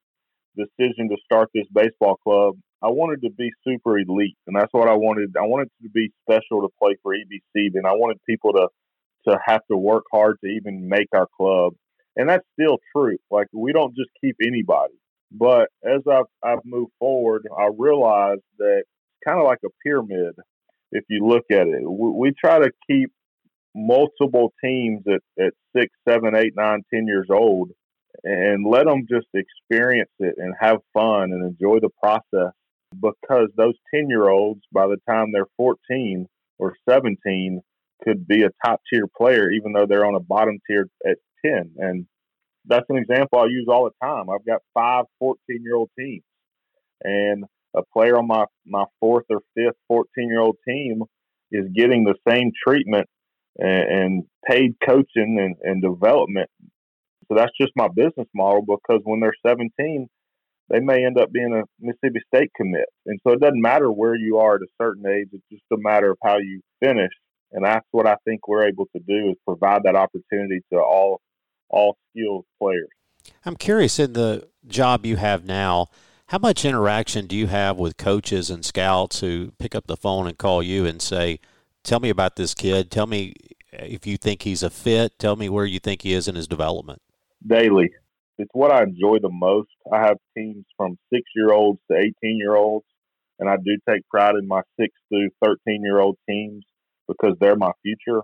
decision 0.56 1.10
to 1.10 1.18
start 1.24 1.50
this 1.54 1.66
baseball 1.74 2.18
club. 2.24 2.56
I 2.82 2.88
wanted 2.88 3.22
to 3.24 3.30
be 3.32 3.52
super 3.66 4.00
elite, 4.00 4.38
and 4.48 4.56
that's 4.56 4.72
what 4.72 4.88
I 4.88 4.94
wanted. 4.94 5.36
I 5.38 5.46
wanted 5.46 5.70
to 5.84 5.90
be 5.90 6.12
special 6.24 6.62
to 6.62 6.70
play 6.82 6.96
for 7.04 7.14
EBC. 7.14 7.74
Then 7.74 7.86
I 7.86 7.94
wanted 7.94 8.18
people 8.28 8.54
to 8.54 8.68
to 9.28 9.38
have 9.46 9.62
to 9.70 9.78
work 9.78 10.04
hard 10.12 10.38
to 10.44 10.50
even 10.50 10.88
make 10.88 11.08
our 11.14 11.28
club. 11.38 11.74
And 12.16 12.30
that's 12.30 12.46
still 12.54 12.78
true. 12.96 13.18
Like 13.30 13.48
we 13.54 13.74
don't 13.74 13.96
just 13.96 14.10
keep 14.22 14.36
anybody. 14.46 14.94
But 15.32 15.70
as 15.84 16.02
I've, 16.10 16.26
I've 16.44 16.66
moved 16.66 16.92
forward, 17.00 17.48
I 17.58 17.70
realized 17.78 18.42
that 18.58 18.80
it's 18.80 18.90
kind 19.26 19.40
of 19.40 19.46
like 19.46 19.60
a 19.64 19.70
pyramid. 19.84 20.36
If 20.92 21.06
you 21.10 21.26
look 21.26 21.46
at 21.52 21.68
it, 21.68 21.82
we, 21.84 22.12
we 22.12 22.34
try 22.40 22.60
to 22.60 22.72
keep 22.90 23.12
multiple 23.76 24.54
teams 24.64 25.04
at, 25.08 25.22
at 25.44 25.54
six, 25.76 25.94
seven, 26.08 26.36
eight, 26.36 26.54
nine, 26.56 26.84
ten 26.94 27.08
years 27.08 27.28
old 27.32 27.72
and 28.24 28.66
let 28.70 28.86
them 28.86 29.06
just 29.10 29.28
experience 29.34 30.12
it 30.20 30.36
and 30.38 30.54
have 30.60 30.78
fun 30.94 31.32
and 31.32 31.46
enjoy 31.46 31.80
the 31.80 31.90
process 32.02 32.54
because 32.94 33.50
those 33.56 33.76
10 33.94 34.10
year 34.10 34.30
olds, 34.30 34.62
by 34.72 34.88
the 34.88 34.98
time 35.08 35.32
they're 35.32 35.46
14 35.58 36.28
or 36.58 36.76
17, 36.90 37.62
could 38.04 38.28
be 38.28 38.44
a 38.44 38.50
top 38.66 38.82
tier 38.92 39.06
player, 39.18 39.52
even 39.52 39.74
though 39.74 39.86
they're 39.86 40.06
on 40.06 40.16
a 40.16 40.20
bottom 40.20 40.58
tier 40.68 40.88
at 41.06 41.18
10. 41.46 41.74
And 41.78 42.06
that's 42.66 42.86
an 42.90 42.98
example 42.98 43.40
I 43.40 43.46
use 43.46 43.68
all 43.70 43.86
the 43.86 44.06
time. 44.06 44.30
I've 44.30 44.46
got 44.46 44.62
five 44.74 45.06
14 45.20 45.38
year 45.64 45.76
old 45.76 45.90
teams, 45.98 46.24
and 47.04 47.46
a 47.76 47.82
player 47.94 48.18
on 48.18 48.28
my, 48.28 48.46
my 48.66 48.86
fourth 49.00 49.26
or 49.30 49.42
fifth 49.56 49.78
14 49.88 50.06
year 50.28 50.40
old 50.40 50.58
team 50.68 51.04
is 51.52 51.66
getting 51.76 52.04
the 52.04 52.16
same 52.28 52.52
treatment 52.66 53.08
and, 53.58 53.70
and 53.70 54.24
paid 54.48 54.76
coaching 54.86 55.38
and, 55.40 55.56
and 55.64 55.82
development. 55.82 56.50
So 57.28 57.36
that's 57.36 57.52
just 57.60 57.74
my 57.76 57.88
business 57.88 58.28
model 58.34 58.62
because 58.62 59.02
when 59.04 59.20
they're 59.20 59.34
17, 59.46 60.08
they 60.70 60.80
may 60.80 61.06
end 61.06 61.20
up 61.20 61.32
being 61.32 61.54
a 61.54 61.64
Mississippi 61.80 62.20
State 62.34 62.52
commit. 62.56 62.86
And 63.06 63.20
so 63.26 63.34
it 63.34 63.40
doesn't 63.40 63.62
matter 63.62 63.92
where 63.92 64.16
you 64.16 64.38
are 64.38 64.56
at 64.56 64.62
a 64.62 64.68
certain 64.82 65.06
age, 65.08 65.30
it's 65.32 65.44
just 65.52 65.64
a 65.72 65.78
matter 65.78 66.12
of 66.12 66.18
how 66.24 66.38
you 66.38 66.62
finish. 66.84 67.12
And 67.52 67.66
that's 67.66 67.86
what 67.92 68.08
I 68.08 68.16
think 68.26 68.48
we're 68.48 68.68
able 68.68 68.86
to 68.96 69.02
do 69.08 69.30
is 69.30 69.36
provide 69.46 69.84
that 69.84 69.96
opportunity 69.96 70.62
to 70.72 70.80
all 70.80 71.22
all 71.70 71.98
skilled 72.10 72.46
players. 72.60 72.90
I'm 73.46 73.56
curious 73.56 74.00
in 74.00 74.14
the 74.14 74.48
job 74.68 75.06
you 75.06 75.18
have 75.18 75.46
now, 75.46 75.88
how 76.30 76.38
much 76.38 76.64
interaction 76.64 77.26
do 77.26 77.36
you 77.36 77.48
have 77.48 77.80
with 77.80 77.98
coaches 77.98 78.52
and 78.52 78.64
scouts 78.64 79.20
who 79.20 79.52
pick 79.58 79.74
up 79.74 79.88
the 79.88 79.98
phone 79.98 80.28
and 80.28 80.38
call 80.38 80.62
you 80.62 80.86
and 80.86 81.02
say, 81.02 81.40
"Tell 81.84 82.00
me 82.00 82.10
about 82.10 82.36
this 82.36 82.54
kid. 82.54 82.92
Tell 82.92 83.08
me 83.08 83.34
if 83.74 84.06
you 84.06 84.16
think 84.16 84.44
he's 84.44 84.62
a 84.62 84.70
fit. 84.70 85.18
Tell 85.18 85.36
me 85.36 85.50
where 85.50 85.66
you 85.66 85.80
think 85.80 86.04
he 86.04 86.14
is 86.14 86.28
in 86.28 86.36
his 86.36 86.48
development." 86.48 87.02
Daily. 87.46 87.90
It's 88.38 88.52
what 88.54 88.72
I 88.72 88.84
enjoy 88.84 89.18
the 89.20 89.32
most. 89.32 89.72
I 89.92 90.02
have 90.02 90.18
teams 90.38 90.66
from 90.78 91.00
6-year-olds 91.12 91.80
to 91.92 91.98
18-year-olds, 91.98 92.86
and 93.40 93.50
I 93.50 93.58
do 93.58 93.78
take 93.90 94.08
pride 94.08 94.36
in 94.36 94.48
my 94.48 94.62
6 94.80 94.94
through 95.10 95.30
13-year-old 95.44 96.18
teams 96.30 96.64
because 97.08 97.36
they're 97.40 97.56
my 97.56 97.72
future. 97.82 98.22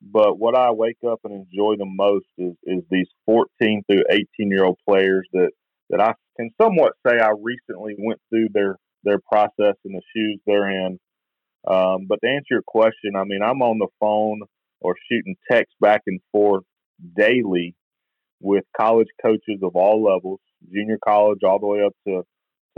But 0.00 0.38
what 0.38 0.54
I 0.54 0.70
wake 0.70 0.98
up 1.06 1.20
and 1.24 1.34
enjoy 1.34 1.74
the 1.76 1.84
most 1.84 2.26
is, 2.38 2.54
is 2.62 2.84
these 2.90 3.08
14 3.26 3.82
through 3.90 4.04
18 4.08 4.50
year 4.50 4.64
old 4.64 4.78
players 4.88 5.28
that, 5.32 5.50
that 5.90 6.00
I 6.00 6.14
can 6.36 6.50
somewhat 6.60 6.92
say 7.06 7.18
I 7.18 7.32
recently 7.40 7.94
went 7.98 8.20
through 8.30 8.48
their, 8.52 8.76
their 9.04 9.18
process 9.30 9.76
and 9.84 9.94
the 9.94 10.02
shoes 10.14 10.40
they're 10.46 10.70
in. 10.70 10.98
Um, 11.66 12.06
but 12.08 12.20
to 12.22 12.28
answer 12.28 12.46
your 12.52 12.62
question, 12.66 13.16
I 13.16 13.24
mean, 13.24 13.42
I'm 13.42 13.62
on 13.62 13.78
the 13.78 13.88
phone 14.00 14.40
or 14.80 14.94
shooting 15.10 15.36
text 15.50 15.74
back 15.80 16.02
and 16.06 16.20
forth 16.32 16.64
daily 17.16 17.74
with 18.40 18.64
college 18.78 19.08
coaches 19.22 19.60
of 19.62 19.76
all 19.76 20.02
levels, 20.02 20.40
junior 20.72 20.98
college 21.04 21.40
all 21.44 21.58
the 21.58 21.66
way 21.66 21.82
up 21.84 21.92
to 22.08 22.22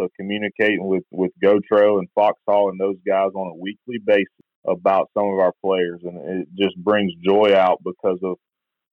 to 0.00 0.08
communicating 0.18 0.86
with 0.86 1.04
with 1.10 1.30
Gautreau 1.42 1.98
and 1.98 2.08
Foxhall 2.14 2.70
and 2.70 2.80
those 2.80 2.96
guys 3.06 3.30
on 3.34 3.52
a 3.52 3.60
weekly 3.60 3.98
basis 4.04 4.26
about 4.66 5.10
some 5.16 5.26
of 5.26 5.38
our 5.38 5.52
players, 5.64 6.00
and 6.02 6.42
it 6.42 6.48
just 6.58 6.76
brings 6.76 7.12
joy 7.24 7.54
out 7.54 7.80
because 7.84 8.18
of 8.22 8.36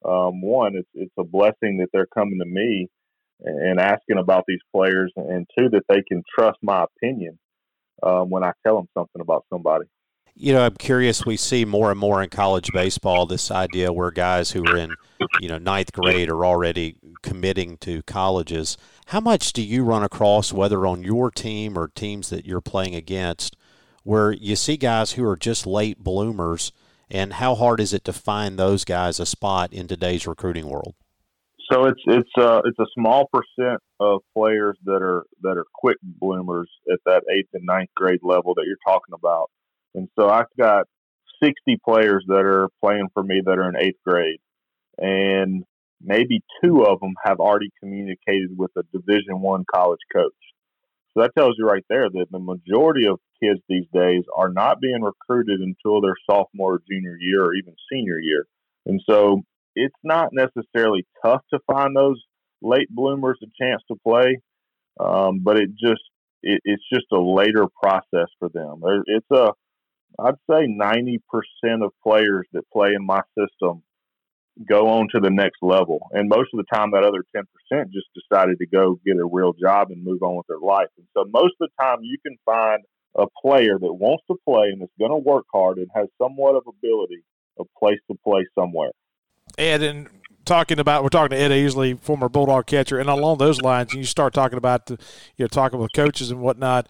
um, 0.06 0.42
one, 0.42 0.76
it's 0.76 0.90
it's 0.94 1.14
a 1.18 1.24
blessing 1.24 1.78
that 1.78 1.88
they're 1.94 2.08
coming 2.14 2.40
to 2.40 2.46
me 2.46 2.88
and 3.42 3.80
asking 3.80 4.18
about 4.18 4.44
these 4.48 4.60
players, 4.74 5.12
and 5.16 5.48
two, 5.58 5.70
that 5.70 5.84
they 5.88 6.02
can 6.02 6.24
trust 6.34 6.58
my 6.62 6.84
opinion 6.84 7.40
um, 8.04 8.30
when 8.30 8.44
I 8.44 8.52
tell 8.66 8.76
them 8.76 8.88
something 8.98 9.22
about 9.22 9.46
somebody. 9.50 9.86
You 10.36 10.54
know, 10.54 10.66
I'm 10.66 10.76
curious. 10.76 11.26
We 11.26 11.36
see 11.36 11.66
more 11.66 11.92
and 11.92 12.00
more 12.00 12.24
in 12.24 12.30
college 12.30 12.70
baseball 12.74 13.26
this 13.26 13.52
idea 13.52 13.92
where 13.92 14.12
guys 14.12 14.52
who 14.52 14.64
are 14.66 14.78
in, 14.78 14.96
you 15.42 15.50
know, 15.50 15.58
ninth 15.58 15.92
grade 15.92 16.30
are 16.30 16.46
already 16.46 16.96
committing 17.22 17.78
to 17.80 18.04
colleges. 18.04 18.78
How 19.08 19.20
much 19.20 19.52
do 19.52 19.62
you 19.62 19.84
run 19.84 20.04
across, 20.04 20.54
whether 20.54 20.88
on 20.88 21.04
your 21.04 21.30
team 21.30 21.78
or 21.78 21.90
teams 21.90 22.30
that 22.30 22.46
you're 22.46 22.62
playing 22.62 22.96
against, 22.96 23.58
where 24.04 24.32
you 24.32 24.56
see 24.56 24.78
guys 24.78 25.14
who 25.14 25.26
are 25.28 25.36
just 25.36 25.68
late 25.68 26.00
bloomers, 26.00 26.72
and 27.12 27.34
how 27.34 27.56
hard 27.56 27.82
is 27.82 27.92
it 27.92 28.06
to 28.06 28.14
find 28.14 28.58
those 28.58 28.86
guys 28.86 29.20
a 29.20 29.26
spot 29.26 29.74
in 29.74 29.88
today's 29.88 30.26
recruiting 30.26 30.70
world? 30.70 30.96
So 31.72 31.86
it's 31.86 32.02
it's 32.08 32.30
uh 32.38 32.62
it's 32.66 32.80
a 32.80 32.86
small 32.98 33.30
percent 33.32 33.80
of 34.00 34.22
players 34.36 34.78
that 34.86 35.02
are 35.04 35.24
that 35.42 35.58
are 35.58 35.66
quick 35.74 35.98
bloomers 36.04 36.70
at 36.92 37.00
that 37.06 37.24
eighth 37.32 37.50
and 37.54 37.66
ninth 37.66 37.90
grade 37.96 38.22
level 38.24 38.54
that 38.56 38.66
you're 38.66 38.78
talking 38.86 39.14
about, 39.14 39.52
and 39.94 40.08
so 40.18 40.30
I've 40.30 40.46
got 40.58 40.88
sixty 41.44 41.78
players 41.84 42.26
that 42.28 42.44
are 42.46 42.70
playing 42.84 43.10
for 43.14 43.24
me 43.24 43.42
that 43.46 43.60
are 43.60 43.70
in 43.70 43.76
eighth 43.78 44.00
grade, 44.06 44.40
and 44.98 45.64
maybe 46.02 46.42
two 46.64 46.84
of 46.84 47.00
them 47.02 47.14
have 47.24 47.40
already 47.40 47.70
communicated 47.80 48.58
with 48.58 48.72
a 48.76 48.84
Division 48.92 49.42
One 49.42 49.64
college 49.72 50.00
coach. 50.12 50.34
So 51.14 51.22
that 51.22 51.32
tells 51.38 51.56
you 51.58 51.66
right 51.68 51.86
there 51.90 52.10
that 52.10 52.28
the 52.32 52.40
majority 52.40 53.06
of 53.08 53.20
kids 53.42 53.60
these 53.68 53.86
days 53.94 54.24
are 54.36 54.50
not 54.50 54.82
being 54.82 55.02
recruited 55.02 55.60
until 55.60 56.02
their 56.02 56.16
sophomore 56.30 56.76
or 56.76 56.82
junior 56.90 57.18
year 57.20 57.44
or 57.44 57.54
even 57.54 57.76
senior 57.92 58.20
year. 58.20 58.46
And 58.86 59.02
so 59.10 59.44
it's 59.76 59.96
not 60.04 60.30
necessarily 60.32 61.06
tough 61.24 61.42
to 61.54 61.60
find 61.72 61.96
those 61.96 62.22
late 62.62 62.90
bloomers 62.90 63.40
a 63.44 63.48
chance 63.64 63.82
to 63.88 63.98
play, 64.06 64.42
um, 65.00 65.40
but 65.44 65.58
it 65.58 65.70
just 65.72 66.02
it, 66.44 66.62
it's 66.64 66.84
just 66.92 67.06
a 67.12 67.20
later 67.20 67.66
process 67.82 68.28
for 68.40 68.50
them. 68.50 68.82
It's 69.06 69.32
a 69.32 69.52
I'd 70.20 70.36
say 70.50 70.68
ninety 70.68 71.22
percent 71.30 71.84
of 71.84 71.92
players 72.04 72.48
that 72.54 72.70
play 72.72 72.90
in 72.96 73.06
my 73.06 73.22
system 73.38 73.84
go 74.68 74.90
on 74.90 75.08
to 75.14 75.22
the 75.22 75.30
next 75.30 75.60
level, 75.62 76.00
and 76.12 76.28
most 76.28 76.50
of 76.54 76.58
the 76.58 76.76
time 76.76 76.92
that 76.92 77.04
other 77.04 77.24
ten 77.36 77.44
percent 77.54 77.92
just 77.92 78.08
decided 78.14 78.58
to 78.60 78.68
go 78.68 79.00
get 79.06 79.18
a 79.18 79.26
real 79.26 79.54
job 79.54 79.92
and 79.92 80.04
move 80.04 80.22
on 80.22 80.36
with 80.36 80.48
their 80.48 80.60
life. 80.60 80.90
And 80.98 81.08
so 81.16 81.26
most 81.32 81.54
of 81.62 81.70
the 81.70 81.84
time 81.84 82.00
you 82.02 82.18
can 82.26 82.36
find 82.46 82.84
a 83.16 83.26
player 83.42 83.78
that 83.80 83.94
wants 83.94 84.24
to 84.30 84.36
play 84.48 84.68
and 84.72 84.82
is 84.84 84.90
going 85.00 85.12
to 85.12 85.18
work 85.18 85.46
hard 85.54 85.78
and 85.78 85.88
has 85.96 86.08
somewhat 86.22 86.56
of 86.56 86.64
ability, 86.68 87.24
a 87.60 87.64
place 87.80 88.00
to 88.10 88.18
play 88.24 88.46
somewhere. 88.58 88.92
Ed, 89.58 89.84
and 89.84 90.10
talking 90.50 90.80
about 90.80 91.04
we're 91.04 91.10
talking 91.10 91.38
to 91.38 91.42
Ed 91.42 91.52
Easley, 91.52 92.00
former 92.02 92.28
Bulldog 92.28 92.66
catcher, 92.66 93.00
and 93.00 93.10
along 93.10 93.38
those 93.38 93.62
lines, 93.62 93.92
and 93.92 94.00
you 94.00 94.06
start 94.06 94.34
talking 94.34 94.58
about 94.58 94.88
the, 94.88 94.94
you 95.38 95.44
know 95.44 95.48
talking 95.48 95.80
with 95.80 95.94
coaches 95.94 96.32
and 96.32 96.42
whatnot. 96.42 96.88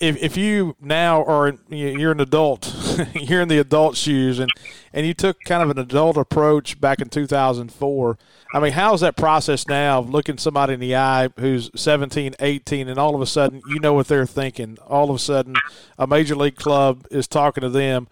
If, 0.00 0.20
if 0.20 0.36
you 0.36 0.74
now 0.80 1.24
are 1.24 1.56
you're 1.68 2.12
an 2.12 2.20
adult, 2.20 2.74
you're 3.14 3.42
in 3.42 3.48
the 3.48 3.58
adult 3.58 3.96
shoes, 3.96 4.38
and 4.38 4.50
and 4.92 5.06
you 5.06 5.14
took 5.14 5.36
kind 5.46 5.62
of 5.62 5.70
an 5.70 5.78
adult 5.78 6.16
approach 6.16 6.80
back 6.80 7.00
in 7.00 7.08
2004. 7.08 8.18
I 8.54 8.60
mean, 8.60 8.72
how's 8.72 9.00
that 9.00 9.16
process 9.16 9.66
now 9.66 9.98
of 9.98 10.08
looking 10.10 10.38
somebody 10.38 10.74
in 10.74 10.80
the 10.80 10.96
eye 10.96 11.28
who's 11.38 11.70
17, 11.74 12.34
18, 12.38 12.88
and 12.88 12.98
all 12.98 13.14
of 13.14 13.20
a 13.20 13.26
sudden 13.26 13.60
you 13.68 13.80
know 13.80 13.94
what 13.94 14.08
they're 14.08 14.26
thinking? 14.26 14.78
All 14.86 15.10
of 15.10 15.16
a 15.16 15.20
sudden, 15.20 15.54
a 15.98 16.06
major 16.06 16.36
league 16.36 16.56
club 16.56 17.06
is 17.10 17.26
talking 17.26 17.62
to 17.62 17.68
them 17.68 18.08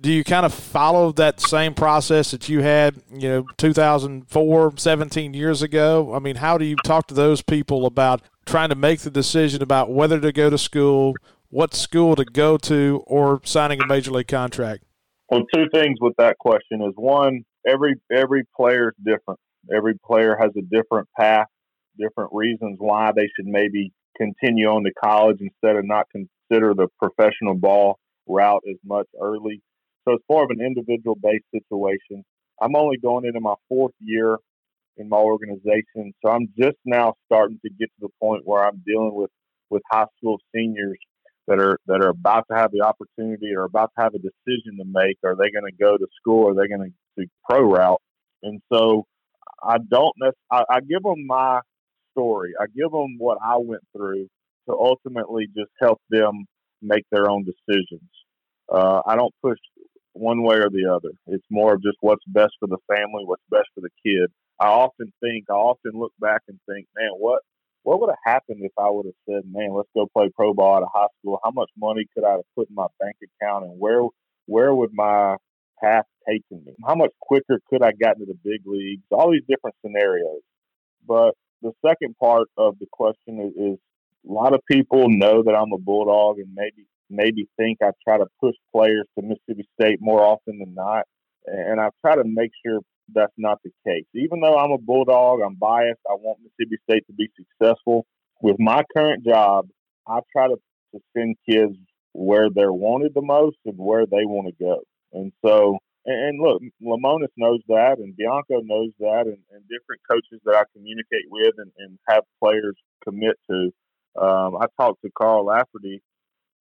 do 0.00 0.12
you 0.12 0.22
kind 0.22 0.46
of 0.46 0.54
follow 0.54 1.12
that 1.12 1.40
same 1.40 1.74
process 1.74 2.30
that 2.30 2.48
you 2.48 2.60
had, 2.60 3.02
you 3.12 3.28
know, 3.28 3.44
2004, 3.56 4.74
17 4.76 5.34
years 5.34 5.62
ago? 5.62 6.14
I 6.14 6.18
mean, 6.18 6.36
how 6.36 6.56
do 6.58 6.64
you 6.64 6.76
talk 6.84 7.08
to 7.08 7.14
those 7.14 7.42
people 7.42 7.86
about 7.86 8.22
trying 8.46 8.68
to 8.68 8.74
make 8.74 9.00
the 9.00 9.10
decision 9.10 9.62
about 9.62 9.90
whether 9.90 10.20
to 10.20 10.32
go 10.32 10.50
to 10.50 10.58
school, 10.58 11.14
what 11.50 11.74
school 11.74 12.14
to 12.16 12.24
go 12.24 12.56
to, 12.58 13.02
or 13.06 13.40
signing 13.44 13.80
a 13.82 13.86
major 13.86 14.12
league 14.12 14.28
contract? 14.28 14.84
Well, 15.30 15.42
two 15.52 15.66
things 15.72 15.98
with 16.00 16.14
that 16.18 16.38
question 16.38 16.80
is 16.82 16.92
one, 16.96 17.44
every 17.66 17.96
every 18.10 18.44
player 18.56 18.90
is 18.90 19.04
different. 19.04 19.40
Every 19.74 19.94
player 20.06 20.36
has 20.40 20.50
a 20.56 20.62
different 20.62 21.08
path, 21.18 21.46
different 21.98 22.30
reasons 22.32 22.76
why 22.78 23.10
they 23.14 23.28
should 23.36 23.46
maybe 23.46 23.92
continue 24.16 24.66
on 24.68 24.84
to 24.84 24.92
college 25.02 25.38
instead 25.40 25.76
of 25.76 25.84
not 25.84 26.06
consider 26.10 26.72
the 26.74 26.88
professional 26.98 27.54
ball 27.54 27.98
route 28.26 28.62
as 28.68 28.76
much 28.84 29.06
early. 29.20 29.60
So 30.08 30.14
it's 30.14 30.24
more 30.30 30.44
of 30.44 30.50
an 30.50 30.64
individual 30.64 31.16
based 31.22 31.44
situation. 31.52 32.24
I'm 32.62 32.74
only 32.74 32.96
going 32.96 33.26
into 33.26 33.40
my 33.40 33.54
fourth 33.68 33.92
year 34.00 34.38
in 34.96 35.08
my 35.08 35.18
organization, 35.18 36.14
so 36.24 36.30
I'm 36.30 36.48
just 36.58 36.78
now 36.84 37.14
starting 37.26 37.60
to 37.64 37.70
get 37.78 37.86
to 37.86 38.00
the 38.00 38.08
point 38.20 38.42
where 38.44 38.64
I'm 38.64 38.82
dealing 38.86 39.14
with 39.14 39.30
with 39.70 39.82
high 39.92 40.06
school 40.16 40.38
seniors 40.54 40.98
that 41.46 41.58
are 41.58 41.78
that 41.86 42.02
are 42.02 42.08
about 42.08 42.46
to 42.50 42.56
have 42.56 42.70
the 42.72 42.80
opportunity 42.80 43.54
or 43.54 43.64
about 43.64 43.90
to 43.96 44.02
have 44.02 44.14
a 44.14 44.18
decision 44.18 44.78
to 44.78 44.84
make. 44.86 45.18
Are 45.24 45.36
they 45.36 45.50
going 45.50 45.70
to 45.70 45.76
go 45.78 45.98
to 45.98 46.06
school? 46.18 46.48
Are 46.48 46.54
they 46.54 46.68
going 46.68 46.92
to 47.18 47.26
pro 47.48 47.60
route? 47.60 48.00
And 48.42 48.62
so 48.72 49.04
I 49.62 49.76
don't. 49.78 50.14
I, 50.50 50.64
I 50.70 50.80
give 50.80 51.02
them 51.02 51.26
my 51.26 51.60
story. 52.12 52.54
I 52.58 52.64
give 52.74 52.90
them 52.90 53.16
what 53.18 53.38
I 53.44 53.58
went 53.58 53.82
through 53.94 54.26
to 54.68 54.74
ultimately 54.74 55.48
just 55.54 55.70
help 55.80 56.00
them 56.08 56.46
make 56.80 57.04
their 57.10 57.28
own 57.28 57.44
decisions. 57.44 58.08
Uh, 58.70 59.00
I 59.06 59.16
don't 59.16 59.34
push 59.42 59.58
one 60.18 60.42
way 60.42 60.56
or 60.56 60.70
the 60.70 60.90
other. 60.92 61.10
It's 61.26 61.46
more 61.50 61.74
of 61.74 61.82
just 61.82 61.98
what's 62.00 62.24
best 62.26 62.52
for 62.58 62.66
the 62.66 62.78
family, 62.88 63.24
what's 63.24 63.42
best 63.50 63.68
for 63.74 63.80
the 63.80 63.90
kid. 64.04 64.30
I 64.60 64.66
often 64.66 65.12
think, 65.20 65.44
I 65.48 65.54
often 65.54 65.92
look 65.94 66.12
back 66.20 66.42
and 66.48 66.58
think, 66.68 66.86
man, 66.96 67.10
what 67.16 67.42
what 67.84 68.00
would 68.00 68.10
have 68.10 68.34
happened 68.34 68.60
if 68.62 68.72
I 68.78 68.90
would 68.90 69.06
have 69.06 69.14
said, 69.26 69.50
man, 69.50 69.72
let's 69.72 69.88
go 69.94 70.06
play 70.12 70.28
pro 70.34 70.52
ball 70.52 70.76
out 70.76 70.82
of 70.82 70.88
high 70.92 71.06
school? 71.18 71.38
How 71.42 71.52
much 71.52 71.70
money 71.78 72.04
could 72.12 72.24
I 72.24 72.32
have 72.32 72.54
put 72.54 72.68
in 72.68 72.74
my 72.74 72.88
bank 73.00 73.16
account, 73.22 73.64
and 73.64 73.78
where 73.78 74.02
where 74.46 74.74
would 74.74 74.90
my 74.92 75.36
path 75.82 76.04
taken 76.28 76.64
me? 76.64 76.74
How 76.86 76.94
much 76.94 77.12
quicker 77.20 77.60
could 77.70 77.82
I 77.82 77.92
get 77.92 78.16
into 78.16 78.26
the 78.26 78.38
big 78.44 78.62
leagues? 78.66 79.04
All 79.10 79.30
these 79.30 79.46
different 79.48 79.76
scenarios. 79.84 80.40
But 81.06 81.34
the 81.62 81.72
second 81.86 82.16
part 82.18 82.48
of 82.56 82.78
the 82.78 82.86
question 82.92 83.40
is, 83.40 83.52
is 83.74 83.78
a 84.28 84.32
lot 84.32 84.54
of 84.54 84.60
people 84.70 85.06
know 85.08 85.42
that 85.42 85.54
I'm 85.54 85.72
a 85.72 85.78
bulldog 85.78 86.38
and 86.38 86.52
maybe 86.54 86.86
maybe 87.10 87.48
think 87.56 87.78
I 87.82 87.90
try 88.06 88.18
to 88.18 88.26
push 88.40 88.54
players 88.74 89.06
to 89.18 89.24
Mississippi 89.24 89.68
State 89.80 89.98
more 90.00 90.22
often 90.22 90.58
than 90.58 90.74
not. 90.74 91.04
And 91.46 91.80
I 91.80 91.88
try 92.04 92.16
to 92.16 92.24
make 92.24 92.50
sure 92.64 92.80
that's 93.14 93.32
not 93.38 93.58
the 93.64 93.70
case. 93.86 94.04
Even 94.14 94.40
though 94.40 94.58
I'm 94.58 94.72
a 94.72 94.78
Bulldog, 94.78 95.40
I'm 95.40 95.54
biased. 95.54 96.00
I 96.08 96.14
want 96.14 96.40
Mississippi 96.42 96.76
State 96.88 97.06
to 97.06 97.12
be 97.14 97.28
successful. 97.36 98.06
With 98.42 98.56
my 98.58 98.82
current 98.94 99.24
job, 99.24 99.66
I 100.06 100.20
try 100.30 100.48
to, 100.48 100.56
to 100.94 101.00
send 101.16 101.36
kids 101.48 101.76
where 102.12 102.48
they're 102.54 102.72
wanted 102.72 103.12
the 103.14 103.22
most 103.22 103.56
and 103.64 103.78
where 103.78 104.04
they 104.04 104.24
want 104.24 104.48
to 104.48 104.64
go. 104.64 104.82
And 105.12 105.32
so, 105.44 105.78
and, 106.04 106.40
look, 106.40 106.62
Lemonis 106.82 107.28
knows 107.36 107.60
that, 107.68 107.98
and 107.98 108.16
Bianco 108.16 108.60
knows 108.62 108.90
that, 109.00 109.26
and, 109.26 109.38
and 109.52 109.62
different 109.68 110.00
coaches 110.08 110.40
that 110.44 110.54
I 110.54 110.64
communicate 110.74 111.30
with 111.30 111.54
and, 111.58 111.70
and 111.78 111.98
have 112.08 112.24
players 112.42 112.76
commit 113.04 113.36
to. 113.50 113.70
Um, 114.20 114.56
I 114.56 114.66
talked 114.80 115.02
to 115.02 115.10
Carl 115.16 115.46
Lafferty 115.46 116.02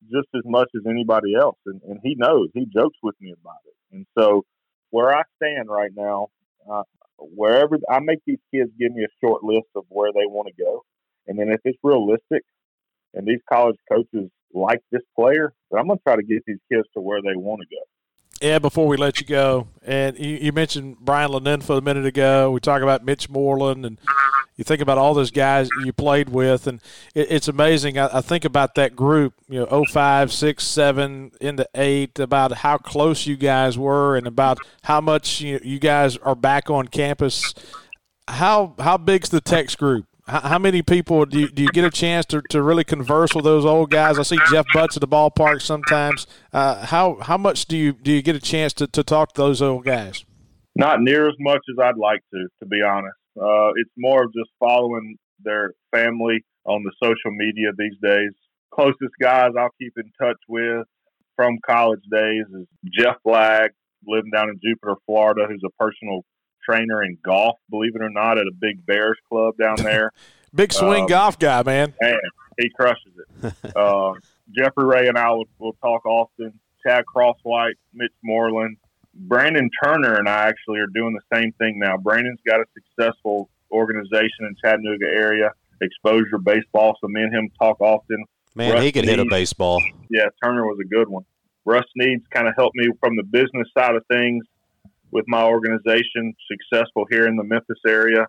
just 0.04 0.28
as 0.36 0.44
much 0.46 0.70
as 0.76 0.84
anybody 0.88 1.36
else, 1.36 1.58
and, 1.66 1.82
and 1.84 2.00
he 2.04 2.16
knows. 2.16 2.50
He 2.54 2.66
jokes 2.66 2.98
with 3.04 3.16
me 3.20 3.34
about 3.40 3.60
it. 3.66 3.96
And 3.96 4.06
so, 4.18 4.46
where 4.90 5.16
I 5.16 5.24
stand 5.42 5.70
right 5.70 5.92
now, 5.96 6.28
uh, 6.72 6.84
wherever 7.20 7.78
I 7.90 8.00
make 8.00 8.20
these 8.26 8.40
kids 8.54 8.72
give 8.80 8.94
me 8.94 9.04
a 9.04 9.26
short 9.26 9.44
list 9.44 9.68
of 9.76 9.86
where 9.90 10.12
they 10.14 10.26
want 10.26 10.48
to 10.48 10.64
go, 10.64 10.84
and 11.28 11.38
then 11.38 11.50
if 11.50 11.62
it's 11.66 11.80
realistic, 11.84 12.44
and 13.14 13.28
these 13.28 13.42
college 13.52 13.78
coaches 13.92 14.30
like 14.54 14.80
this 14.92 15.02
player, 15.16 15.54
then 15.72 15.80
I'm 15.80 15.88
going 15.88 16.00
to 16.00 16.04
try 16.04 16.16
to 16.16 16.24
get 16.24 16.44
these 16.46 16.60
kids 16.72 16.88
to 16.94 17.02
where 17.02 17.22
they 17.22 17.36
want 17.36 17.62
to 17.62 17.76
go. 17.76 17.82
Yeah, 18.42 18.60
before 18.60 18.88
we 18.88 18.98
let 18.98 19.20
you 19.20 19.26
go, 19.26 19.68
and 19.84 20.18
you, 20.20 20.36
you 20.36 20.52
mentioned 20.52 20.98
Brian 21.00 21.32
LaNinfa 21.32 21.80
a 21.80 21.82
minute 21.82 22.06
ago. 22.06 22.52
We 22.52 22.60
talk 22.60 22.84
about 22.84 23.04
Mitch 23.04 23.30
Moreland 23.30 23.86
and 23.86 24.00
you 24.58 24.64
think 24.64 24.82
about 24.82 24.98
all 24.98 25.14
those 25.14 25.30
guys 25.30 25.70
you 25.86 25.94
played 25.94 26.30
with, 26.30 26.66
and 26.66 26.82
it, 27.14 27.28
it's 27.32 27.48
amazing. 27.48 27.98
I, 28.00 28.18
I, 28.18 28.22
think 28.22 28.44
about 28.44 28.74
that 28.76 28.96
group, 28.96 29.36
you 29.48 29.60
know, 29.60 29.86
05, 29.86 30.34
6, 30.34 30.64
7, 30.64 31.32
into 31.40 31.70
8, 31.76 32.18
about 32.20 32.54
how 32.54 32.78
close 32.78 33.28
you 33.28 33.38
guys 33.38 33.78
were 33.78 34.18
and 34.18 34.26
about 34.26 34.58
how 34.82 35.00
much 35.00 35.42
you, 35.42 35.60
you 35.64 35.78
guys 35.78 36.18
are 36.18 36.36
back 36.36 36.72
on 36.72 36.88
campus. 36.88 37.54
How 38.28 38.76
how 38.80 38.98
big's 38.98 39.30
the 39.30 39.40
Tex 39.40 39.76
group? 39.76 40.07
How, 40.28 40.60
many 40.60 40.82
people 40.82 41.26
do 41.26 41.40
you, 41.40 41.48
do 41.50 41.64
you 41.64 41.70
get 41.70 41.86
a 41.86 41.90
chance 41.90 42.26
to, 42.28 42.42
to 42.50 42.62
really 42.62 42.84
converse 42.84 43.34
with 43.34 43.46
those 43.46 43.66
old 43.66 43.90
guys? 43.90 44.20
I 44.20 44.24
see 44.24 44.38
Jeff 44.52 44.66
Butts 44.74 44.98
at 44.98 45.02
the 45.02 45.08
ballpark 45.08 45.62
sometimes. 45.62 46.28
Uh, 46.52 46.86
how 46.86 47.18
how 47.22 47.38
much 47.38 47.66
do 47.66 47.78
you 47.78 47.94
do 47.94 48.12
you 48.12 48.22
get 48.22 48.36
a 48.36 48.40
chance 48.40 48.74
to, 48.74 48.88
to 48.88 49.04
talk 49.04 49.34
to 49.34 49.42
those 49.42 49.62
old 49.62 49.86
guys? 49.86 50.26
Not 50.76 51.02
near 51.02 51.28
as 51.28 51.36
much 51.40 51.62
as 51.72 51.82
I'd 51.82 51.98
like 51.98 52.22
to, 52.34 52.48
to 52.60 52.66
be 52.66 52.82
honest. 52.82 53.16
Uh, 53.40 53.70
it's 53.78 53.92
more 53.98 54.24
of 54.24 54.34
just 54.34 54.50
following 54.60 55.16
their 55.44 55.74
family 55.92 56.44
on 56.66 56.84
the 56.84 56.92
social 57.02 57.32
media 57.32 57.70
these 57.78 57.96
days. 58.02 58.32
Closest 58.74 59.14
guys 59.22 59.52
I'll 59.58 59.70
keep 59.80 59.94
in 59.98 60.12
touch 60.20 60.38
with 60.48 60.86
from 61.36 61.58
college 61.66 62.02
days 62.12 62.46
is 62.54 62.68
Jeff 63.00 63.16
Black, 63.24 63.72
living 64.06 64.32
down 64.34 64.50
in 64.50 64.60
Jupiter, 64.62 64.96
Florida, 65.06 65.46
who's 65.48 65.64
a 65.66 65.84
personal 65.84 66.24
trainer 66.68 67.04
in 67.04 67.18
golf, 67.24 67.58
believe 67.70 67.96
it 67.96 68.02
or 68.02 68.10
not, 68.10 68.38
at 68.38 68.48
a 68.48 68.52
big 68.52 68.86
Bears 68.86 69.18
club 69.30 69.56
down 69.58 69.78
there. 69.78 70.12
big 70.54 70.74
swing 70.74 71.04
um, 71.04 71.08
golf 71.08 71.40
guy, 71.40 71.64
man. 71.64 71.94
Man, 72.02 72.18
he 72.60 72.70
crushes 72.70 73.14
it. 73.18 73.54
uh, 73.76 74.14
Jeffrey 74.56 74.86
Rea 74.86 75.08
and 75.08 75.18
I 75.18 75.30
will, 75.32 75.48
will 75.60 75.78
talk 75.82 76.06
often. 76.06 76.60
Chad 76.86 77.06
Crosswhite, 77.06 77.76
Mitch 77.94 78.14
Moreland, 78.24 78.78
Brandon 79.14 79.70
Turner, 79.84 80.16
and 80.16 80.30
I 80.30 80.48
actually 80.48 80.80
are 80.80 80.88
doing 80.88 81.14
the 81.14 81.36
same 81.36 81.52
thing 81.54 81.80
now. 81.80 81.98
Brandon's 81.98 82.40
got 82.46 82.60
a 82.60 82.66
successful 82.74 83.50
organization 83.72 84.42
in 84.42 84.56
Chattanooga 84.64 85.06
area, 85.06 85.52
Exposure 85.82 86.38
Baseball. 86.38 86.96
So 87.02 87.08
me 87.08 87.24
and 87.24 87.34
him 87.34 87.50
talk 87.60 87.82
often. 87.82 88.24
Man, 88.56 88.74
Russ 88.74 88.84
he 88.84 88.92
could 88.92 89.06
Needs, 89.06 89.18
hit 89.18 89.20
a 89.20 89.30
baseball. 89.30 89.84
Yeah, 90.10 90.28
Turner 90.44 90.66
was 90.66 90.80
a 90.80 90.88
good 90.88 91.08
one. 91.08 91.24
Russ 91.66 91.86
Needs 91.96 92.24
kind 92.32 92.48
of 92.48 92.54
helped 92.58 92.76
me 92.76 92.90
from 93.00 93.16
the 93.18 93.24
business 93.24 93.68
side 93.78 93.96
of 93.96 94.06
things 94.08 94.46
with 95.12 95.26
my 95.28 95.44
organization, 95.44 96.34
successful 96.52 97.06
here 97.10 97.28
in 97.28 97.36
the 97.36 97.44
Memphis 97.44 97.80
area. 97.88 98.28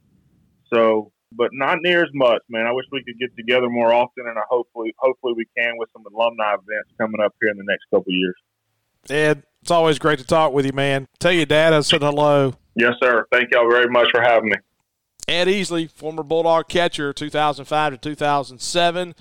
So, 0.72 1.12
but 1.32 1.50
not 1.52 1.78
near 1.82 2.02
as 2.02 2.10
much, 2.14 2.42
man. 2.48 2.66
I 2.66 2.72
wish 2.72 2.86
we 2.92 3.02
could 3.04 3.18
get 3.18 3.34
together 3.36 3.68
more 3.68 3.92
often, 3.92 4.26
and 4.26 4.38
I 4.38 4.42
hopefully, 4.48 4.94
hopefully, 4.98 5.34
we 5.36 5.46
can 5.56 5.74
with 5.76 5.88
some 5.92 6.04
alumni 6.12 6.54
events 6.54 6.90
coming 6.98 7.20
up 7.20 7.34
here 7.40 7.50
in 7.50 7.56
the 7.56 7.64
next 7.66 7.84
couple 7.92 8.12
years. 8.12 8.34
Ed, 9.10 9.42
it's 9.62 9.70
always 9.70 9.98
great 9.98 10.18
to 10.18 10.24
talk 10.24 10.52
with 10.52 10.66
you, 10.66 10.72
man. 10.72 11.06
Tell 11.18 11.32
your 11.32 11.46
dad 11.46 11.72
I 11.72 11.80
said 11.80 12.02
hello. 12.02 12.54
Yes, 12.74 12.94
sir. 13.02 13.26
Thank 13.32 13.52
y'all 13.52 13.70
very 13.70 13.88
much 13.88 14.08
for 14.10 14.22
having 14.22 14.50
me. 14.50 14.56
Ed 15.26 15.46
Easley, 15.46 15.90
former 15.90 16.22
Bulldog 16.22 16.68
catcher, 16.68 17.12
2005 17.12 17.92
to 17.92 17.98
2007. 17.98 19.14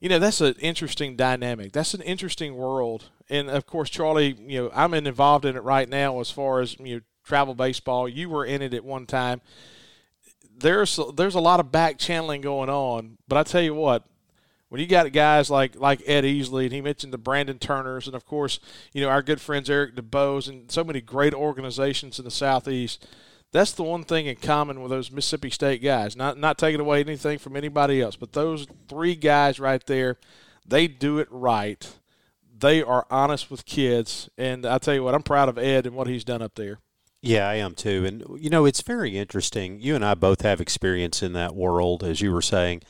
You 0.00 0.08
know, 0.08 0.18
that's 0.18 0.40
an 0.40 0.54
interesting 0.60 1.16
dynamic. 1.16 1.72
That's 1.72 1.94
an 1.94 2.02
interesting 2.02 2.54
world. 2.54 3.10
And 3.28 3.50
of 3.50 3.66
course, 3.66 3.90
Charlie, 3.90 4.36
you 4.46 4.62
know, 4.62 4.70
I'm 4.72 4.94
involved 4.94 5.44
in 5.44 5.56
it 5.56 5.62
right 5.62 5.88
now 5.88 6.20
as 6.20 6.30
far 6.30 6.60
as, 6.60 6.78
you 6.78 6.96
know, 6.96 7.00
travel 7.24 7.54
baseball. 7.54 8.08
You 8.08 8.28
were 8.28 8.44
in 8.44 8.62
it 8.62 8.74
at 8.74 8.84
one 8.84 9.06
time. 9.06 9.40
There's 10.56 10.98
there's 11.14 11.34
a 11.34 11.40
lot 11.40 11.60
of 11.60 11.70
back 11.70 11.98
channeling 11.98 12.40
going 12.40 12.68
on, 12.68 13.18
but 13.28 13.38
I 13.38 13.44
tell 13.44 13.62
you 13.62 13.74
what, 13.74 14.04
when 14.70 14.80
you 14.80 14.88
got 14.88 15.12
guys 15.12 15.50
like 15.50 15.76
like 15.76 16.02
Ed 16.04 16.24
Easley, 16.24 16.64
and 16.64 16.72
he 16.72 16.80
mentioned 16.80 17.12
the 17.12 17.18
Brandon 17.18 17.58
Turners, 17.58 18.06
and 18.06 18.16
of 18.16 18.26
course, 18.26 18.58
you 18.92 19.00
know 19.00 19.08
our 19.08 19.22
good 19.22 19.40
friends 19.40 19.70
Eric 19.70 19.94
DuBose, 19.94 20.48
and 20.48 20.68
so 20.68 20.82
many 20.82 21.00
great 21.00 21.32
organizations 21.32 22.18
in 22.18 22.24
the 22.24 22.30
southeast 22.30 23.06
that's 23.52 23.72
the 23.72 23.82
one 23.82 24.04
thing 24.04 24.26
in 24.26 24.36
common 24.36 24.80
with 24.80 24.90
those 24.90 25.10
Mississippi 25.10 25.50
State 25.50 25.82
guys. 25.82 26.16
Not 26.16 26.38
not 26.38 26.58
taking 26.58 26.80
away 26.80 27.00
anything 27.00 27.38
from 27.38 27.56
anybody 27.56 28.02
else, 28.02 28.16
but 28.16 28.32
those 28.32 28.66
three 28.88 29.14
guys 29.14 29.58
right 29.58 29.84
there, 29.86 30.16
they 30.66 30.86
do 30.86 31.18
it 31.18 31.28
right. 31.30 31.94
They 32.58 32.82
are 32.82 33.06
honest 33.10 33.50
with 33.50 33.64
kids, 33.64 34.28
and 34.36 34.66
I 34.66 34.78
tell 34.78 34.94
you 34.94 35.04
what, 35.04 35.14
I'm 35.14 35.22
proud 35.22 35.48
of 35.48 35.58
Ed 35.58 35.86
and 35.86 35.94
what 35.94 36.08
he's 36.08 36.24
done 36.24 36.42
up 36.42 36.56
there. 36.56 36.80
Yeah, 37.22 37.48
I 37.48 37.54
am 37.54 37.74
too. 37.74 38.04
And 38.04 38.24
you 38.38 38.50
know, 38.50 38.64
it's 38.64 38.82
very 38.82 39.16
interesting. 39.16 39.80
You 39.80 39.94
and 39.94 40.04
I 40.04 40.14
both 40.14 40.42
have 40.42 40.60
experience 40.60 41.22
in 41.22 41.32
that 41.32 41.54
world, 41.54 42.02
as 42.04 42.20
you 42.20 42.32
were 42.32 42.42
saying. 42.42 42.82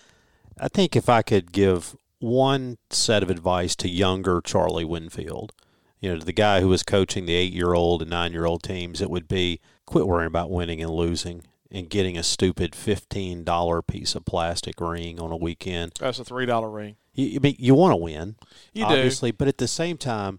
I 0.61 0.69
think 0.69 0.97
if 0.97 1.09
I 1.09 1.23
could 1.23 1.53
give 1.53 1.97
one 2.19 2.79
set 2.91 3.23
of 3.23 3.31
advice 3.31 3.77
to 3.77 3.89
younger 3.89 4.41
Charlie 4.41 4.85
Winfield, 4.85 5.53
you 6.01 6.11
know, 6.11 6.19
to 6.19 6.25
the 6.25 6.33
guy 6.33 6.61
who 6.61 6.69
was 6.69 6.83
coaching 6.83 7.27
the 7.27 7.35
eight-year-old 7.35 8.03
and 8.03 8.11
nine-year-old 8.11 8.63
teams, 8.63 9.01
it 9.01 9.11
would 9.11 9.29
be 9.29 9.61
quit 9.89 10.07
worrying 10.07 10.27
about 10.29 10.51
winning 10.51 10.83
and 10.83 10.91
losing 10.91 11.43
and 11.71 11.89
getting 11.89 12.17
a 12.17 12.23
stupid 12.23 12.75
fifteen 12.75 13.45
dollar 13.45 13.83
piece 13.83 14.15
of 14.15 14.25
plastic 14.25 14.81
ring 14.81 15.21
on 15.21 15.33
a 15.33 15.37
weekend. 15.37 15.93
That's 15.99 16.19
a 16.19 16.25
three 16.25 16.47
dollar 16.47 16.71
ring. 16.71 16.97
You, 17.15 17.41
you, 17.43 17.55
you 17.59 17.75
want 17.75 17.93
to 17.93 17.97
win, 17.97 18.37
you 18.73 18.85
do. 18.85 18.93
obviously, 18.93 19.33
do. 19.33 19.37
but 19.39 19.49
at 19.49 19.59
the 19.59 19.69
same 19.69 19.97
time, 19.97 20.39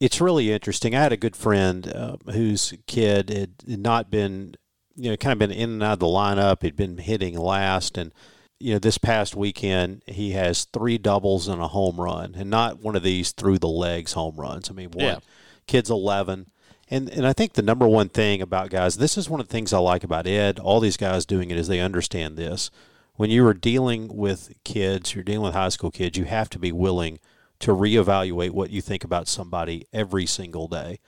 it's 0.00 0.20
really 0.20 0.52
interesting. 0.52 0.94
I 0.94 1.02
had 1.02 1.12
a 1.12 1.18
good 1.18 1.36
friend 1.36 1.88
uh, 1.88 2.16
whose 2.32 2.72
kid 2.86 3.30
had 3.30 3.52
not 3.66 4.10
been, 4.10 4.54
you 4.96 5.10
know, 5.10 5.16
kind 5.16 5.32
of 5.32 5.38
been 5.38 5.50
in 5.50 5.70
and 5.70 5.82
out 5.82 5.94
of 5.94 5.98
the 5.98 6.06
lineup. 6.06 6.62
He'd 6.62 6.76
been 6.76 6.98
hitting 6.98 7.36
last, 7.36 7.98
and 7.98 8.12
you 8.58 8.72
know, 8.72 8.78
this 8.78 8.98
past 8.98 9.36
weekend 9.36 10.02
he 10.06 10.32
has 10.32 10.64
three 10.64 10.98
doubles 10.98 11.46
and 11.48 11.60
a 11.60 11.68
home 11.68 12.00
run, 12.00 12.34
and 12.36 12.48
not 12.48 12.80
one 12.80 12.96
of 12.96 13.02
these 13.02 13.32
through 13.32 13.58
the 13.58 13.68
legs 13.68 14.14
home 14.14 14.36
runs. 14.36 14.70
I 14.70 14.72
mean, 14.72 14.90
one 14.92 15.04
yeah. 15.04 15.18
kid's 15.66 15.90
eleven 15.90 16.50
and 16.90 17.08
and 17.10 17.26
I 17.26 17.32
think 17.32 17.52
the 17.52 17.62
number 17.62 17.86
one 17.86 18.08
thing 18.08 18.40
about 18.40 18.70
guys, 18.70 18.96
this 18.96 19.16
is 19.18 19.28
one 19.28 19.40
of 19.40 19.48
the 19.48 19.52
things 19.52 19.72
I 19.72 19.78
like 19.78 20.04
about 20.04 20.26
Ed. 20.26 20.58
All 20.58 20.80
these 20.80 20.96
guys 20.96 21.26
doing 21.26 21.50
it 21.50 21.58
is 21.58 21.68
they 21.68 21.80
understand 21.80 22.36
this. 22.36 22.70
When 23.16 23.30
you 23.30 23.46
are 23.46 23.54
dealing 23.54 24.16
with 24.16 24.52
kids, 24.64 25.14
you're 25.14 25.24
dealing 25.24 25.42
with 25.42 25.54
high 25.54 25.70
school 25.70 25.90
kids, 25.90 26.16
you 26.16 26.24
have 26.24 26.48
to 26.50 26.58
be 26.58 26.72
willing 26.72 27.18
to 27.58 27.72
reevaluate 27.72 28.50
what 28.50 28.70
you 28.70 28.80
think 28.80 29.04
about 29.04 29.28
somebody 29.28 29.86
every 29.92 30.26
single 30.26 30.68
day. 30.68 31.00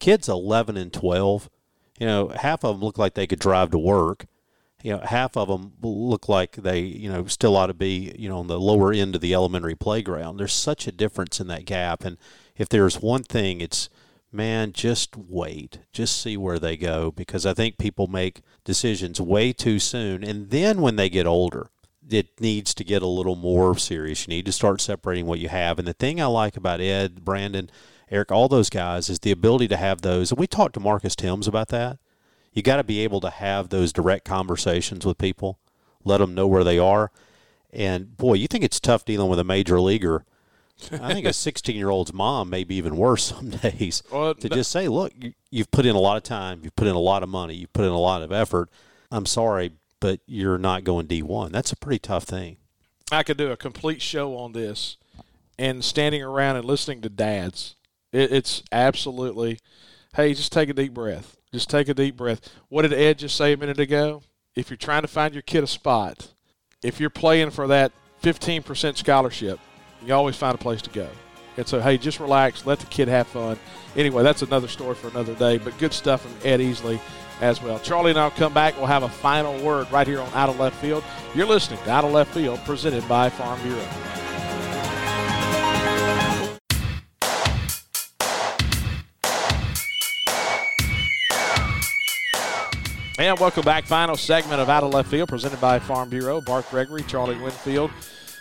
Kids 0.00 0.28
11 0.28 0.76
and 0.76 0.92
12, 0.92 1.48
you 1.98 2.06
know, 2.06 2.28
half 2.28 2.64
of 2.64 2.76
them 2.76 2.84
look 2.84 2.98
like 2.98 3.14
they 3.14 3.26
could 3.26 3.38
drive 3.38 3.70
to 3.70 3.78
work. 3.78 4.26
You 4.82 4.94
know, 4.94 4.98
half 4.98 5.36
of 5.36 5.48
them 5.48 5.72
look 5.80 6.28
like 6.28 6.56
they, 6.56 6.80
you 6.80 7.10
know, 7.10 7.24
still 7.26 7.56
ought 7.56 7.68
to 7.68 7.74
be, 7.74 8.14
you 8.18 8.28
know, 8.28 8.38
on 8.38 8.48
the 8.48 8.60
lower 8.60 8.92
end 8.92 9.14
of 9.14 9.22
the 9.22 9.32
elementary 9.32 9.74
playground. 9.74 10.36
There's 10.36 10.52
such 10.52 10.86
a 10.86 10.92
difference 10.92 11.40
in 11.40 11.46
that 11.46 11.64
gap. 11.64 12.04
And 12.04 12.18
if 12.56 12.68
there's 12.68 13.00
one 13.00 13.22
thing, 13.22 13.62
it's 13.62 13.88
man, 14.34 14.72
just 14.72 15.16
wait. 15.16 15.78
Just 15.92 16.20
see 16.20 16.36
where 16.36 16.58
they 16.58 16.76
go 16.76 17.10
because 17.10 17.46
I 17.46 17.54
think 17.54 17.78
people 17.78 18.06
make 18.08 18.42
decisions 18.64 19.20
way 19.20 19.52
too 19.52 19.78
soon. 19.78 20.24
And 20.24 20.50
then 20.50 20.80
when 20.80 20.96
they 20.96 21.08
get 21.08 21.26
older, 21.26 21.68
it 22.10 22.40
needs 22.40 22.74
to 22.74 22.84
get 22.84 23.02
a 23.02 23.06
little 23.06 23.36
more 23.36 23.78
serious. 23.78 24.26
You 24.26 24.34
need 24.34 24.46
to 24.46 24.52
start 24.52 24.80
separating 24.80 25.26
what 25.26 25.38
you 25.38 25.48
have. 25.48 25.78
And 25.78 25.88
the 25.88 25.94
thing 25.94 26.20
I 26.20 26.26
like 26.26 26.56
about 26.56 26.80
Ed, 26.80 27.24
Brandon, 27.24 27.70
Eric, 28.10 28.30
all 28.30 28.48
those 28.48 28.68
guys 28.68 29.08
is 29.08 29.20
the 29.20 29.30
ability 29.30 29.68
to 29.68 29.76
have 29.76 30.02
those. 30.02 30.30
And 30.30 30.38
we 30.38 30.46
talked 30.46 30.74
to 30.74 30.80
Marcus 30.80 31.16
Thames 31.16 31.48
about 31.48 31.68
that. 31.68 31.98
You 32.52 32.62
got 32.62 32.76
to 32.76 32.84
be 32.84 33.00
able 33.00 33.20
to 33.20 33.30
have 33.30 33.68
those 33.68 33.92
direct 33.92 34.24
conversations 34.24 35.06
with 35.06 35.18
people, 35.18 35.58
let 36.04 36.18
them 36.18 36.34
know 36.34 36.46
where 36.46 36.64
they 36.64 36.78
are. 36.78 37.10
And 37.72 38.16
boy, 38.16 38.34
you 38.34 38.46
think 38.46 38.62
it's 38.62 38.78
tough 38.78 39.04
dealing 39.04 39.28
with 39.28 39.38
a 39.38 39.44
major 39.44 39.80
leaguer 39.80 40.24
I 40.92 41.12
think 41.12 41.26
a 41.26 41.32
16 41.32 41.76
year 41.76 41.90
old's 41.90 42.12
mom 42.12 42.50
may 42.50 42.64
be 42.64 42.76
even 42.76 42.96
worse 42.96 43.24
some 43.24 43.50
days 43.62 44.02
well, 44.10 44.34
to 44.34 44.48
just 44.48 44.70
say, 44.70 44.88
look, 44.88 45.12
you, 45.18 45.32
you've 45.50 45.70
put 45.70 45.86
in 45.86 45.94
a 45.94 46.00
lot 46.00 46.16
of 46.16 46.22
time, 46.22 46.60
you've 46.62 46.76
put 46.76 46.88
in 46.88 46.94
a 46.94 47.00
lot 47.00 47.22
of 47.22 47.28
money, 47.28 47.54
you've 47.54 47.72
put 47.72 47.84
in 47.84 47.92
a 47.92 47.98
lot 47.98 48.22
of 48.22 48.32
effort. 48.32 48.70
I'm 49.10 49.26
sorry, 49.26 49.72
but 50.00 50.20
you're 50.26 50.58
not 50.58 50.84
going 50.84 51.06
D1. 51.06 51.50
That's 51.52 51.72
a 51.72 51.76
pretty 51.76 52.00
tough 52.00 52.24
thing. 52.24 52.56
I 53.12 53.22
could 53.22 53.36
do 53.36 53.50
a 53.50 53.56
complete 53.56 54.02
show 54.02 54.36
on 54.36 54.52
this 54.52 54.96
and 55.58 55.84
standing 55.84 56.22
around 56.22 56.56
and 56.56 56.64
listening 56.64 57.00
to 57.02 57.08
dads. 57.08 57.76
It, 58.12 58.32
it's 58.32 58.62
absolutely, 58.72 59.60
hey, 60.16 60.34
just 60.34 60.52
take 60.52 60.68
a 60.68 60.74
deep 60.74 60.94
breath. 60.94 61.36
Just 61.52 61.70
take 61.70 61.88
a 61.88 61.94
deep 61.94 62.16
breath. 62.16 62.40
What 62.68 62.82
did 62.82 62.92
Ed 62.92 63.20
just 63.20 63.36
say 63.36 63.52
a 63.52 63.56
minute 63.56 63.78
ago? 63.78 64.22
If 64.56 64.70
you're 64.70 64.76
trying 64.76 65.02
to 65.02 65.08
find 65.08 65.34
your 65.34 65.42
kid 65.42 65.62
a 65.62 65.68
spot, 65.68 66.32
if 66.82 66.98
you're 66.98 67.10
playing 67.10 67.50
for 67.50 67.66
that 67.68 67.92
15% 68.22 68.96
scholarship, 68.96 69.60
you 70.06 70.14
always 70.14 70.36
find 70.36 70.54
a 70.54 70.58
place 70.58 70.82
to 70.82 70.90
go. 70.90 71.08
And 71.56 71.66
so, 71.66 71.80
hey, 71.80 71.98
just 71.98 72.18
relax, 72.18 72.66
let 72.66 72.80
the 72.80 72.86
kid 72.86 73.08
have 73.08 73.26
fun. 73.28 73.58
Anyway, 73.96 74.22
that's 74.22 74.42
another 74.42 74.68
story 74.68 74.94
for 74.94 75.08
another 75.08 75.34
day, 75.34 75.58
but 75.58 75.76
good 75.78 75.92
stuff 75.92 76.22
from 76.22 76.34
Ed 76.42 76.58
Easley 76.60 76.98
as 77.40 77.62
well. 77.62 77.78
Charlie 77.78 78.10
and 78.10 78.18
I'll 78.18 78.30
come 78.30 78.52
back. 78.52 78.76
We'll 78.76 78.86
have 78.86 79.04
a 79.04 79.08
final 79.08 79.56
word 79.64 79.90
right 79.92 80.06
here 80.06 80.20
on 80.20 80.32
Out 80.34 80.48
of 80.48 80.58
Left 80.58 80.76
Field. 80.76 81.04
You're 81.34 81.46
listening 81.46 81.78
to 81.84 81.90
Out 81.90 82.04
of 82.04 82.12
Left 82.12 82.32
Field, 82.32 82.58
presented 82.64 83.06
by 83.08 83.28
Farm 83.30 83.60
Bureau. 83.62 83.86
And 93.16 93.38
welcome 93.38 93.64
back. 93.64 93.84
Final 93.84 94.16
segment 94.16 94.60
of 94.60 94.68
Out 94.68 94.82
of 94.82 94.92
Left 94.92 95.08
Field, 95.08 95.28
presented 95.28 95.60
by 95.60 95.78
Farm 95.78 96.10
Bureau. 96.10 96.40
Bart 96.40 96.68
Gregory, 96.68 97.04
Charlie 97.04 97.38
Winfield. 97.38 97.92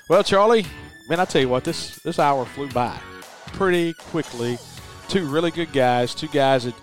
Well, 0.09 0.24
Charlie, 0.24 0.66
man, 1.08 1.20
I 1.20 1.26
tell 1.26 1.41
you 1.41 1.49
what, 1.49 1.64
this 1.64 1.99
this 1.99 2.20
hour 2.20 2.45
flew 2.45 2.70
by 2.70 2.99
pretty 3.47 3.93
quickly. 3.93 4.58
Two 5.08 5.28
really 5.28 5.51
good 5.51 5.72
guys, 5.72 6.16
two 6.16 6.28
guys 6.28 6.66
that 6.66 6.76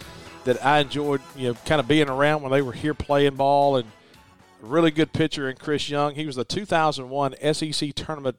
that 0.44 0.64
I 0.64 0.80
enjoyed, 0.80 1.20
you 1.36 1.48
know, 1.48 1.54
kind 1.66 1.80
of 1.80 1.88
being 1.88 2.08
around 2.08 2.42
when 2.42 2.52
they 2.52 2.62
were 2.62 2.72
here 2.72 2.94
playing 2.94 3.36
ball, 3.36 3.76
and 3.76 3.90
really 4.60 4.90
good 4.90 5.12
pitcher 5.12 5.48
in 5.48 5.56
Chris 5.56 5.88
Young. 5.88 6.14
He 6.14 6.26
was 6.26 6.36
the 6.36 6.44
2001 6.44 7.34
SEC 7.52 7.94
tournament 7.94 8.36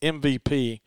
MVP, 0.00 0.80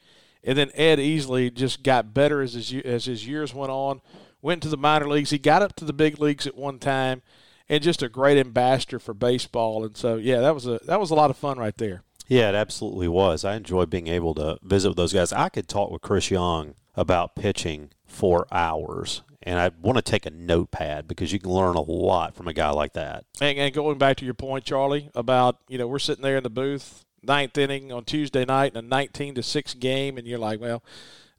and 0.43 0.57
then 0.57 0.71
Ed 0.73 0.99
Easley 0.99 1.53
just 1.53 1.83
got 1.83 2.13
better 2.13 2.41
as 2.41 2.53
his 2.53 2.73
as 2.73 3.05
his 3.05 3.27
years 3.27 3.53
went 3.53 3.71
on. 3.71 4.01
Went 4.41 4.61
to 4.61 4.69
the 4.69 4.77
minor 4.77 5.07
leagues. 5.07 5.31
He 5.31 5.39
got 5.39 5.63
up 5.63 5.75
to 5.77 5.85
the 5.85 5.93
big 5.93 6.19
leagues 6.19 6.45
at 6.45 6.55
one 6.55 6.77
time, 6.77 7.23
and 7.67 7.83
just 7.83 8.03
a 8.03 8.09
great 8.09 8.37
ambassador 8.37 8.99
for 8.99 9.15
baseball. 9.15 9.83
And 9.83 9.97
so, 9.97 10.17
yeah, 10.17 10.39
that 10.41 10.53
was 10.53 10.67
a 10.67 10.79
that 10.85 10.99
was 10.99 11.09
a 11.09 11.15
lot 11.15 11.31
of 11.31 11.37
fun 11.37 11.57
right 11.57 11.75
there. 11.77 12.03
Yeah, 12.27 12.49
it 12.49 12.55
absolutely 12.55 13.07
was. 13.07 13.45
I 13.45 13.55
enjoyed 13.55 13.89
being 13.89 14.07
able 14.07 14.33
to 14.35 14.57
visit 14.63 14.89
with 14.89 14.97
those 14.97 15.13
guys. 15.13 15.31
I 15.31 15.49
could 15.49 15.67
talk 15.67 15.91
with 15.91 16.01
Chris 16.01 16.31
Young 16.31 16.75
about 16.95 17.35
pitching 17.35 17.91
for 18.05 18.47
hours, 18.51 19.21
and 19.43 19.59
I 19.59 19.69
want 19.81 19.97
to 19.97 20.01
take 20.01 20.25
a 20.25 20.31
notepad 20.31 21.07
because 21.07 21.31
you 21.31 21.39
can 21.39 21.51
learn 21.51 21.75
a 21.75 21.81
lot 21.81 22.35
from 22.35 22.47
a 22.47 22.53
guy 22.53 22.69
like 22.71 22.93
that. 22.93 23.25
And, 23.41 23.57
and 23.57 23.73
going 23.73 23.97
back 23.97 24.17
to 24.17 24.25
your 24.25 24.33
point, 24.33 24.65
Charlie, 24.65 25.09
about 25.13 25.59
you 25.67 25.77
know 25.77 25.87
we're 25.87 25.99
sitting 25.99 26.23
there 26.23 26.37
in 26.37 26.43
the 26.43 26.49
booth, 26.49 27.05
ninth 27.21 27.57
inning 27.57 27.91
on 27.91 28.05
Tuesday 28.05 28.45
night 28.45 28.71
in 28.71 28.77
a 28.77 28.87
19 28.87 29.35
to 29.35 29.43
six 29.43 29.73
game, 29.73 30.17
and 30.17 30.27
you're 30.27 30.39
like, 30.39 30.59
well. 30.59 30.83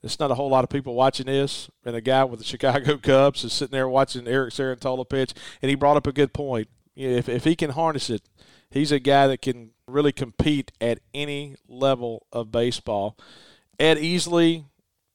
it's 0.02 0.20
not 0.20 0.30
a 0.30 0.34
whole 0.34 0.50
lot 0.50 0.62
of 0.62 0.70
people 0.70 0.94
watching 0.94 1.26
this, 1.26 1.68
and 1.84 1.96
a 1.96 2.00
guy 2.00 2.22
with 2.22 2.38
the 2.38 2.44
Chicago 2.44 2.96
Cubs 3.02 3.42
is 3.42 3.52
sitting 3.52 3.72
there 3.72 3.88
watching 3.88 4.28
Eric 4.28 4.54
Cerantola 4.54 5.08
pitch, 5.08 5.32
and 5.60 5.68
he 5.68 5.74
brought 5.74 5.96
up 5.96 6.06
a 6.06 6.12
good 6.12 6.32
point. 6.32 6.68
You 6.94 7.10
know, 7.10 7.16
if, 7.16 7.28
if 7.28 7.44
he 7.44 7.56
can 7.56 7.70
harness 7.70 8.08
it, 8.08 8.22
he's 8.76 8.92
a 8.92 8.98
guy 8.98 9.26
that 9.26 9.42
can 9.42 9.70
really 9.88 10.12
compete 10.12 10.72
at 10.80 11.00
any 11.14 11.56
level 11.68 12.26
of 12.32 12.50
baseball. 12.50 13.16
Ed 13.78 13.98
Easley, 13.98 14.64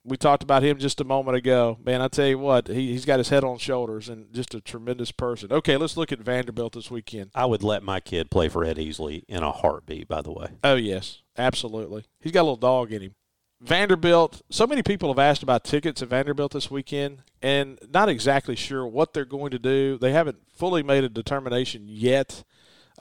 we 0.03 0.17
talked 0.17 0.43
about 0.43 0.63
him 0.63 0.77
just 0.77 1.01
a 1.01 1.03
moment 1.03 1.37
ago. 1.37 1.77
Man, 1.83 2.01
I 2.01 2.07
tell 2.07 2.27
you 2.27 2.39
what, 2.39 2.67
he, 2.67 2.93
has 2.93 3.05
got 3.05 3.19
his 3.19 3.29
head 3.29 3.43
on 3.43 3.57
shoulders 3.57 4.09
and 4.09 4.33
just 4.33 4.53
a 4.53 4.61
tremendous 4.61 5.11
person. 5.11 5.51
Okay, 5.51 5.77
let's 5.77 5.97
look 5.97 6.11
at 6.11 6.19
Vanderbilt 6.19 6.73
this 6.73 6.89
weekend. 6.89 7.31
I 7.35 7.45
would 7.45 7.63
let 7.63 7.83
my 7.83 7.99
kid 7.99 8.31
play 8.31 8.49
for 8.49 8.63
Ed 8.63 8.77
Easley 8.77 9.23
in 9.27 9.43
a 9.43 9.51
heartbeat, 9.51 10.07
by 10.07 10.21
the 10.21 10.31
way. 10.31 10.49
Oh, 10.63 10.75
yes, 10.75 11.21
absolutely. 11.37 12.05
He's 12.19 12.31
got 12.31 12.41
a 12.41 12.43
little 12.43 12.55
dog 12.55 12.91
in 12.91 13.01
him. 13.01 13.15
Vanderbilt, 13.61 14.41
so 14.49 14.65
many 14.65 14.81
people 14.81 15.09
have 15.09 15.19
asked 15.19 15.43
about 15.43 15.63
tickets 15.63 16.01
at 16.01 16.09
Vanderbilt 16.09 16.53
this 16.53 16.71
weekend 16.71 17.21
and 17.43 17.77
not 17.93 18.09
exactly 18.09 18.55
sure 18.55 18.87
what 18.87 19.13
they're 19.13 19.23
going 19.23 19.51
to 19.51 19.59
do. 19.59 19.99
They 19.99 20.13
haven't 20.13 20.39
fully 20.55 20.81
made 20.81 21.03
a 21.03 21.09
determination 21.09 21.83
yet 21.87 22.43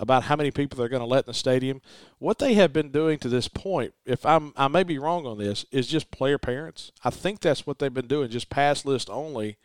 about 0.01 0.25
how 0.25 0.35
many 0.35 0.51
people 0.51 0.79
they're 0.79 0.89
going 0.89 1.01
to 1.01 1.07
let 1.07 1.27
in 1.27 1.31
the 1.31 1.35
stadium. 1.35 1.83
What 2.19 2.39
they 2.39 2.55
have 2.55 2.73
been 2.73 2.91
doing 2.91 3.19
to 3.19 3.29
this 3.29 3.47
point, 3.47 3.93
if 4.07 4.25
I'm 4.25 4.53
I 4.57 4.67
may 4.67 4.83
be 4.83 4.99
wrong 4.99 5.27
on 5.27 5.39
this, 5.39 5.67
is 5.71 5.87
just 5.87 6.11
player 6.11 6.39
parents. 6.39 6.91
I 7.05 7.11
think 7.11 7.41
that's 7.41 7.67
what 7.67 7.79
they've 7.79 7.93
been 7.93 8.09
doing, 8.09 8.31
just 8.31 8.51
pass 8.51 8.85
list 8.85 9.11
only 9.11 9.59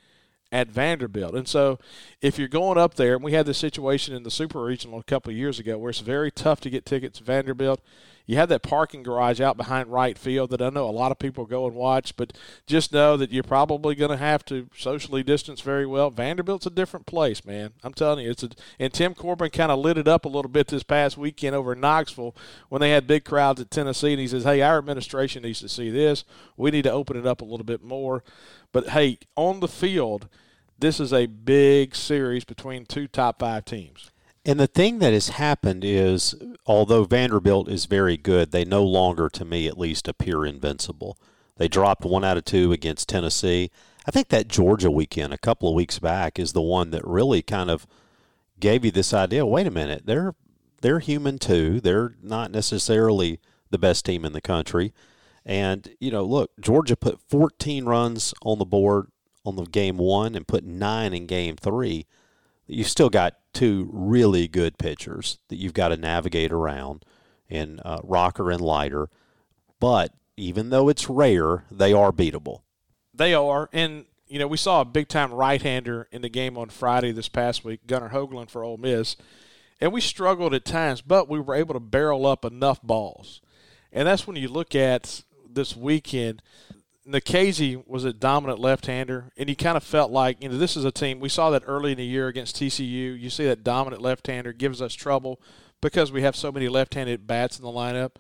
at 0.52 0.68
Vanderbilt. 0.68 1.36
And 1.36 1.48
so 1.48 1.80
if 2.22 2.38
you're 2.38 2.48
going 2.50 2.78
up 2.78 2.96
there, 2.96 3.16
and 3.16 3.24
we 3.24 3.32
had 3.32 3.46
this 3.46 3.58
situation 3.58 4.14
in 4.14 4.24
the 4.24 4.32
Super 4.32 4.64
Regional 4.64 5.00
a 5.00 5.04
couple 5.04 5.32
of 5.32 5.38
years 5.38 5.58
ago 5.58 5.78
where 5.78 5.90
it's 5.90 6.00
very 6.00 6.32
tough 6.32 6.60
to 6.62 6.70
get 6.70 6.86
tickets 6.86 7.20
Vanderbilt 7.20 7.82
you 8.26 8.38
have 8.38 8.50
that 8.50 8.64
parking 8.64 9.04
garage 9.04 9.40
out 9.40 9.58
behind 9.58 9.90
right 9.90 10.18
field 10.18 10.50
that 10.50 10.62
I 10.62 10.70
know 10.70 10.90
a 10.90 10.92
lot 10.92 11.12
of 11.12 11.20
people 11.20 11.46
go 11.46 11.68
and 11.68 11.76
watch, 11.76 12.16
but 12.16 12.34
just 12.66 12.92
know 12.92 13.18
that 13.18 13.32
you're 13.32 13.44
probably 13.44 13.94
going 13.94 14.12
to 14.12 14.18
have 14.18 14.44
to 14.46 14.68
socially 14.76 15.22
distance 15.22 15.62
very 15.62 15.86
well. 15.86 16.10
Vanderbilt's 16.10 16.66
a 16.66 16.72
different 16.72 17.06
place, 17.06 17.46
man. 17.46 17.74
I'm 17.84 17.94
telling 17.94 18.26
you, 18.26 18.32
it's 18.32 18.44
a, 18.44 18.50
and 18.80 18.92
Tim 18.92 19.14
Corbin 19.14 19.52
kind 19.52 19.72
of 19.72 19.80
lit 19.80 19.98
it 19.98 20.08
up 20.08 20.26
a 20.26 20.30
little 20.30 20.50
bit 20.50 20.68
this 20.68 20.84
past 20.84 21.18
weekend 21.18 21.56
over 21.56 21.74
in 21.74 21.80
Knoxville 21.80 22.36
when 22.70 22.82
they 22.82 22.92
had 22.92 23.08
big 23.08 23.26
crowds 23.26 23.62
at 23.62 23.70
Tennessee, 23.70 24.14
and 24.14 24.20
he 24.20 24.28
says, 24.28 24.44
"Hey, 24.44 24.62
our 24.62 24.78
administration 24.78 25.44
needs 25.44 25.60
to 25.60 25.70
see 25.70 25.90
this. 25.90 26.24
We 26.58 26.72
need 26.72 26.84
to 26.84 26.92
open 26.92 27.18
it 27.18 27.28
up 27.28 27.42
a 27.42 27.46
little 27.46 27.66
bit 27.66 27.84
more." 27.84 28.24
But 28.72 28.90
hey, 28.90 29.20
on 29.36 29.60
the 29.60 29.68
field, 29.68 30.28
this 30.80 31.00
is 31.00 31.14
a 31.14 31.28
big 31.28 31.96
series 31.96 32.44
between 32.44 32.86
two 32.86 33.08
top 33.08 33.40
five 33.40 33.66
teams. 33.66 34.12
And 34.46 34.60
the 34.60 34.68
thing 34.68 35.00
that 35.00 35.12
has 35.12 35.30
happened 35.30 35.84
is, 35.84 36.36
although 36.68 37.04
Vanderbilt 37.04 37.68
is 37.68 37.86
very 37.86 38.16
good, 38.16 38.52
they 38.52 38.64
no 38.64 38.84
longer, 38.84 39.28
to 39.30 39.44
me 39.44 39.68
at 39.68 39.78
least, 39.78 40.08
appear 40.08 40.46
invincible. 40.46 41.18
They 41.58 41.68
dropped 41.68 42.06
one 42.06 42.24
out 42.24 42.38
of 42.38 42.46
two 42.46 42.72
against 42.72 43.10
Tennessee. 43.10 43.72
I 44.08 44.12
think 44.12 44.28
that 44.30 44.48
Georgia 44.48 44.92
weekend 44.92 45.34
a 45.34 45.38
couple 45.40 45.68
of 45.68 45.74
weeks 45.74 45.98
back 45.98 46.38
is 46.38 46.54
the 46.54 46.62
one 46.62 46.92
that 46.92 47.06
really 47.08 47.42
kind 47.42 47.72
of 47.72 47.88
gave 48.60 48.86
you 48.86 48.92
this 48.92 49.16
idea. 49.16 49.46
Wait 49.48 49.66
a 49.66 49.72
minute, 49.72 50.04
they're 50.06 50.36
they're 50.82 51.00
human 51.00 51.40
too. 51.40 51.82
They're 51.82 52.16
not 52.22 52.52
necessarily 52.52 53.40
the 53.72 53.80
best 53.80 54.06
team 54.06 54.24
in 54.26 54.34
the 54.34 54.42
country. 54.42 54.94
And 55.44 55.96
you 56.00 56.12
know, 56.12 56.24
look, 56.24 56.52
Georgia 56.60 56.96
put 56.96 57.20
14 57.30 57.86
runs 57.86 58.34
on 58.44 58.60
the 58.60 58.66
board 58.66 59.08
on 59.44 59.56
the 59.56 59.66
game 59.66 59.98
1 59.98 60.36
and 60.36 60.48
put 60.48 60.64
9 60.64 61.14
in 61.14 61.26
game 61.26 61.56
3 61.56 62.06
you've 62.68 62.90
still 62.90 63.10
got 63.10 63.38
two 63.54 63.90
really 63.92 64.48
good 64.48 64.78
pitchers 64.78 65.40
that 65.50 65.56
you've 65.56 65.74
got 65.74 65.90
to 65.90 65.98
navigate 65.98 66.52
around 66.52 67.06
in 67.50 67.80
uh, 67.86 68.00
Rocker 68.04 68.52
and 68.52 68.62
Leiter. 68.62 69.10
But 69.80 70.14
even 70.38 70.70
though 70.70 70.90
it's 70.90 71.10
rare, 71.10 71.66
they 71.72 71.94
are 71.94 72.12
beatable. 72.12 72.62
They 73.14 73.34
are. 73.34 73.70
And, 73.72 74.06
you 74.28 74.40
know, 74.40 74.48
we 74.48 74.58
saw 74.58 74.82
a 74.82 74.86
big 74.86 75.08
time 75.08 75.34
right 75.34 75.62
hander 75.62 76.08
in 76.12 76.22
the 76.22 76.30
game 76.30 76.58
on 76.58 76.70
Friday 76.70 77.12
this 77.12 77.30
past 77.30 77.64
week, 77.64 77.88
Gunnar 77.88 78.10
Hoglund 78.10 78.50
for 78.50 78.64
Ole 78.64 78.78
Miss. 78.78 79.16
And 79.80 79.92
we 79.92 80.02
struggled 80.02 80.54
at 80.54 80.66
times, 80.66 81.02
but 81.02 81.30
we 81.30 81.40
were 81.40 81.56
able 81.56 81.74
to 81.74 81.80
barrel 81.80 82.26
up 82.26 82.46
enough 82.46 82.82
balls. 82.82 83.42
And 83.92 84.08
that's 84.08 84.28
when 84.28 84.36
you 84.36 84.48
look 84.48 84.76
at 84.76 85.24
this 85.50 85.76
weekend 85.76 86.42
Nikhazy 87.08 87.88
was 87.88 88.04
a 88.04 88.14
dominant 88.14 88.60
left-hander, 88.60 89.32
and 89.38 89.48
you 89.48 89.56
kind 89.56 89.78
of 89.78 89.84
felt 89.84 90.12
like 90.12 90.42
you 90.42 90.50
know 90.50 90.58
this 90.58 90.76
is 90.76 90.86
a 90.86 90.92
team. 90.92 91.20
We 91.20 91.30
saw 91.30 91.52
that 91.52 91.64
early 91.68 91.92
in 91.92 91.98
the 91.98 92.06
year 92.06 92.28
against 92.28 92.56
TCU. 92.56 93.20
You 93.20 93.30
see 93.30 93.46
that 93.46 93.64
dominant 93.64 94.02
left-hander 94.02 94.54
gives 94.54 94.82
us 94.82 94.94
trouble 94.94 95.40
because 95.82 96.12
we 96.12 96.24
have 96.24 96.36
so 96.36 96.52
many 96.52 96.68
left-handed 96.68 97.28
bats 97.28 97.60
in 97.60 97.64
the 97.64 97.72
lineup. 97.72 98.12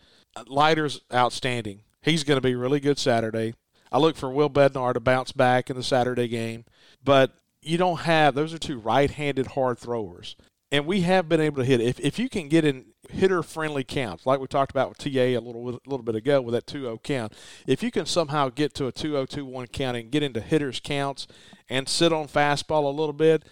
Leiter's 0.47 1.01
outstanding. 1.13 1.81
He's 2.01 2.23
going 2.23 2.37
to 2.37 2.41
be 2.41 2.53
really 2.53 2.79
good 2.79 2.99
Saturday. 2.99 3.55
I 3.91 3.97
look 3.97 4.15
for 4.15 4.29
Will 4.29 4.49
Bednar 4.49 4.93
to 4.93 4.99
bounce 4.99 5.31
back 5.31 5.69
in 5.69 5.75
the 5.75 5.83
Saturday 5.83 6.27
game, 6.27 6.65
but 7.03 7.31
you 7.61 7.77
don't 7.77 8.01
have 8.01 8.35
those 8.35 8.53
are 8.53 8.59
two 8.59 8.79
right-handed 8.79 9.47
hard 9.47 9.79
throwers, 9.79 10.35
and 10.71 10.85
we 10.85 11.01
have 11.01 11.27
been 11.27 11.41
able 11.41 11.57
to 11.57 11.65
hit. 11.65 11.81
If 11.81 11.99
if 11.99 12.19
you 12.19 12.29
can 12.29 12.49
get 12.49 12.65
in 12.65 12.85
hitter 13.09 13.43
friendly 13.43 13.83
counts, 13.83 14.25
like 14.25 14.39
we 14.39 14.47
talked 14.47 14.71
about 14.71 14.89
with 14.89 14.97
TA 14.97 15.19
a 15.19 15.37
little 15.37 15.69
a 15.69 15.89
little 15.89 16.03
bit 16.03 16.15
ago 16.15 16.41
with 16.41 16.53
that 16.53 16.65
2-0 16.65 17.01
count. 17.03 17.33
If 17.67 17.83
you 17.83 17.91
can 17.91 18.05
somehow 18.05 18.49
get 18.49 18.73
to 18.75 18.87
a 18.87 18.91
2-0 18.91 19.27
2-1 19.27 19.71
count 19.71 19.97
and 19.97 20.11
get 20.11 20.23
into 20.23 20.41
hitters 20.41 20.79
counts 20.79 21.27
and 21.69 21.87
sit 21.87 22.13
on 22.13 22.27
fastball 22.27 22.83
a 22.83 22.87
little 22.87 23.13
bit, 23.13 23.43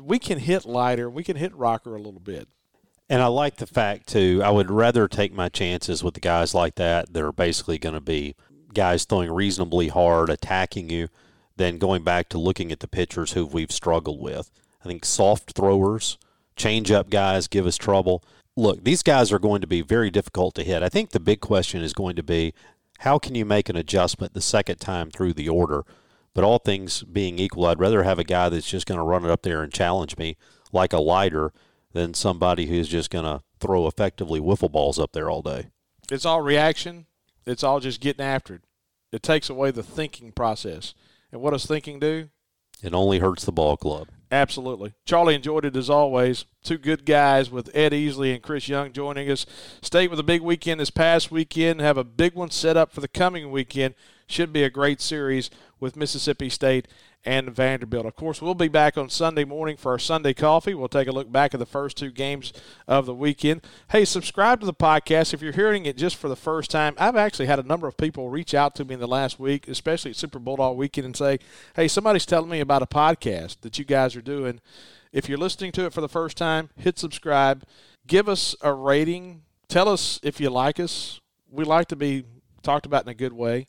we 0.00 0.18
can 0.18 0.38
hit 0.38 0.64
Leiter, 0.64 1.08
we 1.08 1.24
can 1.24 1.36
hit 1.36 1.54
Rocker 1.54 1.94
a 1.94 2.00
little 2.00 2.20
bit. 2.20 2.48
And 3.08 3.22
I 3.22 3.26
like 3.26 3.56
the 3.56 3.66
fact 3.66 4.08
too. 4.08 4.40
I 4.44 4.50
would 4.50 4.70
rather 4.70 5.06
take 5.06 5.32
my 5.32 5.48
chances 5.48 6.02
with 6.02 6.14
the 6.14 6.20
guys 6.20 6.54
like 6.54 6.74
that 6.74 7.12
that 7.12 7.22
are 7.22 7.32
basically 7.32 7.78
going 7.78 7.94
to 7.94 8.00
be 8.00 8.34
guys 8.74 9.04
throwing 9.04 9.30
reasonably 9.30 9.88
hard, 9.88 10.28
attacking 10.28 10.90
you, 10.90 11.08
than 11.56 11.78
going 11.78 12.02
back 12.02 12.28
to 12.30 12.38
looking 12.38 12.72
at 12.72 12.80
the 12.80 12.88
pitchers 12.88 13.32
who 13.32 13.46
we've 13.46 13.72
struggled 13.72 14.20
with. 14.20 14.50
I 14.84 14.88
think 14.88 15.04
soft 15.04 15.52
throwers, 15.52 16.18
change 16.56 16.90
up 16.90 17.08
guys 17.08 17.48
give 17.48 17.66
us 17.66 17.76
trouble 17.76 18.22
look, 18.56 18.82
these 18.82 19.02
guys 19.02 19.30
are 19.30 19.38
going 19.38 19.60
to 19.60 19.66
be 19.66 19.82
very 19.82 20.10
difficult 20.10 20.54
to 20.56 20.64
hit. 20.64 20.82
I 20.82 20.88
think 20.88 21.10
the 21.10 21.20
big 21.20 21.40
question 21.40 21.82
is 21.82 21.92
going 21.92 22.16
to 22.16 22.22
be 22.22 22.54
how 23.00 23.18
can 23.18 23.34
you 23.34 23.44
make 23.44 23.68
an 23.68 23.76
adjustment 23.76 24.32
the 24.32 24.40
second 24.40 24.76
time 24.76 25.10
through 25.10 25.34
the 25.34 25.48
order? 25.48 25.84
But 26.34 26.44
all 26.44 26.58
things 26.58 27.02
being 27.02 27.38
equal, 27.38 27.66
I'd 27.66 27.80
rather 27.80 28.02
have 28.02 28.18
a 28.18 28.24
guy 28.24 28.48
that's 28.48 28.68
just 28.68 28.86
going 28.86 28.98
to 28.98 29.04
run 29.04 29.24
it 29.24 29.30
up 29.30 29.42
there 29.42 29.62
and 29.62 29.72
challenge 29.72 30.16
me 30.16 30.36
like 30.72 30.92
a 30.92 30.98
Leiter 30.98 31.52
than 31.92 32.14
somebody 32.14 32.66
who's 32.66 32.88
just 32.88 33.10
going 33.10 33.24
to 33.24 33.42
throw 33.60 33.86
effectively 33.86 34.40
wiffle 34.40 34.70
balls 34.70 34.98
up 34.98 35.12
there 35.12 35.30
all 35.30 35.42
day. 35.42 35.68
It's 36.10 36.26
all 36.26 36.42
reaction. 36.42 37.06
It's 37.46 37.62
all 37.62 37.80
just 37.80 38.00
getting 38.00 38.24
after 38.24 38.54
it. 38.56 38.62
It 39.12 39.22
takes 39.22 39.48
away 39.48 39.70
the 39.70 39.82
thinking 39.82 40.32
process. 40.32 40.94
And 41.32 41.40
what 41.40 41.52
does 41.52 41.64
thinking 41.64 41.98
do? 41.98 42.28
It 42.82 42.92
only 42.92 43.18
hurts 43.18 43.44
the 43.44 43.52
ball 43.52 43.76
club. 43.76 44.08
Absolutely. 44.30 44.92
Charlie 45.04 45.36
enjoyed 45.36 45.64
it 45.64 45.76
as 45.76 45.88
always. 45.88 46.46
Two 46.64 46.78
good 46.78 47.06
guys 47.06 47.50
with 47.50 47.70
Ed 47.74 47.92
Easley 47.92 48.34
and 48.34 48.42
Chris 48.42 48.68
Young 48.68 48.92
joining 48.92 49.30
us. 49.30 49.46
State 49.82 50.10
with 50.10 50.18
a 50.18 50.24
big 50.24 50.42
weekend 50.42 50.80
this 50.80 50.90
past 50.90 51.30
weekend. 51.30 51.80
Have 51.80 51.96
a 51.96 52.04
big 52.04 52.34
one 52.34 52.50
set 52.50 52.76
up 52.76 52.92
for 52.92 53.00
the 53.00 53.08
coming 53.08 53.50
weekend. 53.52 53.94
Should 54.26 54.52
be 54.52 54.64
a 54.64 54.70
great 54.70 55.00
series 55.00 55.48
with 55.78 55.96
Mississippi 55.96 56.48
State 56.48 56.88
and 57.26 57.50
Vanderbilt. 57.50 58.06
Of 58.06 58.14
course, 58.14 58.40
we'll 58.40 58.54
be 58.54 58.68
back 58.68 58.96
on 58.96 59.10
Sunday 59.10 59.44
morning 59.44 59.76
for 59.76 59.90
our 59.90 59.98
Sunday 59.98 60.32
coffee. 60.32 60.72
We'll 60.72 60.88
take 60.88 61.08
a 61.08 61.12
look 61.12 61.30
back 61.30 61.52
at 61.52 61.60
the 61.60 61.66
first 61.66 61.96
two 61.96 62.12
games 62.12 62.52
of 62.86 63.04
the 63.04 63.14
weekend. 63.14 63.62
Hey, 63.90 64.04
subscribe 64.04 64.60
to 64.60 64.66
the 64.66 64.72
podcast 64.72 65.34
if 65.34 65.42
you're 65.42 65.52
hearing 65.52 65.84
it 65.84 65.96
just 65.96 66.16
for 66.16 66.28
the 66.28 66.36
first 66.36 66.70
time. 66.70 66.94
I've 66.96 67.16
actually 67.16 67.46
had 67.46 67.58
a 67.58 67.64
number 67.64 67.88
of 67.88 67.96
people 67.96 68.30
reach 68.30 68.54
out 68.54 68.76
to 68.76 68.84
me 68.84 68.94
in 68.94 69.00
the 69.00 69.08
last 69.08 69.40
week, 69.40 69.66
especially 69.66 70.12
at 70.12 70.16
Super 70.16 70.38
Bulldog 70.38 70.76
weekend, 70.76 71.04
and 71.04 71.16
say, 71.16 71.40
"Hey, 71.74 71.88
somebody's 71.88 72.26
telling 72.26 72.48
me 72.48 72.60
about 72.60 72.82
a 72.82 72.86
podcast 72.86 73.60
that 73.62 73.78
you 73.78 73.84
guys 73.84 74.14
are 74.14 74.22
doing." 74.22 74.60
If 75.12 75.28
you're 75.28 75.38
listening 75.38 75.72
to 75.72 75.86
it 75.86 75.92
for 75.92 76.00
the 76.00 76.08
first 76.08 76.36
time, 76.36 76.70
hit 76.76 76.98
subscribe. 76.98 77.64
Give 78.06 78.28
us 78.28 78.54
a 78.60 78.72
rating. 78.72 79.42
Tell 79.68 79.88
us 79.88 80.20
if 80.22 80.40
you 80.40 80.48
like 80.48 80.78
us. 80.78 81.20
We 81.50 81.64
like 81.64 81.88
to 81.88 81.96
be 81.96 82.24
talked 82.62 82.86
about 82.86 83.02
in 83.02 83.08
a 83.08 83.14
good 83.14 83.32
way. 83.32 83.66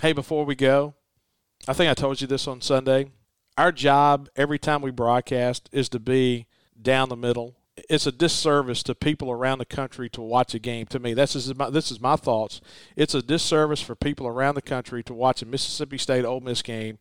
Hey, 0.00 0.12
before 0.12 0.44
we 0.44 0.54
go, 0.54 0.94
I 1.68 1.74
think 1.74 1.88
I 1.88 1.94
told 1.94 2.20
you 2.20 2.26
this 2.26 2.48
on 2.48 2.60
Sunday. 2.60 3.06
Our 3.56 3.70
job 3.70 4.28
every 4.34 4.58
time 4.58 4.82
we 4.82 4.90
broadcast 4.90 5.68
is 5.70 5.88
to 5.90 6.00
be 6.00 6.46
down 6.80 7.08
the 7.08 7.16
middle. 7.16 7.54
It's 7.88 8.06
a 8.06 8.10
disservice 8.10 8.82
to 8.82 8.96
people 8.96 9.30
around 9.30 9.58
the 9.58 9.64
country 9.64 10.10
to 10.10 10.22
watch 10.22 10.54
a 10.54 10.58
game. 10.58 10.86
To 10.86 10.98
me, 10.98 11.14
this 11.14 11.36
is 11.36 11.54
my, 11.54 11.70
this 11.70 11.92
is 11.92 12.00
my 12.00 12.16
thoughts. 12.16 12.60
It's 12.96 13.14
a 13.14 13.22
disservice 13.22 13.80
for 13.80 13.94
people 13.94 14.26
around 14.26 14.56
the 14.56 14.62
country 14.62 15.04
to 15.04 15.14
watch 15.14 15.40
a 15.40 15.46
Mississippi 15.46 15.98
State 15.98 16.24
Ole 16.24 16.40
Miss 16.40 16.62
game 16.62 16.98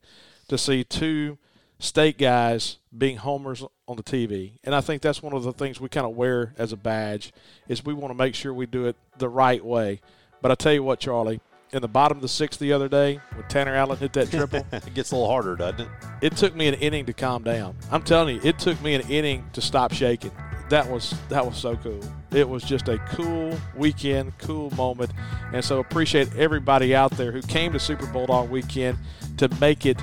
to 0.47 0.59
see 0.59 0.83
two 0.83 1.39
state 1.79 2.19
guys 2.19 2.77
being 2.95 3.17
homers 3.17 3.63
on 3.87 3.97
the 3.97 4.03
TV. 4.03 4.59
And 4.63 4.75
I 4.75 4.81
think 4.81 5.01
that's 5.01 5.23
one 5.23 5.33
of 5.33 5.41
the 5.41 5.53
things 5.53 5.81
we 5.81 5.89
kind 5.89 6.05
of 6.05 6.15
wear 6.15 6.53
as 6.55 6.71
a 6.71 6.77
badge 6.77 7.33
is 7.67 7.83
we 7.83 7.95
want 7.95 8.11
to 8.11 8.17
make 8.17 8.35
sure 8.35 8.53
we 8.53 8.67
do 8.67 8.85
it 8.85 8.95
the 9.17 9.29
right 9.29 9.65
way. 9.65 10.01
But 10.39 10.51
I 10.51 10.55
tell 10.55 10.73
you 10.73 10.83
what, 10.83 10.99
Charlie, 10.99 11.41
in 11.73 11.81
the 11.81 11.87
bottom 11.87 12.17
of 12.17 12.21
the 12.21 12.27
sixth 12.27 12.59
the 12.59 12.73
other 12.73 12.89
day 12.89 13.19
when 13.33 13.47
Tanner 13.47 13.75
Allen 13.75 13.97
hit 13.97 14.13
that 14.13 14.29
triple, 14.29 14.65
it 14.71 14.93
gets 14.93 15.11
a 15.11 15.15
little 15.15 15.29
harder, 15.29 15.55
doesn't 15.55 15.81
it? 15.81 15.87
It 16.21 16.37
took 16.37 16.55
me 16.55 16.67
an 16.67 16.75
inning 16.75 17.05
to 17.05 17.13
calm 17.13 17.43
down. 17.43 17.75
I'm 17.89 18.03
telling 18.03 18.35
you, 18.35 18.41
it 18.43 18.59
took 18.59 18.81
me 18.81 18.93
an 18.93 19.09
inning 19.09 19.49
to 19.53 19.61
stop 19.61 19.93
shaking. 19.93 20.31
That 20.69 20.89
was 20.89 21.13
that 21.29 21.45
was 21.45 21.57
so 21.57 21.75
cool. 21.75 21.99
It 22.31 22.47
was 22.47 22.63
just 22.63 22.87
a 22.87 22.97
cool 23.09 23.57
weekend, 23.75 24.37
cool 24.37 24.71
moment, 24.71 25.11
and 25.53 25.63
so 25.63 25.79
appreciate 25.79 26.33
everybody 26.37 26.95
out 26.95 27.11
there 27.11 27.31
who 27.31 27.41
came 27.41 27.73
to 27.73 27.79
Super 27.79 28.05
Bulldog 28.07 28.49
weekend 28.49 28.97
to 29.37 29.49
make 29.59 29.85
it 29.85 29.99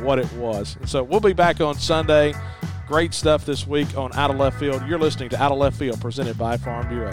what 0.00 0.20
it 0.20 0.32
was. 0.34 0.76
And 0.76 0.88
so 0.88 1.02
we'll 1.02 1.20
be 1.20 1.32
back 1.32 1.60
on 1.60 1.74
Sunday. 1.74 2.34
Great 2.86 3.14
stuff 3.14 3.44
this 3.44 3.66
week 3.66 3.96
on 3.96 4.12
Out 4.14 4.30
of 4.30 4.36
Left 4.36 4.58
Field. 4.60 4.82
You're 4.86 4.98
listening 4.98 5.28
to 5.30 5.42
Out 5.42 5.50
of 5.50 5.58
Left 5.58 5.76
Field 5.76 6.00
presented 6.00 6.38
by 6.38 6.56
Farm 6.56 6.88
Bureau. 6.88 7.10